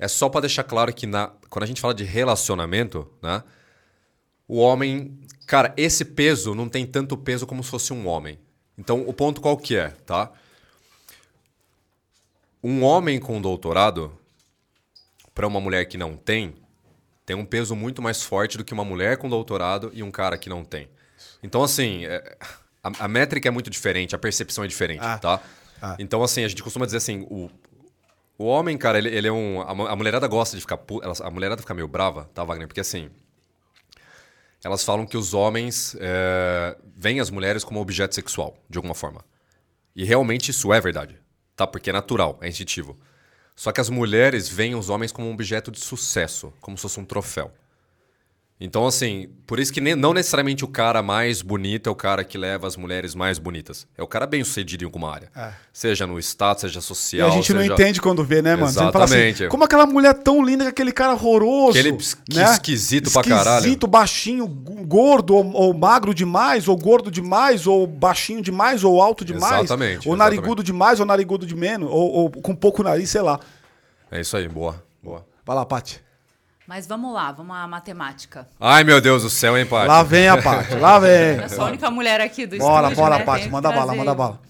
[0.00, 3.44] É só pra deixar claro que na, quando a gente fala de relacionamento, né?
[4.48, 5.16] O homem,
[5.46, 8.36] cara, esse peso não tem tanto peso como se fosse um homem.
[8.76, 10.30] Então, o ponto qual que é, tá?
[12.68, 14.12] Um homem com doutorado,
[15.32, 16.56] para uma mulher que não tem,
[17.24, 20.36] tem um peso muito mais forte do que uma mulher com doutorado e um cara
[20.36, 20.88] que não tem.
[21.42, 22.36] Então, assim, é-
[22.82, 25.16] a, a métrica é muito diferente, a percepção é diferente, Ah.
[25.18, 25.40] tá?
[25.80, 25.94] Ah.
[26.00, 27.48] Então, assim, a gente costuma dizer assim, o,
[28.36, 29.60] o homem, cara, ele, ele é um...
[29.60, 30.80] A, a mulherada gosta de ficar...
[31.02, 32.66] ela- A mulherada fica meio brava, tá, Wagner?
[32.66, 33.10] Porque, assim,
[34.64, 39.24] elas falam que os homens é, veem as mulheres como objeto sexual, de alguma forma.
[39.94, 41.18] E realmente isso é verdade,
[41.56, 41.66] tá?
[41.66, 42.96] Porque é natural, é instintivo.
[43.56, 47.00] Só que as mulheres veem os homens como um objeto de sucesso, como se fosse
[47.00, 47.50] um troféu.
[48.58, 52.24] Então, assim, por isso que ne- não necessariamente o cara mais bonito é o cara
[52.24, 53.86] que leva as mulheres mais bonitas.
[53.98, 55.30] É o cara bem sucedido em alguma área.
[55.36, 55.50] É.
[55.70, 57.28] Seja no status, seja E social.
[57.28, 58.64] a gente não seja- entende quando vê, né, mano?
[58.68, 59.48] Assim, Exatamente.
[59.48, 61.78] como aquela mulher tão linda que aquele cara horroroso.
[61.78, 62.44] Aquele né?
[62.52, 63.58] esquisito pra caralho.
[63.58, 69.22] Esquisito, baixinho, gordo, ou, ou magro demais, ou gordo demais, ou baixinho demais, ou alto
[69.22, 69.64] demais.
[69.64, 70.18] Exatamente, Ou exatamente.
[70.18, 73.38] narigudo demais, ou narigudo de menos, ou, ou com pouco nariz, sei lá.
[74.10, 75.26] É isso aí, boa, boa.
[75.44, 76.05] Vai lá, Paty.
[76.66, 78.48] Mas vamos lá, vamos à matemática.
[78.58, 79.86] Ai, meu Deus do céu, hein, Paty?
[79.86, 81.36] Lá vem a Paty, lá vem.
[81.42, 83.24] Eu sou a única mulher aqui do Bora, estúdio, bora, né?
[83.24, 84.40] Paty, manda bala, manda bala.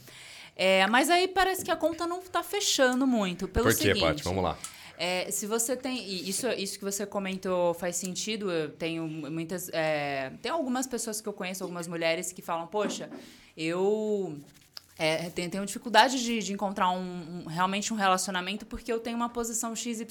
[0.57, 3.47] É, mas aí parece que a conta não tá fechando muito.
[3.47, 4.23] Pelo Por quê, seguinte, Paty?
[4.25, 4.57] Vamos lá.
[4.99, 5.99] É, se você tem.
[6.27, 8.51] Isso, isso que você comentou faz sentido.
[8.51, 9.69] Eu tenho muitas.
[9.75, 13.11] é, tem algumas pessoas que eu conheço, algumas mulheres que falam, poxa,
[13.55, 14.39] eu.
[14.99, 19.17] é, tenho, tenho dificuldade de, de encontrar um, um- realmente um relacionamento porque eu tenho
[19.19, 20.07] uma posição XYZ.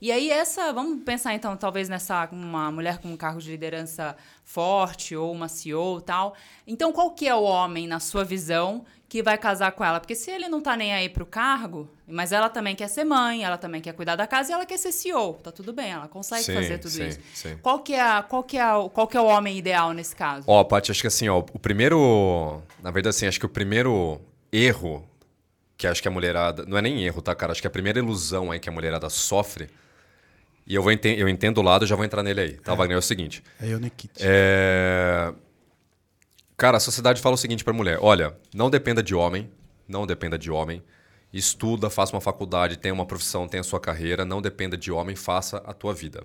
[0.00, 0.72] E aí, essa.
[0.72, 2.28] Vamos pensar então, talvez nessa.
[2.32, 6.34] Uma mulher com um cargo de liderança forte, ou uma CEO e tal.
[6.66, 10.00] Então, qual que é o homem, na sua visão, que vai casar com ela?
[10.00, 13.44] Porque se ele não tá nem aí pro cargo, mas ela também quer ser mãe,
[13.44, 15.34] ela também quer cuidar da casa e ela quer ser CEO.
[15.34, 17.20] Tá tudo bem, ela consegue Sim, fazer tudo sim, isso.
[17.34, 17.56] sim.
[17.62, 20.14] Qual que, é a, qual, que é a- qual que é o homem ideal nesse
[20.14, 20.44] caso?
[20.46, 22.60] Ó, Paty, acho que assim, ó, o primeiro.
[22.82, 24.20] Na verdade, assim, acho que o primeiro
[24.52, 25.08] erro
[25.76, 26.64] que acho que a mulherada.
[26.66, 27.52] Não é nem erro, tá, cara?
[27.52, 29.68] Acho que a primeira ilusão aí que a mulherada sofre.
[30.66, 32.96] E eu, vou enten- eu entendo o lado, já vou entrar nele aí, tá, Wagner?
[32.96, 33.42] É o seguinte.
[33.60, 34.12] É eu, Nikit.
[34.20, 35.32] É...
[36.56, 39.50] Cara, a sociedade fala o seguinte pra mulher: olha, não dependa de homem,
[39.88, 40.82] não dependa de homem.
[41.32, 45.56] Estuda, faça uma faculdade, tenha uma profissão, tenha sua carreira, não dependa de homem, faça
[45.66, 46.22] a tua vida.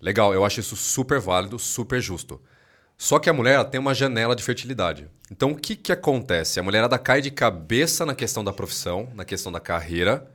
[0.00, 2.40] Legal, eu acho isso super válido, super justo.
[2.96, 5.08] Só que a mulher tem uma janela de fertilidade.
[5.30, 6.58] Então o que, que acontece?
[6.60, 10.28] A mulherada cai de cabeça na questão da profissão, na questão da carreira,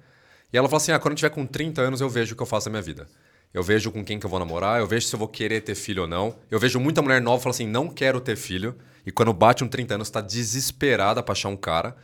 [0.53, 2.43] e ela fala assim: ah, quando eu tiver com 30 anos eu vejo o que
[2.43, 3.07] eu faço na minha vida.
[3.51, 5.75] Eu vejo com quem que eu vou namorar, eu vejo se eu vou querer ter
[5.75, 6.35] filho ou não.
[6.49, 8.75] Eu vejo muita mulher nova falando assim: não quero ter filho.
[9.05, 11.95] E quando bate um 30 anos, está desesperada para achar um cara.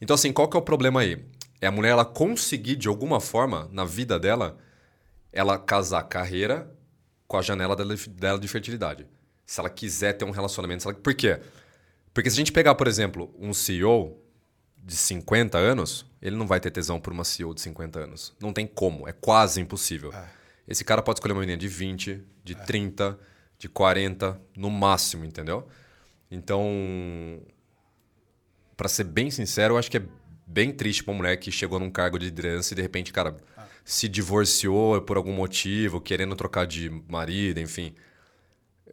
[0.00, 1.24] Então, assim, qual que é o problema aí?
[1.60, 4.56] É a mulher ela conseguir, de alguma forma, na vida dela,
[5.32, 6.70] ela casar carreira
[7.26, 9.06] com a janela dela, dela de fertilidade.
[9.44, 10.88] Se ela quiser ter um relacionamento.
[10.88, 10.96] Ela...
[10.96, 11.40] Por quê?
[12.14, 14.16] Porque se a gente pegar, por exemplo, um CEO
[14.88, 18.34] de 50 anos, ele não vai ter tesão por uma CEO de 50 anos.
[18.40, 20.10] Não tem como, é quase impossível.
[20.14, 20.24] É.
[20.66, 22.56] Esse cara pode escolher uma menina de 20, de é.
[22.56, 23.18] 30,
[23.58, 25.68] de 40, no máximo, entendeu?
[26.30, 27.42] Então,
[28.78, 30.02] para ser bem sincero, eu acho que é
[30.46, 33.36] bem triste pra uma mulher que chegou num cargo de liderança e de repente, cara,
[33.58, 33.66] ah.
[33.84, 37.94] se divorciou por algum motivo, querendo trocar de marido, enfim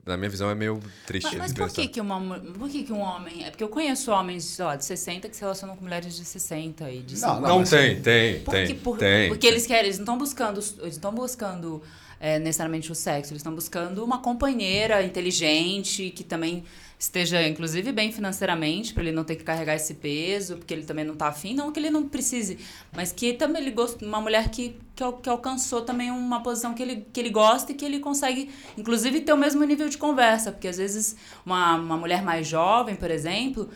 [0.05, 1.35] na minha visão, é meio triste.
[1.37, 3.43] Mas, mas por, que, que, uma, por que, que um homem.
[3.43, 6.91] É porque eu conheço homens, lá, de 60 que se relacionam com mulheres de 60
[6.91, 7.41] e de 50.
[7.41, 9.29] Não, não tem, tem, por tem, por, tem.
[9.29, 10.63] Porque eles querem, eles não estão buscando.
[10.79, 11.81] Eles estão buscando
[12.19, 16.63] é, necessariamente o sexo, eles estão buscando uma companheira inteligente que também
[16.97, 21.03] esteja, inclusive, bem financeiramente, para ele não ter que carregar esse peso, porque ele também
[21.03, 21.53] não está afim.
[21.53, 22.57] Não que ele não precise,
[22.93, 26.81] mas que também ele gosta uma mulher que, que, que, alcançou também uma posição que
[26.81, 30.51] ele, que ele gosta e que ele consegue, inclusive, ter o mesmo nível de conversa.
[30.51, 31.15] Porque às vezes
[31.45, 33.69] uma, uma mulher mais jovem, por exemplo.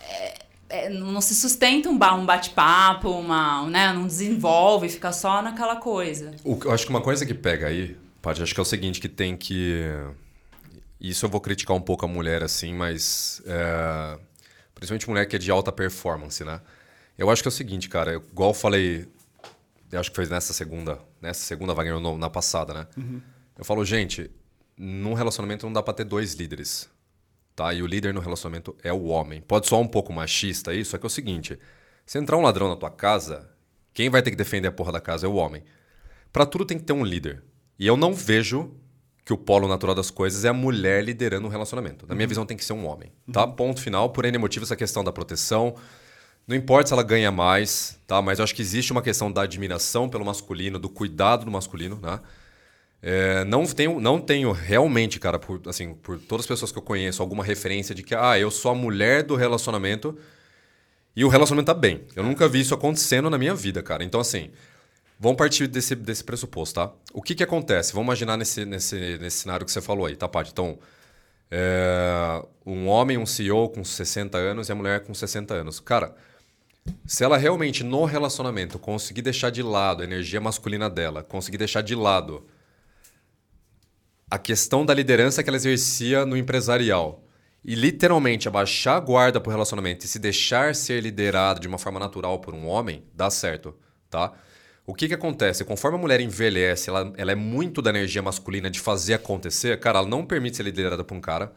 [0.00, 5.76] É, é, não se sustenta um, um bate-papo, uma, né, não desenvolve, fica só naquela
[5.76, 6.32] coisa.
[6.44, 9.00] O, eu acho que uma coisa que pega aí, Paty, acho que é o seguinte,
[9.00, 9.82] que tem que
[11.00, 13.42] isso eu vou criticar um pouco a mulher, assim, mas.
[13.46, 14.18] É,
[14.74, 16.60] principalmente mulher que é de alta performance, né?
[17.16, 19.08] Eu acho que é o seguinte, cara, eu, igual eu falei,
[19.90, 22.86] eu acho que foi nessa segunda, nessa segunda Wagner na passada, né?
[22.96, 23.20] Uhum.
[23.56, 24.30] Eu falo, gente,
[24.76, 26.88] num relacionamento não dá pra ter dois líderes.
[27.56, 27.74] Tá?
[27.74, 29.40] E o líder no relacionamento é o homem.
[29.40, 31.58] Pode soar um pouco machista isso, é que é o seguinte:
[32.06, 33.50] se entrar um ladrão na tua casa,
[33.92, 35.64] quem vai ter que defender a porra da casa é o homem.
[36.32, 37.42] Para tudo tem que ter um líder.
[37.76, 38.72] E eu não vejo
[39.28, 42.06] que o polo natural das coisas é a mulher liderando um relacionamento.
[42.08, 42.28] Na minha uhum.
[42.30, 43.12] visão, tem que ser um homem.
[43.30, 43.44] Tá?
[43.44, 43.52] Uhum.
[43.52, 44.08] Ponto final.
[44.08, 45.74] Por N motivo, essa questão da proteção.
[46.46, 48.22] Não importa se ela ganha mais, tá?
[48.22, 52.00] mas eu acho que existe uma questão da admiração pelo masculino, do cuidado do masculino.
[52.00, 52.18] Né?
[53.02, 56.82] É, não, tenho, não tenho realmente, cara, por, assim, por todas as pessoas que eu
[56.82, 60.16] conheço, alguma referência de que ah, eu sou a mulher do relacionamento
[61.14, 62.00] e o relacionamento tá bem.
[62.16, 64.02] Eu nunca vi isso acontecendo na minha vida, cara.
[64.02, 64.50] Então, assim,
[65.18, 66.92] Vamos partir desse, desse pressuposto, tá?
[67.12, 67.92] O que, que acontece?
[67.92, 70.50] Vamos imaginar nesse, nesse, nesse cenário que você falou aí, tá, Paty?
[70.52, 70.78] Então,
[71.50, 75.80] é, um homem, um CEO com 60 anos e a mulher com 60 anos.
[75.80, 76.14] Cara,
[77.04, 81.82] se ela realmente no relacionamento conseguir deixar de lado a energia masculina dela, conseguir deixar
[81.82, 82.46] de lado
[84.30, 87.24] a questão da liderança que ela exercia no empresarial
[87.64, 91.98] e literalmente abaixar a guarda pro relacionamento e se deixar ser liderado de uma forma
[91.98, 93.74] natural por um homem, dá certo,
[94.08, 94.32] tá?
[94.88, 95.66] O que, que acontece?
[95.66, 99.98] Conforme a mulher envelhece, ela, ela é muito da energia masculina de fazer acontecer, cara,
[99.98, 101.52] ela não permite ser liderada por um cara.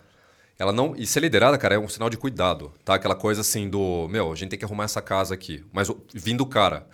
[0.60, 0.94] Ela não.
[0.98, 2.96] E ser liderada, cara, é um sinal de cuidado, tá?
[2.96, 4.06] Aquela coisa assim do.
[4.10, 5.64] Meu, a gente tem que arrumar essa casa aqui.
[5.72, 6.86] Mas vindo o cara.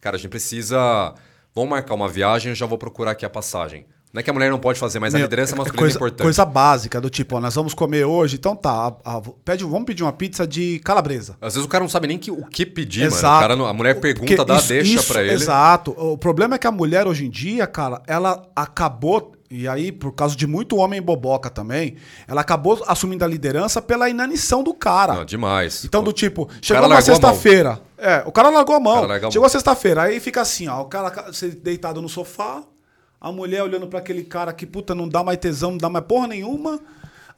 [0.00, 1.14] Cara, a gente precisa.
[1.54, 3.86] Vamos marcar uma viagem, eu já vou procurar aqui a passagem.
[4.14, 5.96] Não é que a mulher não pode fazer, mas Meu, a liderança é masculina coisa,
[5.96, 6.22] é importante.
[6.22, 8.94] Coisa básica, do tipo, ó, nós vamos comer hoje, então tá.
[9.04, 11.36] A, a, pede, vamos pedir uma pizza de calabresa.
[11.40, 13.24] Às vezes o cara não sabe nem que, o que pedir, exato.
[13.24, 13.54] mano.
[13.54, 15.32] O cara, a mulher pergunta, Porque dá isso, deixa isso, pra ele.
[15.32, 15.90] Exato.
[15.98, 19.32] O problema é que a mulher hoje em dia, cara, ela acabou.
[19.50, 21.96] E aí, por causa de muito homem boboca também,
[22.28, 25.14] ela acabou assumindo a liderança pela inanição do cara.
[25.14, 25.84] Não, demais.
[25.84, 27.80] Então, do tipo, chegou uma sexta-feira.
[27.98, 29.08] É, o cara largou a mão.
[29.32, 31.12] Chegou a sexta-feira, aí fica assim, ó, o cara
[31.62, 32.62] deitado no sofá,
[33.24, 36.04] a mulher olhando para aquele cara que, puta, não dá mais tesão, não dá mais
[36.04, 36.78] porra nenhuma.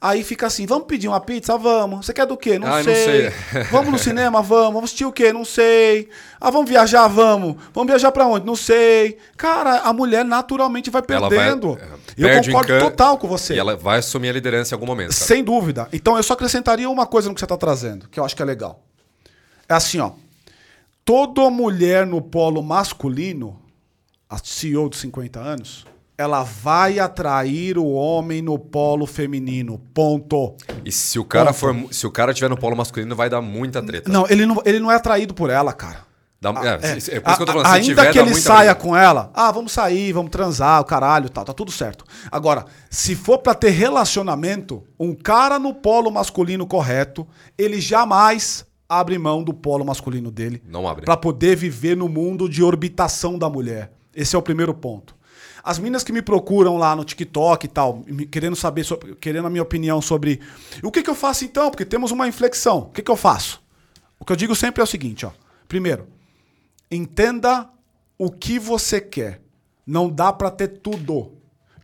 [0.01, 1.57] Aí fica assim, vamos pedir uma pizza?
[1.57, 2.05] Vamos.
[2.05, 2.59] Você quer do quê?
[2.59, 3.23] Não, sei.
[3.23, 3.63] não sei.
[3.71, 4.41] vamos no cinema?
[4.41, 4.73] Vamos.
[4.73, 5.31] Vamos assistir o quê?
[5.31, 6.09] Não sei.
[6.41, 7.07] Ah, vamos viajar?
[7.07, 7.55] Vamos.
[7.73, 8.45] Vamos viajar para onde?
[8.45, 9.17] Não sei.
[9.37, 11.79] Cara, a mulher naturalmente vai perdendo.
[12.17, 13.53] Vai, é, eu concordo total com você.
[13.53, 15.13] E ela vai assumir a liderança em algum momento.
[15.13, 15.87] Sem dúvida.
[15.93, 18.41] Então eu só acrescentaria uma coisa no que você está trazendo, que eu acho que
[18.41, 18.83] é legal.
[19.69, 20.11] É assim, ó.
[21.05, 23.66] Toda mulher no polo masculino
[24.29, 25.85] a CEO de 50 anos,
[26.17, 29.79] ela vai atrair o homem no polo feminino.
[29.93, 30.55] Ponto.
[30.83, 31.57] E se o cara Ponto.
[31.57, 34.11] for, se o cara tiver no polo masculino, vai dar muita treta.
[34.11, 36.07] Não, ele não, ele não é atraído por ela, cara.
[36.39, 38.75] Dá, é, é, é, por isso que eu tô falando, ainda tiver, que ele saia
[38.75, 42.05] com ela, ah, vamos sair, vamos transar, o caralho, tal, tá tudo certo.
[42.31, 47.27] Agora, se for para ter relacionamento, um cara no polo masculino correto,
[47.57, 50.61] ele jamais abre mão do polo masculino dele.
[50.67, 51.05] Não abre.
[51.05, 53.96] Para poder viver no mundo de orbitação da mulher.
[54.17, 55.15] Esse é o primeiro ponto.
[55.63, 59.49] As minas que me procuram lá no TikTok e tal, querendo saber, sobre, querendo a
[59.49, 60.41] minha opinião sobre
[60.81, 62.79] o que, que eu faço então, porque temos uma inflexão.
[62.79, 63.61] O que, que eu faço?
[64.19, 65.31] O que eu digo sempre é o seguinte, ó.
[65.67, 66.07] Primeiro,
[66.89, 67.69] entenda
[68.17, 69.39] o que você quer.
[69.85, 71.33] Não dá para ter tudo.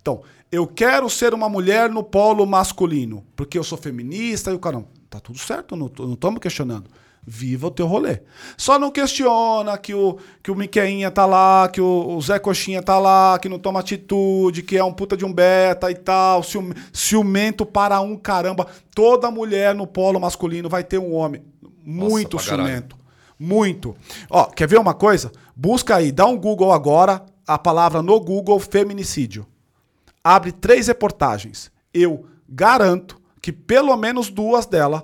[0.01, 4.59] Então, eu quero ser uma mulher no polo masculino, porque eu sou feminista e o
[4.59, 4.83] cara.
[5.07, 6.89] Tá tudo certo, não estamos questionando.
[7.25, 8.21] Viva o teu rolê.
[8.57, 12.83] Só não questiona que o, que o Miqueinha tá lá, que o, o Zé Coxinha
[12.83, 16.43] tá lá, que não toma atitude, que é um puta de um beta e tal,
[16.43, 18.67] cium, ciumento para um caramba.
[18.93, 21.43] Toda mulher no polo masculino vai ter um homem
[21.81, 22.65] muito caralho.
[22.65, 22.97] ciumento.
[23.39, 23.95] Muito.
[24.29, 25.31] Ó, quer ver uma coisa?
[25.55, 29.45] Busca aí, dá um Google agora, a palavra no Google feminicídio.
[30.21, 31.71] Abre três reportagens.
[31.93, 35.03] Eu garanto que pelo menos duas delas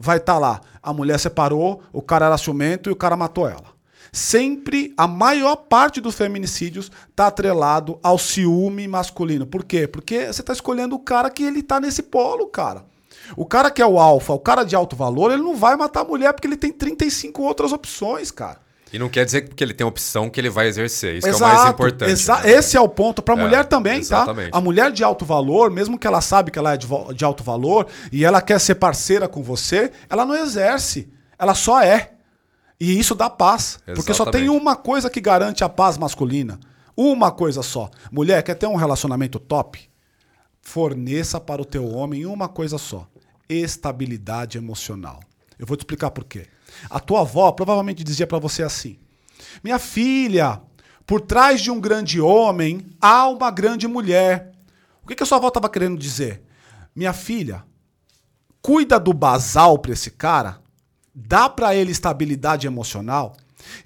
[0.00, 0.62] vai estar lá.
[0.82, 3.78] A mulher separou, o cara era ciumento e o cara matou ela.
[4.10, 9.46] Sempre, a maior parte dos feminicídios está atrelado ao ciúme masculino.
[9.46, 9.86] Por quê?
[9.86, 12.84] Porque você está escolhendo o cara que ele tá nesse polo, cara.
[13.36, 16.00] O cara que é o alfa, o cara de alto valor, ele não vai matar
[16.00, 18.58] a mulher porque ele tem 35 outras opções, cara.
[18.92, 21.16] E não quer dizer que porque ele tem opção que ele vai exercer.
[21.16, 22.10] Isso que é o mais importante.
[22.28, 22.50] né?
[22.50, 23.22] Esse é o ponto.
[23.22, 24.00] Pra É, mulher também, tá?
[24.00, 24.50] exatamente.
[24.52, 27.44] A mulher de alto valor, mesmo que ela sabe que ela é de, de alto
[27.44, 31.08] valor e ela quer ser parceira com você, ela não exerce.
[31.38, 32.12] Ela só é.
[32.80, 33.78] E isso dá paz.
[33.94, 34.48] Porque só tem Exatamente.
[34.62, 36.58] uma coisa que garante a paz masculina.
[36.96, 37.90] Uma coisa só.
[38.10, 39.88] Mulher, quer ter um relacionamento top?
[40.60, 43.06] Forneça para o teu homem uma coisa só:
[43.48, 45.20] estabilidade emocional.
[45.58, 46.46] Eu vou te explicar por quê.
[46.88, 48.98] A tua avó provavelmente dizia para você assim:
[49.62, 50.60] Minha filha,
[51.06, 54.52] por trás de um grande homem há uma grande mulher.
[55.02, 56.42] O que, que a sua avó estava querendo dizer?
[56.94, 57.64] Minha filha,
[58.62, 60.60] cuida do basal para esse cara,
[61.14, 63.36] dá para ele estabilidade emocional,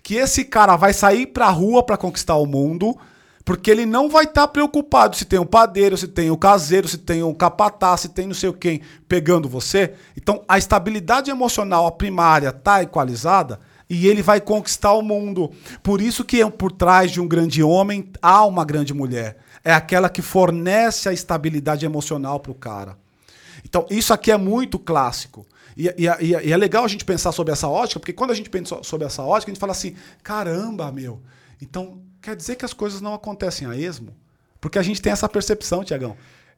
[0.02, 2.96] que esse cara vai sair pra rua para conquistar o mundo,
[3.44, 6.96] porque ele não vai estar preocupado se tem um padeiro, se tem um caseiro, se
[6.98, 9.92] tem um capataz, se tem não sei o quem pegando você.
[10.16, 15.50] Então, a estabilidade emocional, a primária, tá equalizada e ele vai conquistar o mundo.
[15.82, 19.36] Por isso que por trás de um grande homem há uma grande mulher.
[19.62, 22.96] É aquela que fornece a estabilidade emocional pro cara.
[23.64, 25.46] Então, isso aqui é muito clássico.
[25.76, 28.48] E- e- e é legal a gente pensar sobre essa ótica, porque quando a gente
[28.48, 31.20] pensa sobre essa ótica, a gente fala assim: caramba, meu.
[31.60, 34.14] Então, quer dizer que as coisas não acontecem a esmo?
[34.60, 36.16] Porque a gente tem essa percepção, Tiagão.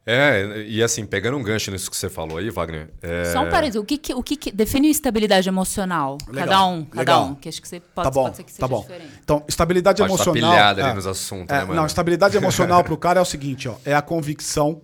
[0.09, 2.91] É, e assim, pegando um gancho nisso que você falou aí, Wagner.
[3.03, 6.17] é- Só um parênteses, o que, que- o que, que define estabilidade emocional?
[6.29, 7.25] Legal, cada um, cada legal.
[7.31, 8.83] um, que acho que você pode, tá bom, pode ser que seja tá bom.
[8.83, 9.11] diferente.
[9.25, 10.51] Então, estabilidade Pode estar emocional.
[10.53, 10.95] pilhado ali é.
[10.95, 11.75] nos assuntos, É, né, mano?
[11.75, 14.81] Não, estabilidade emocional pro cara é o seguinte, ó, é a convicção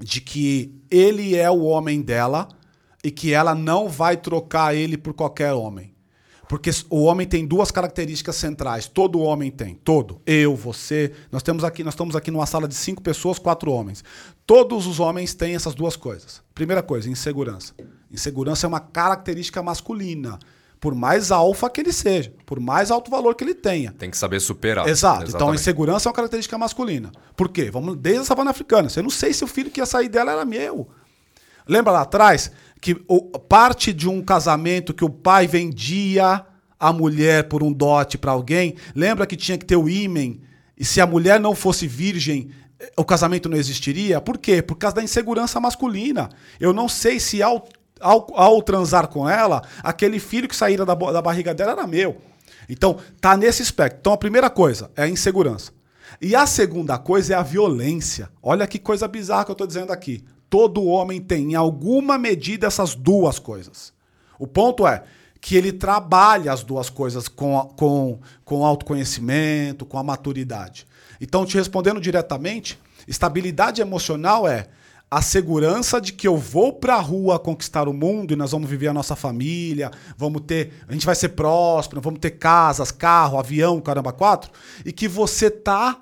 [0.00, 2.48] de que ele é o homem dela
[3.04, 5.94] e que ela não vai trocar ele por qualquer homem.
[6.50, 8.88] Porque o homem tem duas características centrais.
[8.88, 9.76] Todo homem tem.
[9.76, 10.20] Todo.
[10.26, 11.12] Eu, você.
[11.30, 14.02] Nós temos aqui, nós estamos aqui numa sala de cinco pessoas, quatro homens.
[14.44, 16.42] Todos os homens têm essas duas coisas.
[16.52, 17.72] Primeira coisa, insegurança.
[18.10, 20.40] Insegurança é uma característica masculina.
[20.80, 23.92] Por mais alfa que ele seja, por mais alto valor que ele tenha.
[23.92, 24.88] Tem que saber superar.
[24.88, 25.18] Exato.
[25.18, 25.60] Então a Exatamente.
[25.60, 27.12] insegurança é uma característica masculina.
[27.36, 27.70] Por quê?
[27.70, 28.88] Vamos desde a savana africana.
[28.88, 30.88] Você não sei se o filho que ia sair dela era meu.
[31.64, 32.94] Lembra lá atrás que
[33.48, 36.44] parte de um casamento que o pai vendia
[36.78, 38.74] a mulher por um dote para alguém?
[38.94, 40.40] Lembra que tinha que ter o ímen?
[40.78, 44.20] E se a mulher não fosse virgem, eh, o casamento não existiria?
[44.20, 44.62] Por quê?
[44.62, 46.30] Por causa da insegurança masculina.
[46.58, 47.68] Eu não sei se ao,
[48.00, 52.16] ao, ao transar com ela, aquele filho que saíra da, da barriga dela era meu.
[52.66, 53.98] Então, tá nesse aspecto.
[54.00, 55.72] Então, a primeira coisa é a insegurança.
[56.18, 58.30] E a segunda coisa é a violência.
[58.42, 60.24] Olha que coisa bizarra que eu tô dizendo aqui.
[60.50, 63.92] Todo homem tem, em alguma medida, essas duas coisas.
[64.38, 65.04] O ponto é
[65.40, 70.86] que ele trabalha as duas coisas com, a- com, com autoconhecimento, com a maturidade.
[71.20, 74.66] Então, te respondendo diretamente, estabilidade emocional é
[75.10, 78.88] a segurança de que eu vou pra rua conquistar o mundo e nós vamos viver
[78.88, 83.80] a nossa família, vamos ter, a gente vai ser próspero, vamos ter casas, carro, avião,
[83.80, 84.50] caramba, quatro,
[84.84, 86.00] e que você tá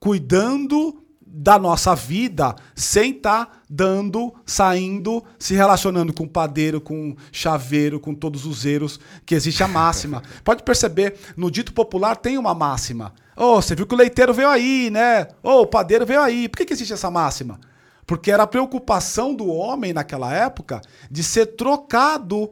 [0.00, 8.14] cuidando da nossa vida sem estar dando, saindo, se relacionando com padeiro, com chaveiro, com
[8.14, 10.22] todos os zeros, que existe a máxima.
[10.42, 13.12] Pode perceber, no dito popular tem uma máxima.
[13.36, 15.28] Ô, você viu que o leiteiro veio aí, né?
[15.42, 16.48] Ô, o padeiro veio aí.
[16.48, 17.60] Por que, que existe essa máxima?
[18.06, 20.80] Porque era a preocupação do homem naquela época
[21.10, 22.50] de ser trocado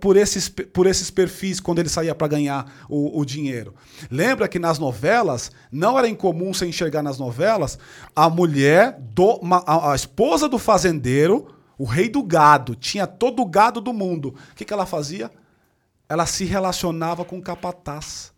[0.00, 3.74] por esses, por esses perfis quando ele saía para ganhar o, o dinheiro.
[4.10, 7.78] Lembra que nas novelas, não era incomum você enxergar nas novelas
[8.14, 13.46] a mulher, do, a, a esposa do fazendeiro, o rei do gado, tinha todo o
[13.46, 14.34] gado do mundo.
[14.52, 15.30] O que, que ela fazia?
[16.08, 18.32] Ela se relacionava com o capataz.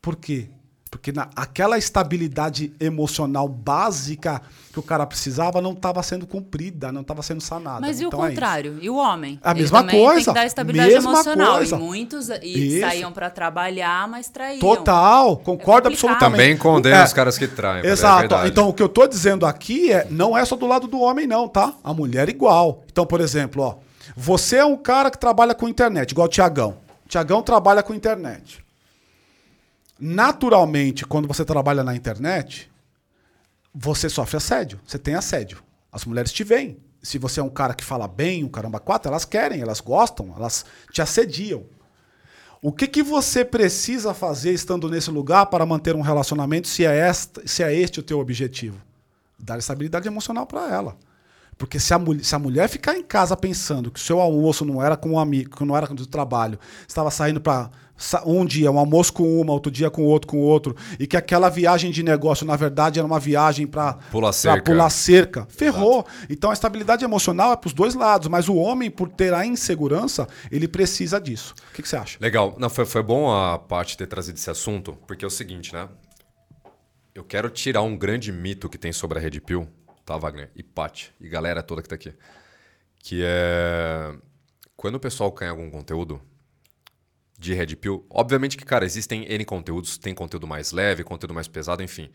[0.00, 0.50] Por quê?
[0.90, 4.42] Porque na, aquela estabilidade emocional básica
[4.72, 7.80] que o cara precisava não estava sendo cumprida, não estava sendo sanada.
[7.80, 8.76] Mas e o Então é contrário?
[8.82, 9.38] e o homem?
[9.42, 11.56] A Ele mesma também Tem coisa, que dar estabilidade mesma emocional.
[11.56, 11.76] coisa.
[11.76, 12.80] E muitos e Isso.
[12.80, 14.58] saíam pra trabalhar, mas traíam.
[14.60, 16.32] Total, concordo É absolutamente.
[16.32, 17.86] Também condena É, os caras que traem.
[17.86, 18.34] é Exato.
[18.46, 21.24] então, o que eu tô dizendo aqui é não é só do lado do homem,
[21.26, 21.72] não, tá?
[21.84, 22.82] A mulher igual.
[22.90, 23.74] Então, por exemplo, ó,
[24.16, 26.78] Você é um cara que trabalha com internet, igual o Tiagão.
[27.08, 28.62] Tiagão trabalha com internet.
[30.00, 32.70] Naturalmente, quando você trabalha na internet,
[33.74, 34.80] você sofre assédio.
[34.86, 35.62] Você tem assédio.
[35.92, 36.78] As mulheres te veem.
[37.02, 40.32] Se você é um cara que fala bem, um caramba quatro, elas querem, elas gostam,
[40.36, 41.64] elas te assediam.
[42.62, 46.94] O que, que você precisa fazer estando nesse lugar para manter um relacionamento se é,
[46.94, 48.78] esta, se é este o teu objetivo?
[49.38, 50.96] Dar estabilidade emocional para ela.
[51.60, 54.82] Porque se a, se a mulher ficar em casa pensando que o seu almoço não
[54.82, 56.58] era com um amigo, que não era do trabalho,
[56.88, 57.68] estava saindo para
[58.24, 61.50] um dia um almoço com uma, outro dia com outro, com outro, e que aquela
[61.50, 64.72] viagem de negócio, na verdade, era uma viagem para pular cerca.
[64.72, 65.46] pular cerca.
[65.50, 66.06] Ferrou.
[66.08, 66.26] Exato.
[66.30, 69.44] Então a estabilidade emocional é para os dois lados, mas o homem, por ter a
[69.44, 71.54] insegurança, ele precisa disso.
[71.72, 72.16] O que, que você acha?
[72.22, 72.56] Legal.
[72.58, 75.90] Não, foi, foi bom a parte ter trazido esse assunto, porque é o seguinte, né?
[77.14, 79.68] Eu quero tirar um grande mito que tem sobre a Red Pill,
[80.10, 80.50] tá, Wagner?
[80.56, 82.12] E Paty, e galera toda que tá aqui.
[82.98, 84.14] Que é.
[84.76, 86.20] Quando o pessoal ganha algum conteúdo,
[87.38, 88.04] de Red Pill.
[88.10, 92.10] Obviamente que, cara, existem N conteúdos, tem conteúdo mais leve, conteúdo mais pesado, enfim.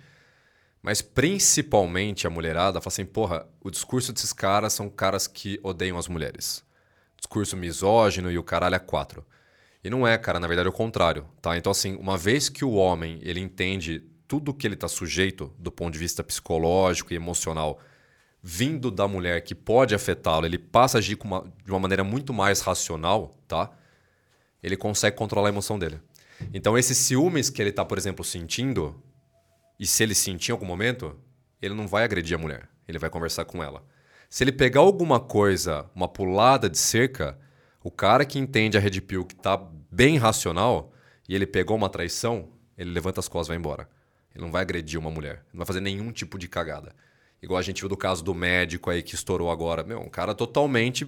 [0.83, 5.97] Mas principalmente a mulherada fala assim, porra, o discurso desses caras são caras que odeiam
[5.97, 6.63] as mulheres.
[7.17, 9.25] Discurso misógino e o caralho é quatro.
[9.83, 11.57] E não é, cara, na verdade é o contrário, tá?
[11.57, 15.71] Então assim, uma vez que o homem, ele entende tudo que ele está sujeito do
[15.71, 17.79] ponto de vista psicológico e emocional,
[18.41, 22.33] vindo da mulher que pode afetá-lo, ele passa a agir uma, de uma maneira muito
[22.33, 23.71] mais racional, tá?
[24.61, 25.99] ele consegue controlar a emoção dele.
[26.53, 29.01] Então, esses ciúmes que ele está, por exemplo, sentindo,
[29.79, 31.15] e se ele sentir em algum momento,
[31.61, 33.85] ele não vai agredir a mulher, ele vai conversar com ela.
[34.29, 37.37] Se ele pegar alguma coisa, uma pulada de cerca,
[37.83, 39.55] o cara que entende a Red Pill, que está
[39.91, 40.91] bem racional,
[41.29, 43.89] e ele pegou uma traição, ele levanta as costas e vai embora.
[44.35, 46.93] Ele não vai agredir uma mulher, não vai fazer nenhum tipo de cagada.
[47.41, 49.83] Igual a gente viu do caso do médico aí que estourou agora.
[49.83, 51.07] Meu, um cara totalmente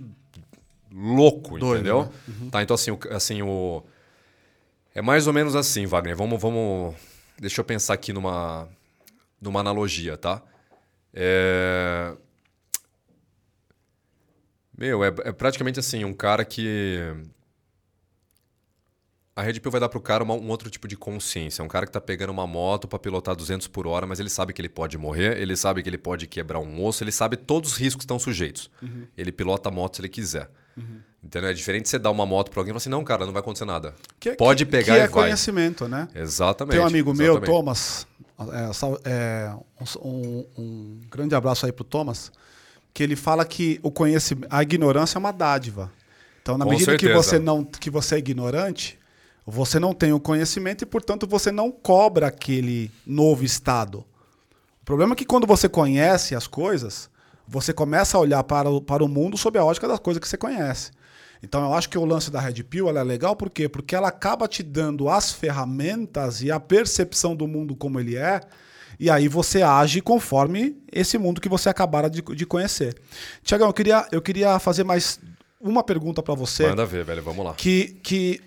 [0.92, 2.04] louco, Doido, entendeu?
[2.04, 2.12] Né?
[2.28, 2.50] Uhum.
[2.50, 3.84] Tá, então assim, o, assim, o...
[4.96, 6.16] É mais ou menos assim, Wagner.
[6.16, 6.96] Vamos, vamos...
[7.38, 8.70] Deixa eu pensar aqui numa,
[9.42, 10.42] numa analogia, tá?
[11.14, 12.16] É...
[14.78, 17.00] Meu, é, é praticamente assim, um cara que...
[19.38, 21.62] A Red Pill vai dar pro cara uma, um outro tipo de consciência.
[21.62, 24.32] É um cara que tá pegando uma moto para pilotar 200 por hora, mas ele
[24.32, 27.38] sabe que ele pode morrer, ele sabe que ele pode quebrar um osso, ele sabe
[27.38, 28.68] todos os riscos que estão sujeitos.
[28.82, 29.06] Uhum.
[29.16, 30.50] Ele pilota a moto se ele quiser.
[30.76, 31.02] Uhum.
[31.24, 31.52] Entendeu?
[31.52, 33.42] É diferente você dar uma moto para alguém e falar assim, não, cara, não vai
[33.42, 33.94] acontecer nada.
[34.20, 35.26] Que, Pode que, pegar que e é vai.
[35.26, 36.08] conhecimento, né?
[36.16, 36.74] Exatamente.
[36.74, 37.40] Tem um amigo exatamente.
[37.40, 38.08] meu, Thomas,
[38.40, 39.56] é, é,
[40.02, 42.32] um, um, grande abraço aí pro Thomas,
[42.92, 45.92] que ele fala que o conhecimento, a ignorância é uma dádiva.
[46.42, 48.98] Então, na Com medida que você, não, que você é ignorante,
[49.50, 54.00] você não tem o conhecimento e, portanto, você não cobra aquele novo estado.
[54.82, 57.10] O problema é que quando você conhece as coisas,
[57.48, 60.28] você começa a olhar para o, para o mundo sob a ótica das coisas que
[60.28, 60.92] você conhece.
[61.42, 63.70] Então eu acho que o lance da Red Pill é legal por quê?
[63.70, 68.42] Porque ela acaba te dando as ferramentas e a percepção do mundo como ele é,
[69.00, 72.96] e aí você age conforme esse mundo que você acabara de, de conhecer.
[73.44, 75.20] Tiagão, eu queria, eu queria fazer mais
[75.62, 76.68] uma pergunta para você.
[76.68, 77.54] Manda ver, velho, vamos lá.
[77.54, 78.42] Que, que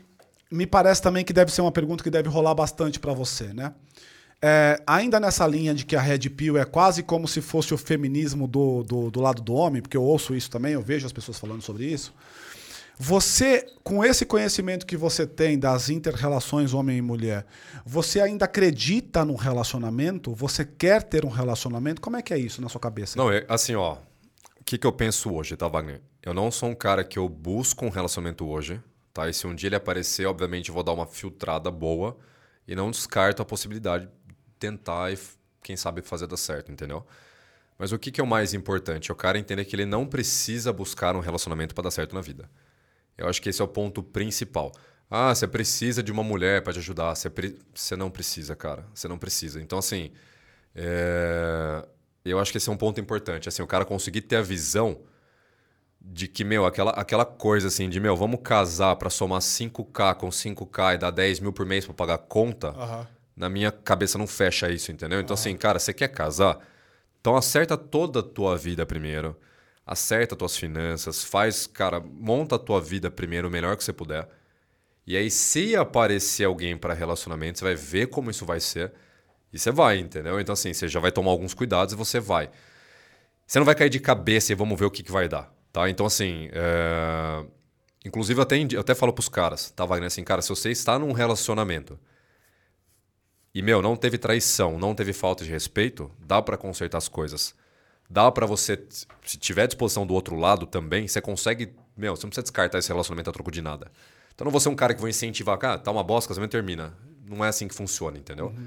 [0.51, 3.73] me parece também que deve ser uma pergunta que deve rolar bastante para você, né?
[4.43, 7.79] É, ainda nessa linha de que a Red Pill é quase como se fosse o
[7.79, 11.13] feminismo do, do, do, lado do homem, porque eu ouço isso também, eu vejo as
[11.13, 12.15] pessoas falando sobre isso.
[12.99, 17.47] Você, com esse conhecimento que você tem das interrelações homem e mulher,
[17.85, 20.35] você ainda acredita no relacionamento?
[20.35, 22.01] Você quer ter um relacionamento?
[22.01, 23.19] Como é que é isso na sua cabeça?
[23.19, 23.95] Não, é assim, ó.
[24.61, 26.01] O que, que eu penso hoje, tá, Wagner?
[26.23, 28.81] Eu não sou um cara que eu busco um relacionamento hoje,
[29.13, 29.29] tá?
[29.29, 32.17] E se um dia ele aparecer, obviamente eu vou dar uma filtrada boa
[32.67, 34.09] e não descarto a possibilidade
[34.59, 35.19] tentar e,
[35.63, 37.05] quem sabe, fazer dar certo, entendeu?
[37.79, 39.11] Mas o que, que é o mais importante?
[39.11, 42.21] É o cara entender que ele não precisa buscar um relacionamento para dar certo na
[42.21, 42.51] vida.
[43.17, 44.71] Eu acho que esse é o ponto principal.
[45.11, 47.15] Ah, você precisa de uma mulher para te ajudar.
[47.15, 47.59] Você, pre...
[47.75, 48.87] você não precisa, cara.
[48.95, 49.61] Você não precisa.
[49.61, 50.13] Então, assim,
[50.75, 51.85] é...
[52.25, 53.49] eu acho que esse é um ponto importante.
[53.49, 55.01] Assim, o cara conseguir ter a visão
[56.01, 60.29] de que, meu, aquela, aquela coisa assim de, meu, vamos casar para somar 5K com
[60.29, 62.73] 5K e dar 10 mil por mês para pagar conta.
[62.73, 65.19] Uhum na minha cabeça não fecha isso, entendeu?
[65.19, 66.59] Então, assim, cara, você quer casar?
[67.21, 69.35] Então acerta toda a tua vida primeiro.
[69.87, 74.29] Acerta tuas finanças, faz, cara, monta a tua vida primeiro o melhor que você puder.
[75.07, 78.93] E aí, se aparecer alguém para relacionamento, você vai ver como isso vai ser.
[79.51, 80.39] E você vai, entendeu?
[80.39, 82.51] Então, assim, você já vai tomar alguns cuidados e você vai.
[83.47, 85.89] Você não vai cair de cabeça e vamos ver o que, que vai dar, tá?
[85.89, 87.45] Então, assim, é...
[88.05, 90.07] inclusive eu até, eu até falo pros caras, tá, Wagner?
[90.07, 91.99] Assim, cara, se você está num relacionamento
[93.55, 97.55] e, meu, não teve traição, não teve falta de respeito, dá para consertar as coisas.
[98.09, 98.77] Dá para você,
[99.25, 102.89] se tiver disposição do outro lado também, você consegue meu, você não precisa descartar esse
[102.89, 103.91] relacionamento a troco de nada.
[104.35, 106.95] Então não vou ser um cara que vou incentivar, cara, tá uma bosta, casamento termina.
[107.27, 108.47] Não é assim que funciona, entendeu?
[108.47, 108.67] Uhum.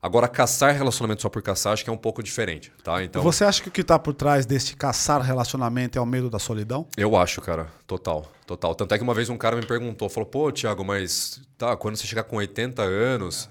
[0.00, 3.02] Agora, caçar relacionamento só por caçar, acho que é um pouco diferente, tá?
[3.02, 6.30] Então, Você acha que o que tá por trás desse caçar relacionamento é o medo
[6.30, 6.86] da solidão?
[6.96, 8.74] eu acho, cara, total, total.
[8.76, 11.96] Tanto é que uma vez um cara me perguntou, falou, pô, Thiago, mas tá, quando
[11.96, 13.48] você chegar com 80 anos,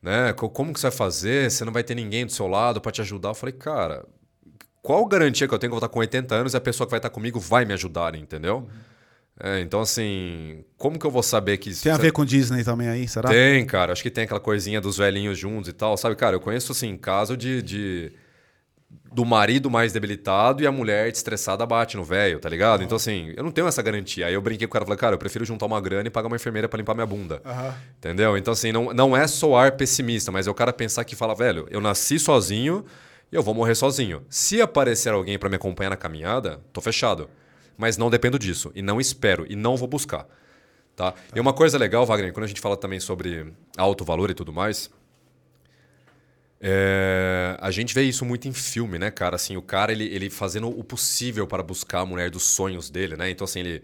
[0.00, 1.50] né, co- como que você vai fazer?
[1.50, 3.28] Você não vai ter ninguém do seu lado pra te ajudar?
[3.30, 4.06] Eu falei, cara,
[4.80, 6.86] qual garantia que eu tenho que eu vou estar com 80 anos e a pessoa
[6.86, 8.66] que vai estar comigo vai me ajudar, entendeu?
[9.44, 11.74] É, então, assim, como que eu vou saber que...
[11.74, 13.28] Tem a ver com Disney também aí, será?
[13.28, 13.92] Tem, cara.
[13.92, 15.96] Acho que tem aquela coisinha dos velhinhos juntos e tal.
[15.96, 18.12] Sabe, cara, eu conheço, assim, caso de, de-
[19.12, 22.84] do marido mais debilitado e a mulher estressada bate no velho, tá ligado?
[22.84, 24.26] Então, assim, eu não tenho essa garantia.
[24.26, 26.28] Aí eu brinquei com o cara, falei, cara, eu prefiro juntar uma grana e pagar
[26.28, 27.42] uma enfermeira pra limpar minha bunda.
[27.44, 27.74] Aham.
[27.98, 28.36] Entendeu?
[28.36, 31.66] Então, assim, não, não é soar pessimista, mas é o cara pensar que fala, velho,
[31.68, 32.84] eu nasci sozinho
[33.32, 34.22] e eu vou morrer sozinho.
[34.30, 37.28] Se aparecer alguém pra me acompanhar na caminhada, tô fechado.
[37.76, 38.70] Mas não dependo disso.
[38.74, 39.46] E não espero.
[39.48, 40.26] E não vou buscar.
[40.94, 41.14] Tá?
[41.34, 44.52] E uma coisa legal, Wagner, quando a gente fala também sobre alto valor e tudo
[44.52, 44.90] mais,
[46.60, 49.34] é, a gente vê isso muito em filme, né, cara?
[49.34, 53.16] Assim, o cara ele, ele fazendo o possível para buscar a mulher dos sonhos dele,
[53.16, 53.28] né?
[53.30, 53.82] Então, assim, ele.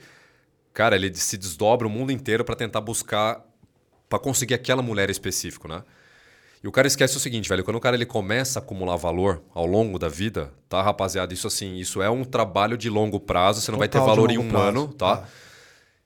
[0.73, 3.44] Cara, ele se desdobra o mundo inteiro para tentar buscar.
[4.09, 5.82] para conseguir aquela mulher específico, né?
[6.63, 9.43] E o cara esquece o seguinte, velho, quando o cara ele começa a acumular valor
[9.55, 11.33] ao longo da vida, tá, rapaziada?
[11.33, 14.31] Isso assim, isso é um trabalho de longo prazo, você não vai ter Total valor
[14.31, 15.19] em um prazo, ano, tá?
[15.19, 15.29] tá.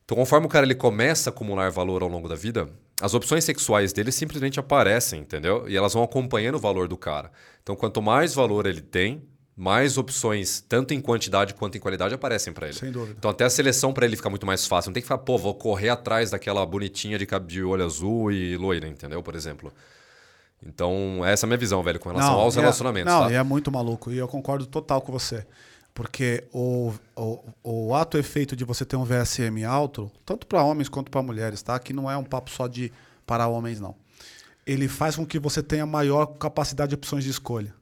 [0.05, 2.69] Então, conforme o cara ele começa a acumular valor ao longo da vida,
[3.01, 5.65] as opções sexuais dele simplesmente aparecem, entendeu?
[5.66, 7.33] E elas vão acompanhando o valor do cara.
[7.62, 9.23] Então, quanto mais valor ele tem,
[9.57, 12.77] mais opções, tanto em quantidade quanto em qualidade, aparecem para ele.
[12.77, 13.15] Sem dúvida.
[13.19, 14.91] Então, até a seleção para ele fica muito mais fácil.
[14.91, 18.57] Não tem que falar, pô, vou correr atrás daquela bonitinha de, de olho azul e
[18.57, 19.23] loira, entendeu?
[19.23, 19.73] Por exemplo.
[20.66, 23.32] Então, essa é a minha visão, velho, com relação aos e é- relacionamentos, Não, tá?
[23.32, 24.12] e é muito maluco.
[24.12, 25.47] E eu concordo total com você.
[25.94, 30.89] Porque o, o, o ato efeito de você ter um VSM alto, tanto para homens
[30.89, 31.78] quanto para mulheres, tá?
[31.78, 32.90] Que não é um papo só de
[33.26, 33.94] para homens, não.
[34.66, 37.74] Ele faz com que você tenha maior capacidade de opções de escolha.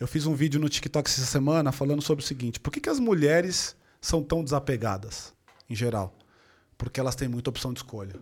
[0.00, 2.88] Eu fiz um vídeo no TikTok essa semana falando sobre o seguinte: por que, que
[2.88, 5.34] as mulheres são tão desapegadas,
[5.68, 6.14] em geral?
[6.78, 8.14] Porque elas têm muita opção de escolha.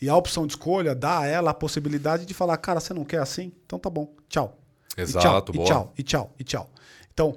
[0.00, 3.04] E a opção de escolha dá a ela a possibilidade de falar, cara, você não
[3.04, 3.52] quer assim?
[3.66, 4.56] Então tá bom, tchau.
[4.96, 6.70] Exato, e tchau, e tchau, e tchau, e tchau.
[7.12, 7.36] Então,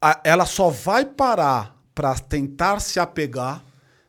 [0.00, 3.62] a- ela só vai parar para tentar se apegar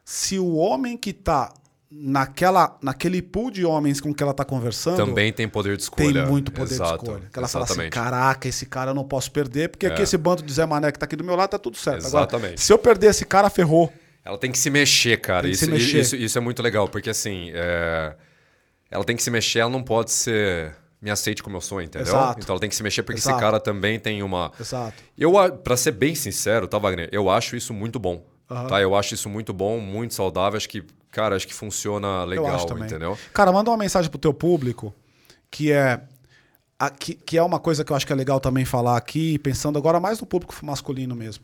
[0.06, 1.52] se o homem que tá
[1.96, 6.08] naquela, naquele pool de homens com que ela tá conversando Também tem poder de tem
[6.08, 6.26] escolha.
[6.26, 7.30] muito poder Exato, de escolha.
[7.32, 7.94] Que ela fala assim, exatamente.
[7.94, 10.04] caraca, esse cara eu não posso perder, porque aqui É.
[10.04, 12.08] esse bando de Zé Mané que tá aqui do meu lado tá tudo certo.
[12.08, 12.62] Agora, Exatamente.
[12.62, 13.94] se eu perder esse cara, ferrou.
[14.26, 15.48] Ela tem que se mexer, cara.
[15.48, 16.00] Isso, se mexer.
[16.00, 18.16] Isso, isso é muito legal, porque assim, é,
[18.90, 22.08] ela tem que se mexer, ela não pode ser me aceite como eu sou, entendeu?
[22.08, 22.40] Exato.
[22.40, 23.36] Então ela tem que se mexer porque Exato.
[23.36, 24.52] esse cara também tem uma.
[24.58, 25.04] Exato.
[25.18, 27.10] Eu, a- pra ser bem sincero, tá, Wagner?
[27.12, 28.26] Eu acho isso muito bom.
[28.50, 28.68] Aham.
[28.68, 28.82] Tá?
[28.82, 30.56] Eu acho isso muito bom, muito saudável.
[30.56, 33.18] Acho que, cara, acho que funciona eu legal, entendeu?
[33.34, 34.94] Cara, manda uma mensagem pro teu público
[35.52, 36.00] que é
[36.80, 39.38] a- que, que é uma coisa que eu acho que é legal também falar aqui,
[39.40, 41.44] pensando agora mais no público masculino mesmo.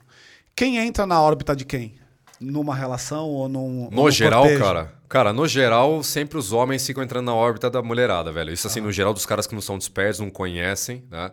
[0.55, 1.95] Quem entra na órbita de quem?
[2.39, 3.89] Numa relação ou num.
[3.91, 4.63] No num geral, cortejo?
[4.63, 4.93] cara.
[5.09, 8.53] Cara, no geral, sempre os homens ficam entrando na órbita da mulherada, velho.
[8.53, 11.31] Isso assim, no geral, dos caras que não são despertos, não conhecem, né?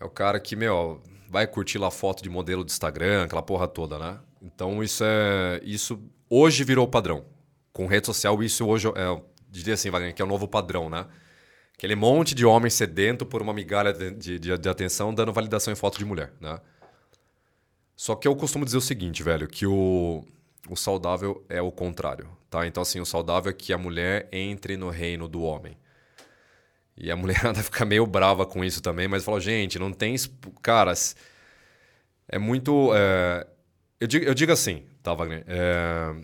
[0.00, 3.68] É o cara que, meu, vai curtir lá foto de modelo do Instagram, aquela porra
[3.68, 4.18] toda, né?
[4.42, 5.60] Então isso é.
[5.62, 7.24] Isso hoje virou padrão.
[7.72, 9.20] Com rede social, isso hoje é.
[9.48, 11.06] diria assim, Wagner, que é o novo padrão, né?
[11.76, 15.76] Aquele monte de homem sedento por uma migalha de, de- de atenção dando validação em
[15.76, 16.58] foto de mulher, né?
[18.00, 20.24] Só que eu costumo dizer o seguinte, velho, que o,
[20.70, 22.66] o saudável é o contrário, tá?
[22.66, 25.76] Então, assim, o saudável é que a mulher entre no reino do homem.
[26.96, 30.16] E a mulherada fica meio brava com isso também, mas fala, gente, não tem...
[30.62, 31.16] Caras,
[32.28, 32.92] é muito...
[32.94, 33.46] é,
[34.00, 35.44] Eu, digo, eu digo assim, tá, Wagner?
[35.46, 36.14] É,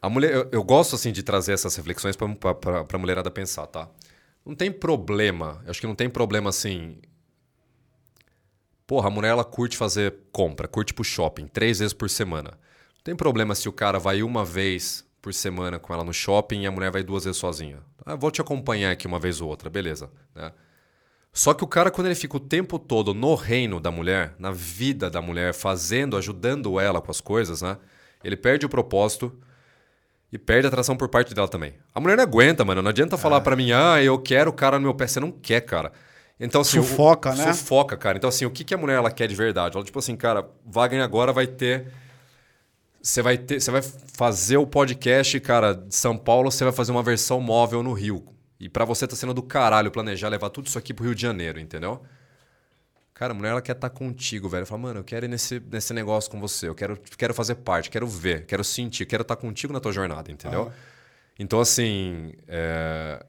[0.00, 2.54] A mulher, eu, eu gosto, assim, de trazer essas reflexões pra,
[2.84, 3.88] pra mulherada pensar, tá?
[4.44, 6.98] Não tem problema, acho que não tem problema, assim,
[8.86, 12.50] Porra, a mulher ela curte fazer compra, curte pro shopping três vezes por semana.
[12.50, 16.62] Não tem problema se o cara vai uma vez por semana com ela no shopping
[16.62, 17.80] e a mulher vai duas vezes sozinha.
[18.04, 20.08] Ah, vou te acompanhar aqui uma vez ou outra, beleza.
[20.32, 20.52] Né?
[21.32, 24.52] Só que o cara, quando ele fica o tempo todo no reino da mulher, na
[24.52, 27.76] vida da mulher, fazendo, ajudando ela com as coisas, né?
[28.24, 29.36] Ele perde o propósito
[30.32, 31.74] e perde a atração por parte dela também.
[31.94, 32.80] A mulher não aguenta, mano.
[32.80, 35.06] Não adianta falar pra mim, ah, eu quero o cara no meu pé.
[35.06, 35.92] Você não quer, cara.
[36.38, 37.52] Então, assim, o- Sufoca, né?
[37.52, 38.18] Sufoca, cara.
[38.18, 39.74] Então, assim, o que, que a mulher ela quer de verdade?
[39.76, 41.86] Ela, tipo assim, cara, Wagner agora vai ter.
[43.00, 43.60] Você vai ter.
[43.60, 47.82] Você vai fazer o podcast, cara, de São Paulo, você vai fazer uma versão móvel
[47.82, 48.24] no Rio.
[48.58, 51.22] E pra você tá sendo do caralho planejar levar tudo isso aqui pro Rio de
[51.22, 52.02] Janeiro, entendeu?
[53.14, 54.66] Cara, a mulher ela quer estar contigo, velho.
[54.66, 56.68] Fala, mano, eu quero ir nesse, nesse negócio com você.
[56.68, 60.30] Eu quero, quero fazer parte, quero ver, quero sentir, quero estar contigo na tua jornada,
[60.30, 60.70] entendeu?
[61.38, 62.32] Então, assim.
[62.46, 63.24] É...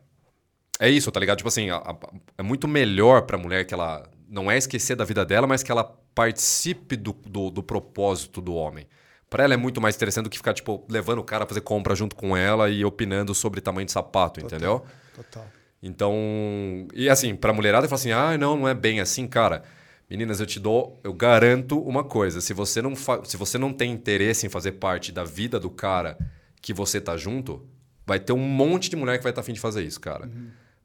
[0.80, 1.38] é isso, tá ligado?
[1.38, 1.95] Tipo assim, a- a-
[2.38, 5.72] é muito melhor pra mulher que ela não é esquecer da vida dela, mas que
[5.72, 5.84] ela
[6.14, 8.88] participe do, do, do propósito do homem.
[9.30, 11.62] Pra ela é muito mais interessante do que ficar, tipo, levando o cara a fazer
[11.62, 14.84] compra junto com ela e opinando sobre tamanho de sapato, entendeu?
[15.16, 15.45] Total.
[15.84, 19.64] Então, e assim, pra mulherada, fala assim: ah, não, não é bem assim, cara.
[20.10, 23.91] Meninas, eu te dou, eu garanto uma coisa: se você não, se você não tem
[23.91, 26.18] interesse em fazer parte da vida do cara
[26.62, 27.66] que você tá junto,
[28.06, 30.30] vai ter um monte de mulher que vai estar afim de fazer isso, cara.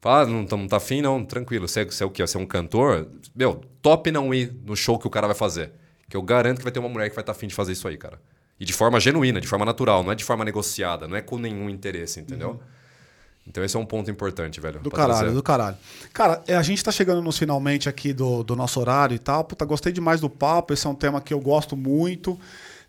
[0.02, 1.68] Fala, ah, não, tá- não tá afim, não, tranquilo.
[1.68, 2.26] Você, você é o quê?
[2.26, 3.06] Você é um cantor?
[3.36, 5.70] Meu, top não ir no show que o cara vai fazer.
[6.10, 7.86] Que eu garanto que vai ter uma mulher que vai estar afim de fazer isso
[7.86, 8.20] aí, cara.
[8.58, 11.38] E de forma genuína, de forma natural, não é de forma negociada, não é com
[11.38, 12.60] nenhum interesse, entendeu?
[13.46, 14.80] Então esse é um ponto importante, velho.
[14.80, 15.34] Do caralho, trazer.
[15.34, 15.76] do caralho.
[16.12, 19.44] Cara, é, a gente tá chegando nos finalmente aqui do, do nosso horário e tal.
[19.44, 20.72] Puta, gostei demais do papo.
[20.72, 22.36] Esse é um tema que eu gosto muito.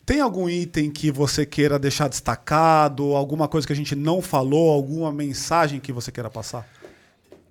[0.03, 3.15] Tem algum item que você queira deixar destacado?
[3.15, 4.71] Alguma coisa que a gente não falou?
[4.71, 6.67] Alguma mensagem que você queira passar?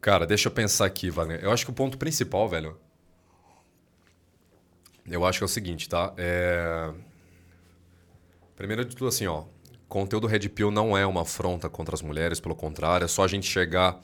[0.02, 1.38] Cara, deixa eu pensar aqui, Wagner.
[1.40, 2.76] Eu acho que o ponto principal, velho.
[5.06, 6.12] Eu acho que é o seguinte, tá?
[6.16, 6.92] É...
[8.56, 9.44] Primeiro de tudo, assim, ó.
[9.88, 13.28] Conteúdo Red Pill não é uma afronta contra as mulheres, pelo contrário, é só a
[13.28, 14.02] gente chegar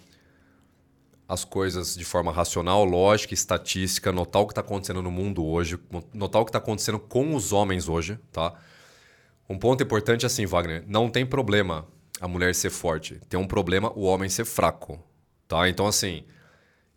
[1.27, 5.81] as coisas de forma racional, lógica, estatística, notar o que está acontecendo no mundo hoje,
[6.15, 8.55] notar o que está acontecendo com os homens hoje, tá?
[9.49, 11.89] Um ponto importante é assim, Wagner, não tem problema
[12.21, 15.03] a mulher ser forte, tem um problema o homem ser fraco,
[15.49, 15.69] tá?
[15.69, 16.23] Então, assim,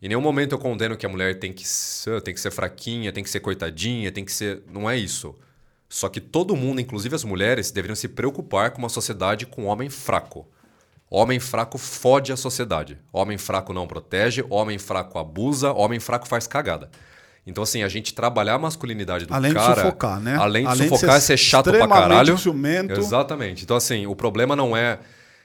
[0.00, 3.10] em nenhum momento eu condeno que a mulher tem que ser, tem que ser fraquinha,
[3.10, 4.62] tem que ser coitadinha, tem que ser...
[4.70, 5.34] Não é isso.
[5.88, 9.90] Só que todo mundo, inclusive as mulheres, deveriam se preocupar com uma sociedade com homem
[9.90, 10.46] fraco.
[11.10, 12.98] Homem fraco fode a sociedade.
[13.12, 16.90] Homem fraco não protege, homem fraco abusa, homem fraco faz cagada.
[17.46, 19.82] Então, assim, a gente trabalhar a masculinidade do Além de cara...
[19.82, 20.36] sufocar, né?
[20.36, 22.38] Além de Além de sufocar, ser é ser chato pra caralho.
[22.38, 22.98] ciumento.
[22.98, 23.64] Exatamente.
[23.64, 24.98] Então, assim, o problema não é...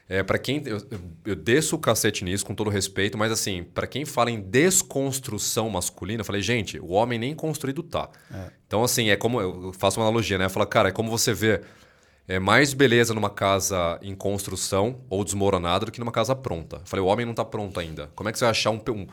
[0.10, 3.64] É, para quem eu, eu- eu desço o cacete nisso com todo respeito, mas assim,
[3.64, 8.10] para quem fala em desconstrução masculina, eu falei, gente, o homem nem construído tá.
[8.66, 10.48] Então assim, é como eu faço uma analogia, né?
[10.50, 11.62] Fala, cara, é como você vê
[12.28, 16.78] é, mais beleza numa casa em construção ou desmoronada do que numa casa pronta.
[16.78, 18.10] Eu falei, o homem não tá pronto ainda.
[18.16, 19.08] Como é que você vai achar um, um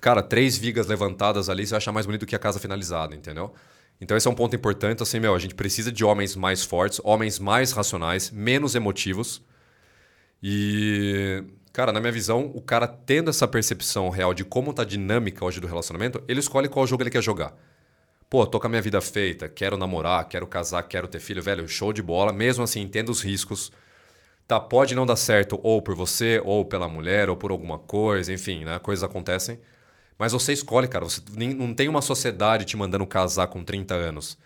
[0.00, 3.14] cara, três vigas levantadas ali, você vai achar mais bonito do que a casa finalizada,
[3.14, 3.52] entendeu?
[4.00, 7.00] Então esse é um ponto importante, assim, meu, a gente precisa de homens mais fortes,
[7.02, 9.42] homens mais racionais, menos emotivos.
[10.42, 11.42] E,
[11.72, 15.44] cara, na minha visão, o cara tendo essa percepção real de como tá a dinâmica
[15.44, 17.54] hoje do relacionamento, ele escolhe qual jogo ele quer jogar.
[18.30, 21.66] Pô, tô com a minha vida feita, quero namorar, quero casar, quero ter filho, velho,
[21.66, 22.32] show de bola.
[22.32, 23.72] Mesmo assim, entendo os riscos.
[24.46, 28.32] Tá, pode não dar certo ou por você, ou pela mulher, ou por alguma coisa,
[28.32, 28.78] enfim, né?
[28.78, 29.58] Coisas acontecem.
[30.18, 31.04] Mas você escolhe, cara.
[31.04, 31.22] Você
[31.56, 34.36] não tem uma sociedade te mandando casar com 30 anos.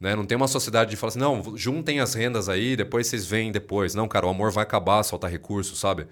[0.00, 0.14] Né?
[0.14, 3.50] Não tem uma sociedade de falar assim, não, juntem as rendas aí, depois vocês veem
[3.50, 3.94] depois.
[3.94, 6.06] Não, cara, o amor vai acabar, soltar recursos, sabe?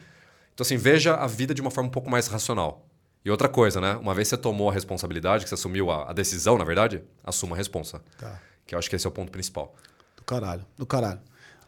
[0.55, 2.85] Então, assim, veja a vida de uma forma um pouco mais racional.
[3.25, 3.95] E outra coisa, né?
[3.97, 7.55] Uma vez você tomou a responsabilidade, que você assumiu a, a decisão, na verdade, assuma
[7.55, 8.01] a responsa.
[8.19, 8.41] Tá.
[8.67, 9.75] Que eu acho que esse é o ponto principal.
[10.17, 11.21] Do caralho, do caralho.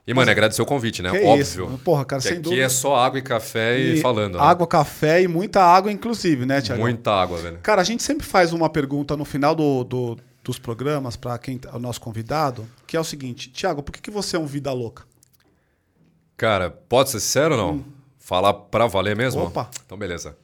[0.07, 1.11] E, mano, agradecer o convite, né?
[1.11, 1.37] Óbvio.
[1.43, 1.81] isso.
[1.85, 2.63] Porra, cara, que sem aqui dúvida.
[2.63, 4.39] é só água e café e, falando.
[4.39, 4.43] né?
[4.45, 6.81] Água, café e muita água, inclusive, né, Tiago?
[6.81, 7.59] Muita água, velho.
[7.59, 10.19] Cara, a gente sempre faz uma pergunta no final do, do-
[10.49, 14.01] dos programas para quem é o nosso convidado, que é o seguinte: Tiago, por que,
[14.01, 15.05] que você é um vida louca?
[16.39, 17.85] Cara, pode ser sincero ou não?
[18.19, 19.43] Falar pra valer mesmo?
[19.43, 19.47] Hum.
[19.47, 19.71] Opa.
[19.85, 20.37] Então, beleza.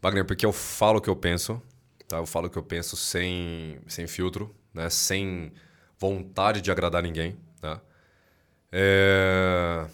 [0.00, 1.60] Wagner, porque eu falo o que eu penso,
[2.06, 2.18] tá?
[2.18, 4.88] Eu falo o que eu penso sem, sem filtro, né?
[4.88, 5.52] Sem
[5.98, 7.80] vontade de agradar ninguém, né?
[8.70, 9.84] É...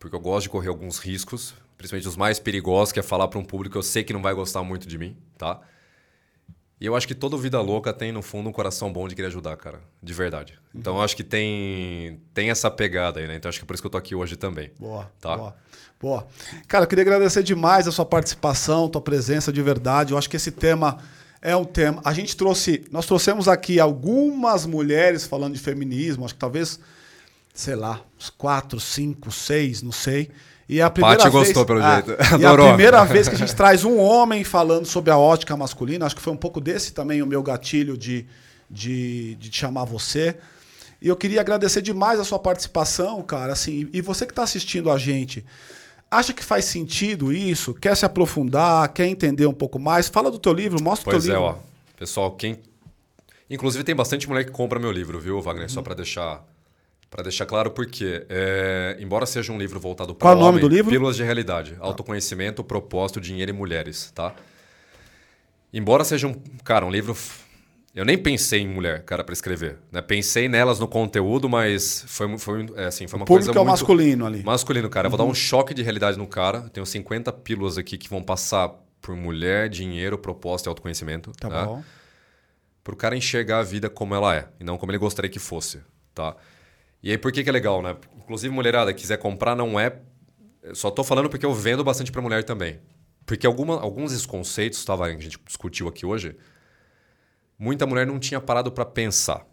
[0.00, 3.38] Porque eu gosto de correr alguns riscos, principalmente os mais perigosos, que é falar para
[3.38, 5.60] um público que eu sei que não vai gostar muito de mim, tá?
[6.80, 9.26] E eu acho que toda vida louca tem, no fundo, um coração bom de querer
[9.28, 9.80] ajudar, cara.
[10.02, 10.58] De verdade.
[10.74, 13.34] Então, eu acho que tem, tem essa pegada aí, né?
[13.34, 14.70] Então, acho que é por isso que eu tô aqui hoje também.
[14.78, 15.36] Boa, Tá.
[15.36, 15.56] boa.
[16.00, 16.26] Boa.
[16.68, 20.12] Cara, eu queria agradecer demais a sua participação, tua presença de verdade.
[20.12, 20.98] Eu acho que esse tema
[21.42, 22.00] é um tema.
[22.04, 22.84] A gente trouxe.
[22.92, 26.78] Nós trouxemos aqui algumas mulheres falando de feminismo, acho que talvez,
[27.52, 30.30] sei lá, uns quatro, cinco, seis, não sei.
[30.68, 32.12] E é a primeira Paty vez, gostou, pelo Ah, jeito.
[32.20, 32.68] É a Adorou.
[32.68, 36.04] primeira vez que a gente traz um homem falando sobre a ótica masculina.
[36.04, 38.26] Acho que foi um pouco desse também o meu gatilho de,
[38.70, 40.36] de, de chamar você.
[41.00, 43.52] E eu queria agradecer demais a sua participação, cara.
[43.52, 45.42] Assim, e você que está assistindo a gente,
[46.10, 47.72] acha que faz sentido isso?
[47.72, 48.92] Quer se aprofundar?
[48.92, 50.08] Quer entender um pouco mais?
[50.08, 51.50] Fala do teu livro, mostra o Pois teu é, livro.
[51.50, 51.56] ó.
[51.98, 52.58] Pessoal, quem.
[53.48, 55.62] Inclusive, tem bastante mulher que compra meu livro, viu, Wagner?
[55.64, 55.68] Uhum.
[55.70, 56.44] Só pra deixar.
[57.10, 58.26] Para deixar claro porque,
[58.98, 60.90] embora seja um livro voltado para Qual é o nome do livro?
[60.90, 64.34] Pílulas de Realidade, Autoconhecimento, Propósito, Dinheiro e Mulheres, tá?
[65.72, 67.16] Embora seja um, cara, um livro
[67.98, 69.76] eu nem pensei em mulher, cara, para escrever.
[69.90, 70.00] Né?
[70.00, 73.60] Pensei nelas no conteúdo, mas foi, foi, é, assim, foi uma o coisa público é
[73.60, 74.42] o masculino ali.
[74.44, 75.06] Masculino, cara.
[75.06, 76.58] Eu vou dar um choque de realidade no cara.
[76.58, 78.70] Eu tenho 50 pílulas aqui que vão passar
[79.00, 81.32] por mulher, dinheiro, proposta e autoconhecimento.
[81.32, 81.64] Tá né?
[81.64, 81.82] bom.
[82.84, 85.40] Para o cara enxergar a vida como ela é e não como ele gostaria que
[85.40, 85.80] fosse,
[86.14, 86.36] tá?
[87.02, 87.96] E aí por que, que é legal, né?
[88.16, 90.00] Inclusive, mulherada, quiser comprar, não é...
[90.74, 92.80] Só tô falando porque eu vendo bastante para mulher também.
[93.24, 96.36] Porque alguma, alguns desses conceitos, tava, que a gente discutiu aqui hoje
[97.58, 99.44] muita mulher não tinha parado para pensar.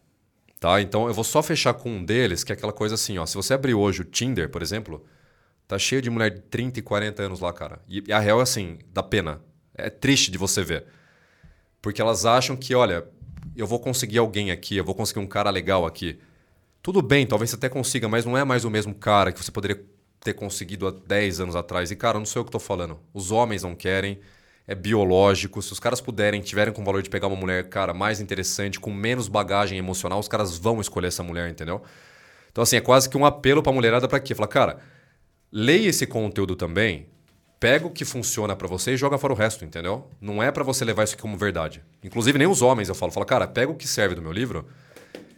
[0.60, 0.80] Tá?
[0.80, 3.36] Então eu vou só fechar com um deles, que é aquela coisa assim, ó, se
[3.36, 5.06] você abrir hoje o Tinder, por exemplo,
[5.68, 7.82] tá cheio de mulher de 30 e 40 anos lá, cara.
[7.88, 9.42] E, e a real é assim, dá pena.
[9.74, 10.86] É triste de você ver.
[11.82, 13.06] Porque elas acham que, olha,
[13.56, 16.20] eu vou conseguir alguém aqui, eu vou conseguir um cara legal aqui.
[16.86, 19.52] Tudo bem, talvez você até consiga, mas não é mais o mesmo cara que você
[19.52, 19.84] poderia
[20.20, 21.90] ter conseguido há 10 anos atrás.
[21.90, 23.00] E, cara, não sou eu que estou falando.
[23.12, 24.20] Os homens não querem,
[24.68, 25.64] é biológico.
[25.64, 28.80] Se os caras puderem, tiverem com o valor de pegar uma mulher, cara, mais interessante,
[28.80, 31.82] com menos bagagem emocional, os caras vão escolher essa mulher, entendeu?
[32.52, 34.36] Então, assim, é quase que um apelo pra mulherada para quê?
[34.36, 34.78] Falar, cara,
[35.52, 37.08] leia esse conteúdo também,
[37.60, 40.08] pega o que funciona para você e joga fora o resto, entendeu?
[40.22, 41.82] Não é para você levar isso aqui como verdade.
[42.04, 43.12] Inclusive, nem os homens eu falo.
[43.12, 44.68] Falo, cara, pega o que serve do meu livro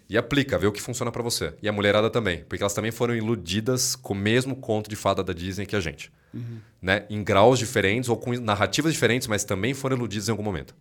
[0.09, 1.53] e aplica, vê o que funciona para você.
[1.61, 5.23] E a mulherada também, porque elas também foram iludidas com o mesmo conto de fada
[5.23, 6.11] da Disney que a gente.
[6.34, 6.59] Uhum.
[6.81, 7.05] Né?
[7.09, 10.73] Em graus diferentes ou com narrativas diferentes, mas também foram iludidas em algum momento.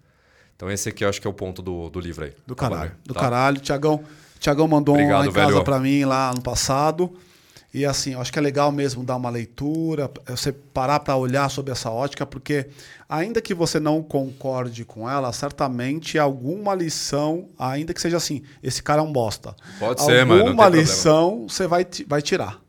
[0.55, 2.33] Então esse aqui eu acho que é o ponto do, do livro aí.
[2.47, 2.91] Do Tá caralho.
[2.91, 3.21] bom, Do tá?
[3.21, 3.61] caralho.
[3.61, 4.05] Tiagão,
[4.39, 7.13] Tiagão mandou um Obrigado, lá em casa pra mim lá no passado.
[7.77, 11.51] E assim, eu acho que é legal mesmo dar uma leitura, você parar para olhar
[11.51, 12.71] sobre essa ótica, porque
[13.07, 18.83] ainda que você não concorde com ela, certamente alguma lição, ainda que seja assim, esse
[18.83, 19.55] cara é um bosta.
[19.79, 20.83] Pode ser, mano, Alguma problema.
[20.83, 22.63] lição você vai, vai tirar.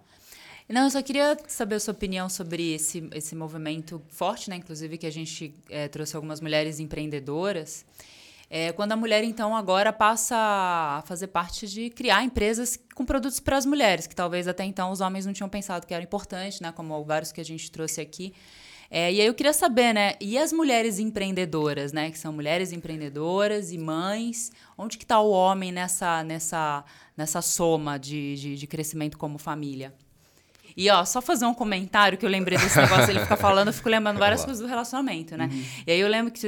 [0.67, 4.57] Não, eu só queria saber a sua opinião sobre esse, esse movimento forte, né?
[4.57, 7.85] Inclusive, que a gente eh, trouxe algumas mulheres empreendedoras.
[8.49, 13.39] É, quando a mulher, então, agora passa a fazer parte de criar empresas com produtos
[13.41, 16.61] para as mulheres, que talvez até então os homens não tinham pensado que era importante,
[16.63, 16.71] né?
[16.71, 18.33] Como vários que a gente trouxe aqui.
[18.89, 20.13] É, e aí eu queria saber, né?
[20.21, 22.09] E as mulheres empreendedoras, né?
[22.09, 24.49] Que são mulheres empreendedoras e mães.
[24.77, 26.85] Onde que está o homem nessa, nessa,
[27.17, 29.93] nessa soma de, de, de crescimento como família?
[30.77, 33.73] E ó, só fazer um comentário que eu lembrei desse negócio, ele fica falando, eu
[33.73, 35.49] fico lembrando várias coisas do relacionamento, né?
[35.87, 36.39] E aí eu lembro que,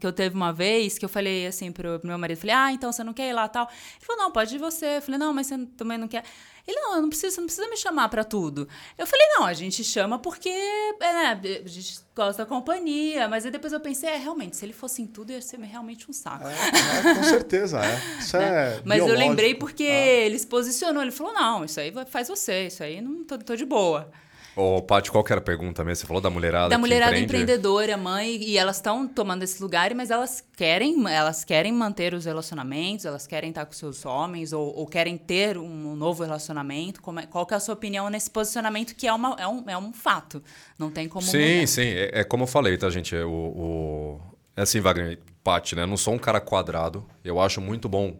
[0.00, 2.72] que eu teve uma vez que eu falei assim pro, pro meu marido, falei, ah,
[2.72, 3.68] então você não quer ir lá tal?
[3.68, 4.96] Ele falou, não, pode ir você.
[4.96, 6.24] Eu falei, não, mas você também não quer.
[6.66, 8.66] Ele, não, eu não preciso, você não precisa me chamar pra tudo.
[8.96, 13.44] Eu falei, não, a gente chama porque, é, né, a gente gosta da companhia, mas
[13.44, 16.12] aí depois eu pensei, é, realmente, se ele fosse em tudo, ia ser realmente um
[16.12, 16.46] saco.
[16.48, 18.18] É, é, com certeza, é.
[18.18, 18.80] Isso é.
[18.84, 20.06] Mas eu lembrei porque Ah.
[20.26, 21.02] ele se posicionou.
[21.02, 24.10] Ele falou: não, isso aí faz você, isso aí não tô, tô de boa.
[24.56, 26.02] Ô, Paty, qual que era a pergunta mesmo?
[26.02, 27.42] Você falou da mulherada Da mulherada empreende?
[27.42, 32.24] empreendedora, mãe, e elas estão tomando esse lugar, mas elas querem, elas querem manter os
[32.24, 37.00] relacionamentos, elas querem estar com seus homens, ou, ou querem ter um novo relacionamento.
[37.18, 39.76] É- qual que é a sua opinião nesse posicionamento que é, uma, é, um, é
[39.76, 40.40] um fato?
[40.78, 41.66] Não tem como Sim, mudar.
[41.66, 41.88] sim.
[41.88, 43.16] É, é como eu falei, tá, gente?
[43.16, 44.20] É, o, o-
[44.56, 45.82] é assim, Wagner, Paty, né?
[45.82, 47.04] Eu não sou um cara quadrado.
[47.24, 48.16] Eu acho muito bom.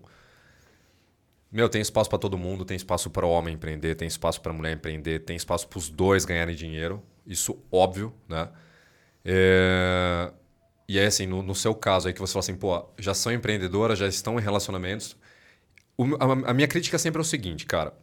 [1.55, 4.53] Meu, tem espaço para todo mundo, tem espaço para o homem empreender, tem espaço para
[4.53, 7.03] a mulher empreender, tem espaço para os dois ganharem dinheiro.
[7.27, 8.51] Isso óbvio, né?
[9.25, 10.33] É,
[10.89, 13.33] E aí, assim, no, no seu caso aí que você fala assim, pô, já são
[13.33, 15.17] empreendedoras, já estão em relacionamentos.
[15.99, 17.95] O- a, a minha crítica sempre é o seguinte, cara.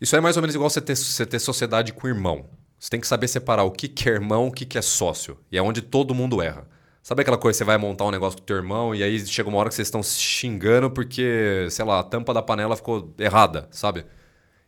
[0.00, 2.46] Isso é mais ou menos igual você ter, você ter sociedade com irmão.
[2.78, 5.38] Você tem que saber separar o que, que é irmão, o que, que é sócio.
[5.50, 6.66] E é onde todo mundo erra.
[7.06, 9.58] Sabe aquela coisa, você vai montar um negócio com teu irmão e aí chega uma
[9.58, 13.68] hora que vocês estão se xingando porque, sei lá, a tampa da panela ficou errada,
[13.70, 14.04] sabe?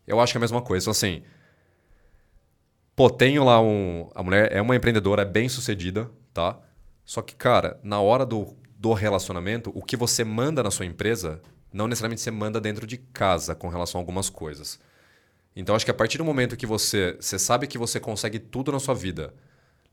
[0.06, 0.84] Eu acho que é a mesma coisa.
[0.84, 1.24] Então, assim,
[2.94, 4.08] pô, tenho lá um...
[4.14, 6.56] A mulher é uma empreendedora, é bem sucedida, tá?
[7.04, 11.42] Só que, cara, na hora do, do relacionamento, o que você manda na sua empresa,
[11.72, 14.78] não necessariamente você manda dentro de casa com relação a algumas coisas.
[15.56, 18.70] Então, acho que a partir do momento que você, você sabe que você consegue tudo
[18.70, 19.34] na sua vida,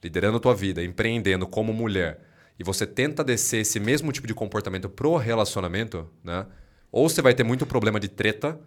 [0.03, 2.19] liderando a tua vida, empreendendo como mulher,
[2.57, 6.45] e você tenta descer esse mesmo tipo de comportamento pro relacionamento, né?
[6.91, 8.59] Ou você vai ter muito problema de treta,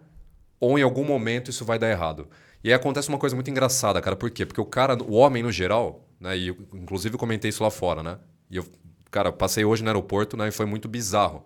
[0.59, 2.27] ou em algum momento isso vai dar errado.
[2.63, 4.15] E aí acontece uma coisa muito engraçada, cara.
[4.15, 4.45] Por quê?
[4.45, 6.37] Porque o cara, o homem no geral, né?
[6.37, 8.19] E eu, inclusive comentei isso lá fora, né?
[8.51, 8.65] E eu,
[9.09, 10.49] cara, passei hoje no aeroporto, né?
[10.49, 11.45] E foi muito bizarro.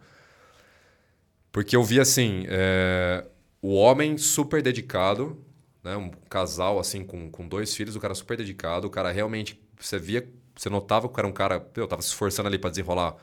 [1.51, 3.25] Porque eu vi assim, é,
[3.61, 5.37] o homem super dedicado,
[5.83, 5.95] né?
[5.95, 9.99] Um casal assim com, com dois filhos, o cara super dedicado, o cara realmente, você
[9.99, 13.15] via, você notava que era um cara, eu tava se esforçando ali para desenrolar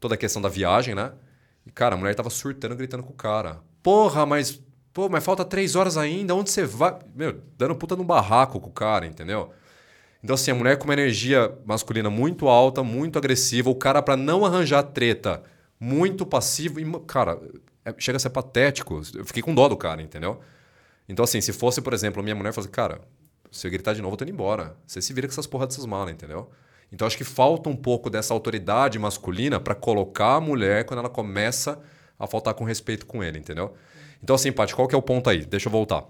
[0.00, 1.12] toda a questão da viagem, né?
[1.66, 3.60] E cara, a mulher tava surtando, gritando com o cara.
[3.82, 4.60] Porra, mas
[4.92, 6.98] pô, mas falta três horas ainda, onde você vai?
[7.14, 9.52] Meu, dando puta no barraco com o cara, entendeu?
[10.22, 14.16] Então, assim, a mulher com uma energia masculina muito alta, muito agressiva, o cara, para
[14.16, 15.42] não arranjar treta,
[15.78, 16.80] muito passivo.
[16.80, 17.38] E, cara,
[17.84, 19.02] é, chega a ser patético.
[19.14, 20.40] Eu fiquei com dó do cara, entendeu?
[21.06, 23.02] Então, assim, se fosse, por exemplo, minha mulher fosse, cara,
[23.54, 24.76] se eu gritar de novo, eu tô indo embora.
[24.84, 26.50] Você se vira com essas porras dessas malas, entendeu?
[26.92, 31.08] Então, acho que falta um pouco dessa autoridade masculina para colocar a mulher quando ela
[31.08, 31.80] começa
[32.18, 33.74] a faltar com respeito com ele, entendeu?
[34.22, 35.44] Então, assim, Paty, qual que é o ponto aí?
[35.44, 36.04] Deixa eu voltar.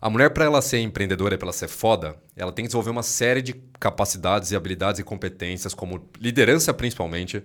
[0.00, 3.02] A mulher, para ela ser empreendedora, para ela ser foda, ela tem que desenvolver uma
[3.02, 7.42] série de capacidades e habilidades e competências, como liderança principalmente,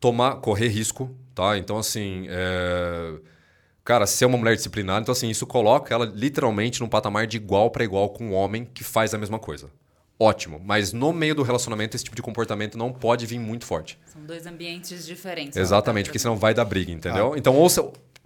[0.00, 1.58] tomar, correr risco, tá?
[1.58, 3.14] Então, assim, é...
[3.84, 7.70] cara, ser uma mulher disciplinada, então, assim, isso coloca ela literalmente num patamar de igual
[7.70, 9.68] para igual com um homem que faz a mesma coisa.
[10.18, 13.98] Ótimo, mas no meio do relacionamento esse tipo de comportamento não pode vir muito forte.
[14.06, 15.56] São dois ambientes diferentes.
[15.56, 17.32] Exatamente, porque senão vai dar briga, entendeu?
[17.34, 17.38] Ah.
[17.38, 17.68] Então, ou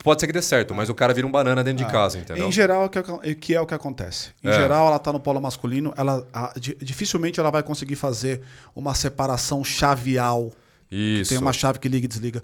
[0.04, 1.92] Pode ser que dê certo, mas o cara vira um banana dentro de ah.
[1.92, 2.46] casa, entendeu?
[2.46, 4.30] Em geral, o que, é, que é o que acontece.
[4.44, 4.52] Em é.
[4.52, 8.42] geral, ela está no polo masculino, ela a, dificilmente ela vai conseguir fazer
[8.76, 10.52] uma separação chavial
[10.90, 11.30] isso.
[11.30, 12.42] Tem uma chave que liga e desliga.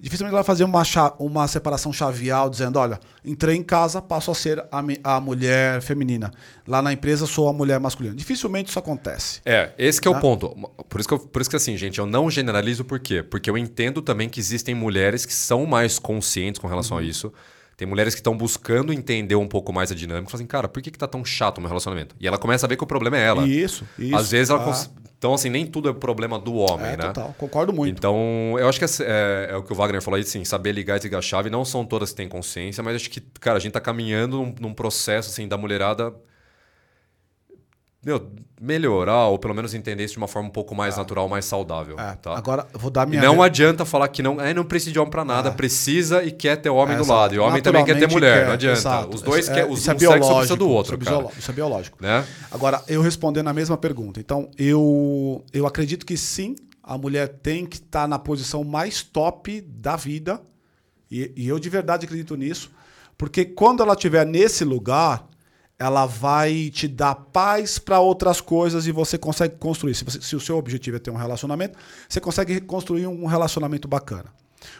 [0.00, 0.82] Dificilmente ela vai fazer uma,
[1.18, 4.82] uma separação chavial dizendo: olha, entrei em casa, passo a ser a,
[5.16, 6.30] a mulher feminina.
[6.66, 8.14] Lá na empresa sou a mulher masculina.
[8.14, 9.40] Dificilmente isso acontece.
[9.44, 10.20] É, esse que é o tá?
[10.20, 10.50] ponto.
[10.88, 13.22] Por isso que, eu, por isso que assim, gente, eu não generalizo por quê?
[13.22, 17.02] Porque eu entendo também que existem mulheres que são mais conscientes com relação uhum.
[17.02, 17.32] a isso.
[17.76, 20.30] Tem mulheres que estão buscando entender um pouco mais a dinâmica.
[20.30, 22.14] Falam assim, cara, por que, que tá tão chato o meu relacionamento?
[22.20, 23.48] E ela começa a ver que o problema é ela.
[23.48, 24.14] Isso, isso.
[24.14, 25.09] Às vezes ela, ah.
[25.20, 27.08] Então, assim, nem tudo é problema do homem, é, né?
[27.08, 27.98] Total, concordo muito.
[27.98, 30.72] Então, eu acho que é, é, é, o que o Wagner falou aí, assim, saber
[30.72, 31.50] ligar e desligar a chave.
[31.50, 34.54] Não são todas que têm consciência, mas acho que, cara, a gente tá caminhando num,
[34.58, 36.14] num processo, assim, da mulherada
[38.02, 40.98] meu, melhorar ou pelo menos entender isso de uma forma um pouco mais é.
[40.98, 41.98] natural, mais saudável.
[41.98, 42.14] É.
[42.14, 42.36] Tá?
[42.36, 43.20] Agora, vou dar minha.
[43.20, 45.52] E não adianta falar que não, é, não precisa de homem para nada, é.
[45.52, 47.34] precisa e quer ter homem do lado.
[47.34, 48.46] E o homem também quer ter mulher, quer.
[48.46, 48.78] não adianta.
[48.78, 49.14] Exato.
[49.14, 50.94] Os dois querem, os, é um sexo precisa do outro.
[50.98, 51.98] Isso é, biológico, isso é biológico.
[52.00, 52.26] Né?
[52.50, 54.18] Agora, eu respondendo a mesma pergunta.
[54.18, 59.02] Então, eu, eu acredito que sim, a mulher tem que estar tá na posição mais
[59.02, 60.40] top da vida.
[61.10, 62.70] E, e eu de verdade acredito nisso.
[63.18, 65.28] Porque quando ela estiver nesse lugar,
[65.80, 69.94] ela vai te dar paz para outras coisas e você consegue construir.
[69.94, 73.88] Se, você, se, o seu objetivo é ter um relacionamento, você consegue construir um relacionamento
[73.88, 74.26] bacana.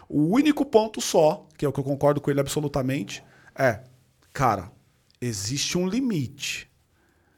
[0.07, 3.25] O único ponto só, que é o que eu concordo com ele absolutamente,
[3.59, 3.81] é,
[4.31, 4.71] cara,
[5.19, 6.71] existe um limite.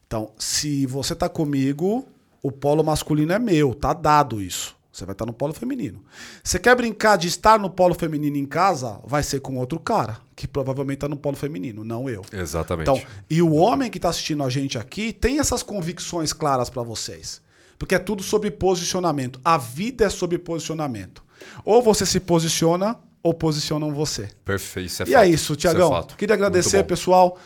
[0.09, 2.09] Então, se você tá comigo,
[2.43, 4.77] o polo masculino é meu, tá dado isso.
[4.93, 6.05] Você vai estar no polo feminino.
[6.45, 9.01] Você quer brincar de estar no polo feminino em casa?
[9.07, 12.23] Vai ser com outro cara, que provavelmente está no polo feminino, não eu.
[12.31, 12.91] Exatamente.
[12.91, 16.83] Então, e o homem que está assistindo a gente aqui tem essas convicções claras para
[16.83, 17.41] vocês.
[17.79, 19.41] Porque é tudo sobre posicionamento.
[19.43, 21.25] A vida é sobre posicionamento.
[21.65, 24.29] Ou você se posiciona, ou posicionam você.
[24.45, 24.87] Perfeito.
[24.87, 25.23] Isso é e fato.
[25.23, 25.97] é isso, Tiagão.
[25.97, 27.39] É Queria agradecer, pessoal.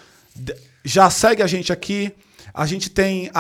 [0.85, 2.13] Já segue a gente aqui.
[2.57, 3.31] A gente tem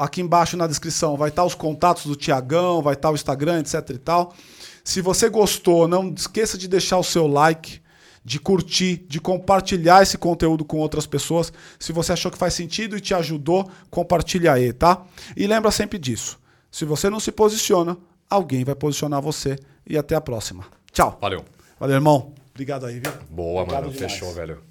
[0.00, 3.90] aqui embaixo na descrição, vai estar os contatos do Tiagão, vai estar o Instagram, etc
[3.90, 4.34] e tal.
[4.82, 7.80] Se você gostou, não esqueça de deixar o seu like,
[8.24, 11.52] de curtir, de compartilhar esse conteúdo com outras pessoas.
[11.78, 15.04] Se você achou que faz sentido e te ajudou, compartilha aí, tá?
[15.36, 16.36] E lembra sempre disso.
[16.68, 17.96] Se você não se posiciona,
[18.28, 19.56] alguém vai posicionar você.
[19.86, 20.66] E até a próxima.
[20.90, 21.16] Tchau.
[21.20, 21.44] Valeu.
[21.78, 22.34] Valeu, irmão.
[22.50, 23.12] Obrigado aí, viu?
[23.30, 23.94] Boa, Obrigado mano.
[23.94, 24.12] Demais.
[24.12, 24.67] Fechou, velho.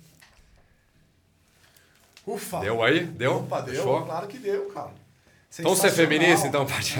[2.28, 2.60] Ufa.
[2.60, 3.06] Deu aí?
[3.06, 3.38] Deu?
[3.38, 3.76] Opa, deu.
[3.76, 4.04] Fechou?
[4.04, 4.92] Claro que deu, cara.
[5.60, 6.96] Então você é feminista, então, Paty.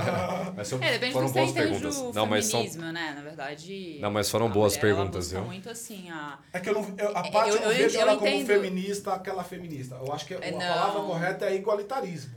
[0.56, 2.14] mas são, é, depende foram boas perguntas.
[2.14, 2.64] não, mas são...
[2.64, 3.12] né?
[3.14, 3.98] Na verdade.
[4.00, 5.42] Não, mas foram boas perguntas, viu?
[5.42, 6.38] muito assim a.
[6.54, 6.94] É que eu não.
[6.96, 8.46] Eu, a parte eu, eu, eu vejo eu, ela como entendo...
[8.46, 9.96] feminista, aquela feminista.
[10.04, 10.58] Eu acho que a não.
[10.58, 12.32] palavra correta é igualitarismo.